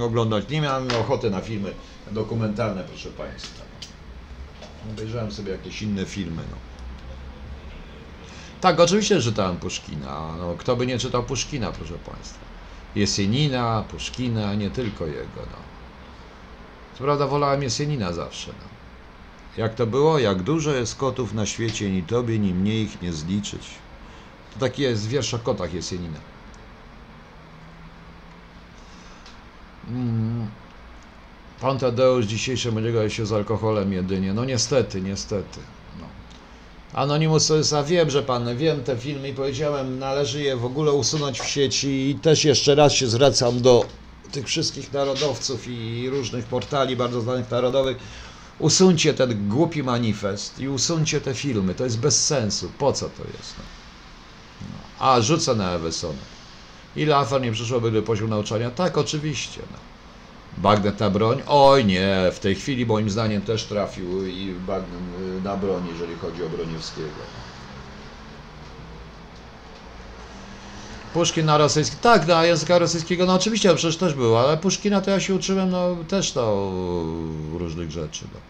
[0.00, 0.48] oglądać.
[0.48, 1.74] Nie miałem ochoty na filmy
[2.10, 3.64] dokumentalne, proszę Państwa.
[4.92, 6.42] Obejrzałem sobie jakieś inne filmy.
[6.50, 6.56] No.
[8.60, 10.36] Tak, oczywiście czytałem Puszkina.
[10.38, 12.38] No, kto by nie czytał Puszkina, proszę Państwa.
[12.96, 15.40] Jesienina, Puszkina, nie tylko jego.
[15.52, 15.58] No.
[16.98, 18.50] Co prawda wolałem Jesienina zawsze.
[18.50, 18.68] No.
[19.56, 20.18] Jak to było?
[20.18, 23.68] Jak dużo jest kotów na świecie, ni tobie, ni mnie ich nie zliczyć.
[24.54, 26.18] To taki jest wiersz o kotach Jesienina.
[31.60, 34.34] Pan Tadeusz dzisiejszy będzie się z alkoholem jedynie.
[34.34, 35.60] No niestety, niestety.
[36.00, 36.06] No.
[36.92, 40.64] Anonymous to jest, a wiem, że pan, wiem te filmy i powiedziałem, należy je w
[40.64, 43.86] ogóle usunąć w sieci i też jeszcze raz się zwracam do
[44.32, 47.96] tych wszystkich narodowców i różnych portali bardzo znanych narodowych.
[48.58, 51.74] Usuńcie ten głupi manifest i usuńcie te filmy.
[51.74, 52.70] To jest bez sensu.
[52.78, 53.54] Po co to jest?
[53.58, 53.64] No.
[54.60, 55.06] No.
[55.06, 56.22] A, rzucę na Ewesona.
[56.96, 58.70] Ile afer nie przyszłoby do poziomu nauczania?
[58.70, 59.60] Tak, oczywiście.
[59.72, 59.93] No.
[60.58, 61.42] Bagnet na broń?
[61.46, 65.00] Oj nie, w tej chwili moim zdaniem też trafił i Bagnet
[65.38, 67.08] y, na broń, jeżeli chodzi o Broniewskiego.
[71.14, 75.00] Puszkin na rosyjski, tak, na języka rosyjskiego, no oczywiście, no przecież też było, ale Puszkina
[75.00, 76.72] to ja się uczyłem, no też to
[77.52, 78.24] różnych rzeczy.
[78.34, 78.40] No.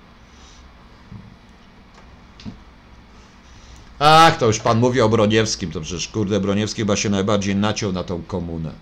[3.98, 7.93] Ach, to już pan mówi o Broniewskim, to przecież kurde Broniewski chyba się najbardziej naciął
[7.93, 8.72] na tą komunę.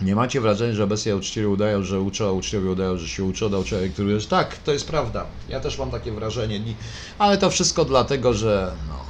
[0.00, 3.48] Nie macie wrażenia, że obecnie uczciwie udają, że uczą, a uczniowie udają, że się uczą,
[3.48, 4.30] nauczyciele, który jest...
[4.30, 5.26] Tak, to jest prawda.
[5.48, 6.76] Ja też mam takie wrażenie, Ni-
[7.18, 9.04] ale to wszystko dlatego, że no.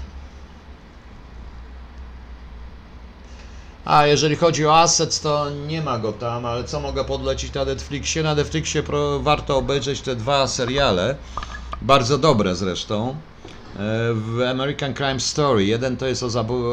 [3.85, 7.65] A jeżeli chodzi o Assets, to nie ma go tam, ale co mogę podlecić na
[7.65, 8.23] Netflixie?
[8.23, 8.83] Na Netflixie
[9.21, 11.17] warto obejrzeć te dwa seriale,
[11.83, 13.17] bardzo dobre zresztą.
[13.79, 15.65] E, W American Crime Story.
[15.65, 16.29] Jeden to jest o,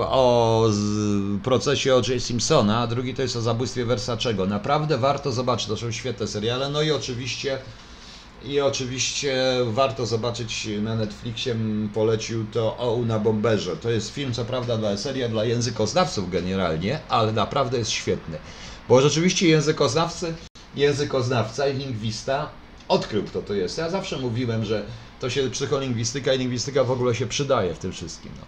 [0.09, 0.69] o
[1.43, 2.23] procesie O.J.
[2.23, 4.45] Simpsona, a drugi to jest o zabójstwie Versacego.
[4.45, 6.69] Naprawdę warto zobaczyć, to są świetne seriale.
[6.69, 7.57] No i oczywiście
[8.45, 9.35] i oczywiście
[9.65, 11.55] warto zobaczyć na Netflixie,
[11.93, 13.77] polecił to o na Bomberze.
[13.77, 18.37] To jest film, co prawda, dla seria dla językoznawców generalnie, ale naprawdę jest świetny.
[18.89, 20.33] Bo rzeczywiście językoznawcy,
[20.75, 22.49] językoznawca i lingwista
[22.87, 23.77] odkrył, kto to jest.
[23.77, 24.83] Ja zawsze mówiłem, że
[25.23, 28.31] to się psycholingwistyka i lingwistyka w ogóle się przydaje w tym wszystkim.
[28.39, 28.45] No.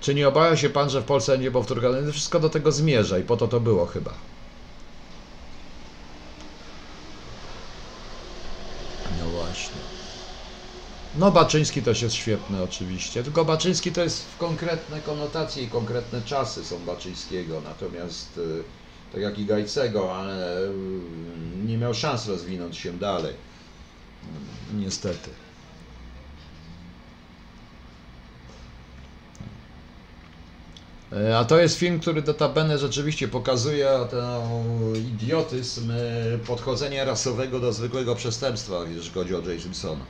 [0.00, 1.88] Czy nie obawia się pan, że w Polsce będzie powtórka?
[1.88, 4.14] No, Wszystko do tego zmierza i po to to było chyba.
[9.18, 9.80] No właśnie.
[11.18, 16.22] No Baczyński też jest świetny oczywiście, tylko Baczyński to jest w konkretne konotacje i konkretne
[16.22, 18.62] czasy są Baczyńskiego, natomiast y,
[19.12, 20.70] tak jak i Gajcego, ale y,
[21.66, 23.34] nie miał szans rozwinąć się dalej.
[24.74, 25.30] Niestety.
[31.38, 34.24] A to jest film, który notabene rzeczywiście pokazuje ten
[34.96, 39.62] idiotyzm e, podchodzenia rasowego do zwykłego przestępstwa, jeżeli chodzi o J.
[39.62, 40.04] Simpsona.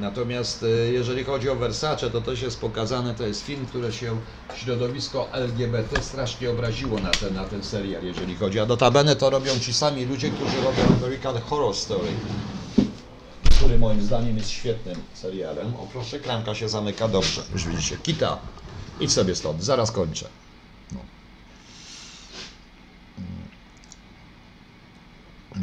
[0.00, 4.16] Natomiast e, jeżeli chodzi o Versace, to też jest pokazane, to jest film, które się
[4.56, 8.60] środowisko LGBT strasznie obraziło na ten, na ten serial, jeżeli chodzi.
[8.60, 12.08] A notabene to robią ci sami ludzie, którzy robią American Horror Story
[13.72, 15.74] który moim zdaniem jest świetnym serialem.
[15.76, 17.42] O proszę, klamka się zamyka dobrze.
[17.52, 18.38] Już widzicie, kita.
[19.00, 20.28] Idź sobie stąd, zaraz kończę.
[20.92, 21.00] No,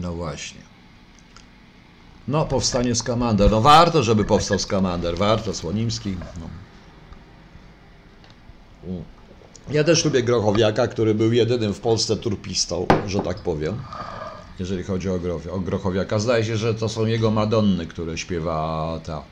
[0.02, 0.62] no właśnie.
[2.28, 3.52] No, powstanie Skamander.
[3.52, 5.18] No warto, żeby powstał Skamander.
[5.18, 6.18] Warto, Słonimski.
[6.40, 6.50] No.
[8.88, 9.04] Mm.
[9.72, 13.82] Ja też lubię Grochowiaka, który był jedynym w Polsce turpistą, że tak powiem
[14.60, 15.20] jeżeli chodzi o,
[15.52, 16.20] o Grochowiaka.
[16.20, 19.24] Zdaje się, że to są jego Madonny, które śpiewa ta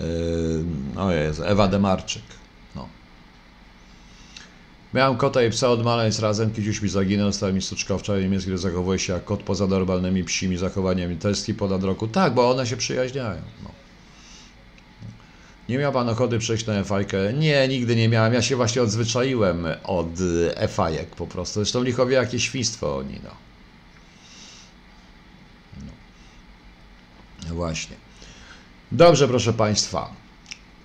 [0.00, 2.22] yy, o Jezu, Ewa Demarczyk.
[2.76, 2.88] No.
[4.94, 8.58] Miałem kota i psa od maleństwa razem, kiedyś mi zaginął, stał mi suczka wczoraj niemiecki,
[8.58, 11.16] zachowuje się jak kot poza normalnymi psimi zachowaniami.
[11.16, 12.08] Testki ponad roku.
[12.08, 13.42] Tak, bo one się przyjaźniają.
[13.62, 13.70] No.
[15.68, 17.32] Nie miał pan ochoty przejść na efajkę?
[17.32, 18.34] Nie, nigdy nie miałem.
[18.34, 20.06] Ja się właśnie odzwyczaiłem od
[20.54, 21.54] efajek po prostu.
[21.60, 23.49] Zresztą lichowie jakie świństwo oni, no.
[27.50, 27.96] No właśnie.
[28.92, 30.10] Dobrze, proszę Państwa.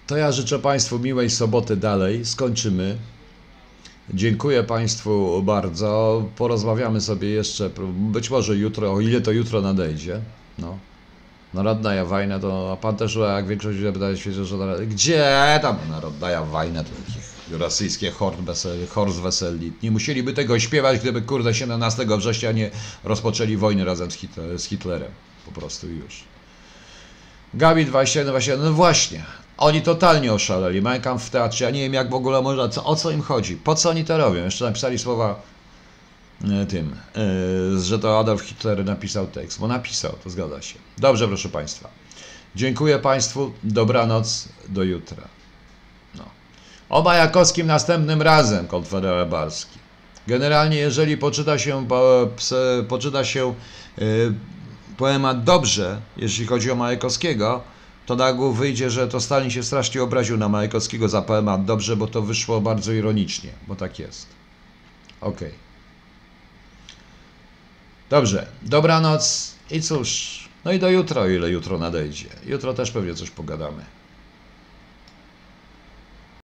[0.08, 2.26] To ja życzę Państwu miłej soboty dalej.
[2.26, 2.98] Skończymy.
[4.14, 6.24] Dziękuję Państwu bardzo.
[6.38, 10.22] Porozmawiamy sobie jeszcze, być może jutro, o ile to jutro nadejdzie.
[10.60, 10.78] No.
[11.54, 16.42] Narodna wajna to, a Pan też, jak większość ludzi wydaje się, że gdzie tam Narodna
[16.42, 19.74] wajna, to jakich rosyjskie hord wesel, horst weselni.
[19.84, 22.72] Nie musieliby tego śpiewać, gdyby kurde 17 września nie
[23.04, 25.12] rozpoczęli wojny razem z, Hitler, z Hitlerem.
[25.46, 26.35] Po prostu już.
[27.56, 29.24] Gabi 21, 21, no właśnie.
[29.58, 30.82] Oni totalnie oszaleli.
[30.82, 31.66] Mein w teatrze.
[31.66, 32.70] Ja nie wiem, jak w ogóle można.
[32.70, 33.56] Co, o co im chodzi?
[33.56, 34.44] Po co oni to robią?
[34.44, 35.42] Jeszcze napisali słowa
[36.44, 36.96] e, tym,
[37.76, 39.60] e, że to Adolf Hitler napisał tekst.
[39.60, 40.80] Bo napisał, to zgadza się.
[40.98, 41.90] Dobrze, proszę Państwa.
[42.56, 45.28] Dziękuję Państwu, dobranoc, do jutra.
[46.16, 46.24] No.
[46.90, 49.80] O Majakowskim następnym razem, konfederat Barski.
[50.28, 52.28] Generalnie, jeżeli poczyta się, po-
[52.88, 53.54] poczyta się
[54.02, 54.34] y,
[54.98, 57.62] poemat dobrze, jeśli chodzi o Majakowskiego,
[58.06, 61.96] to na ogół wyjdzie, że to Stalin się strasznie obraził na Majakowskiego za poemat dobrze,
[61.96, 64.28] bo to wyszło bardzo ironicznie, bo tak jest.
[65.22, 65.52] Okej.
[68.10, 72.30] Dobrze, dobranoc i cóż, no i do jutra, o ile jutro nadejdzie.
[72.46, 73.95] Jutro też pewnie coś pogadamy.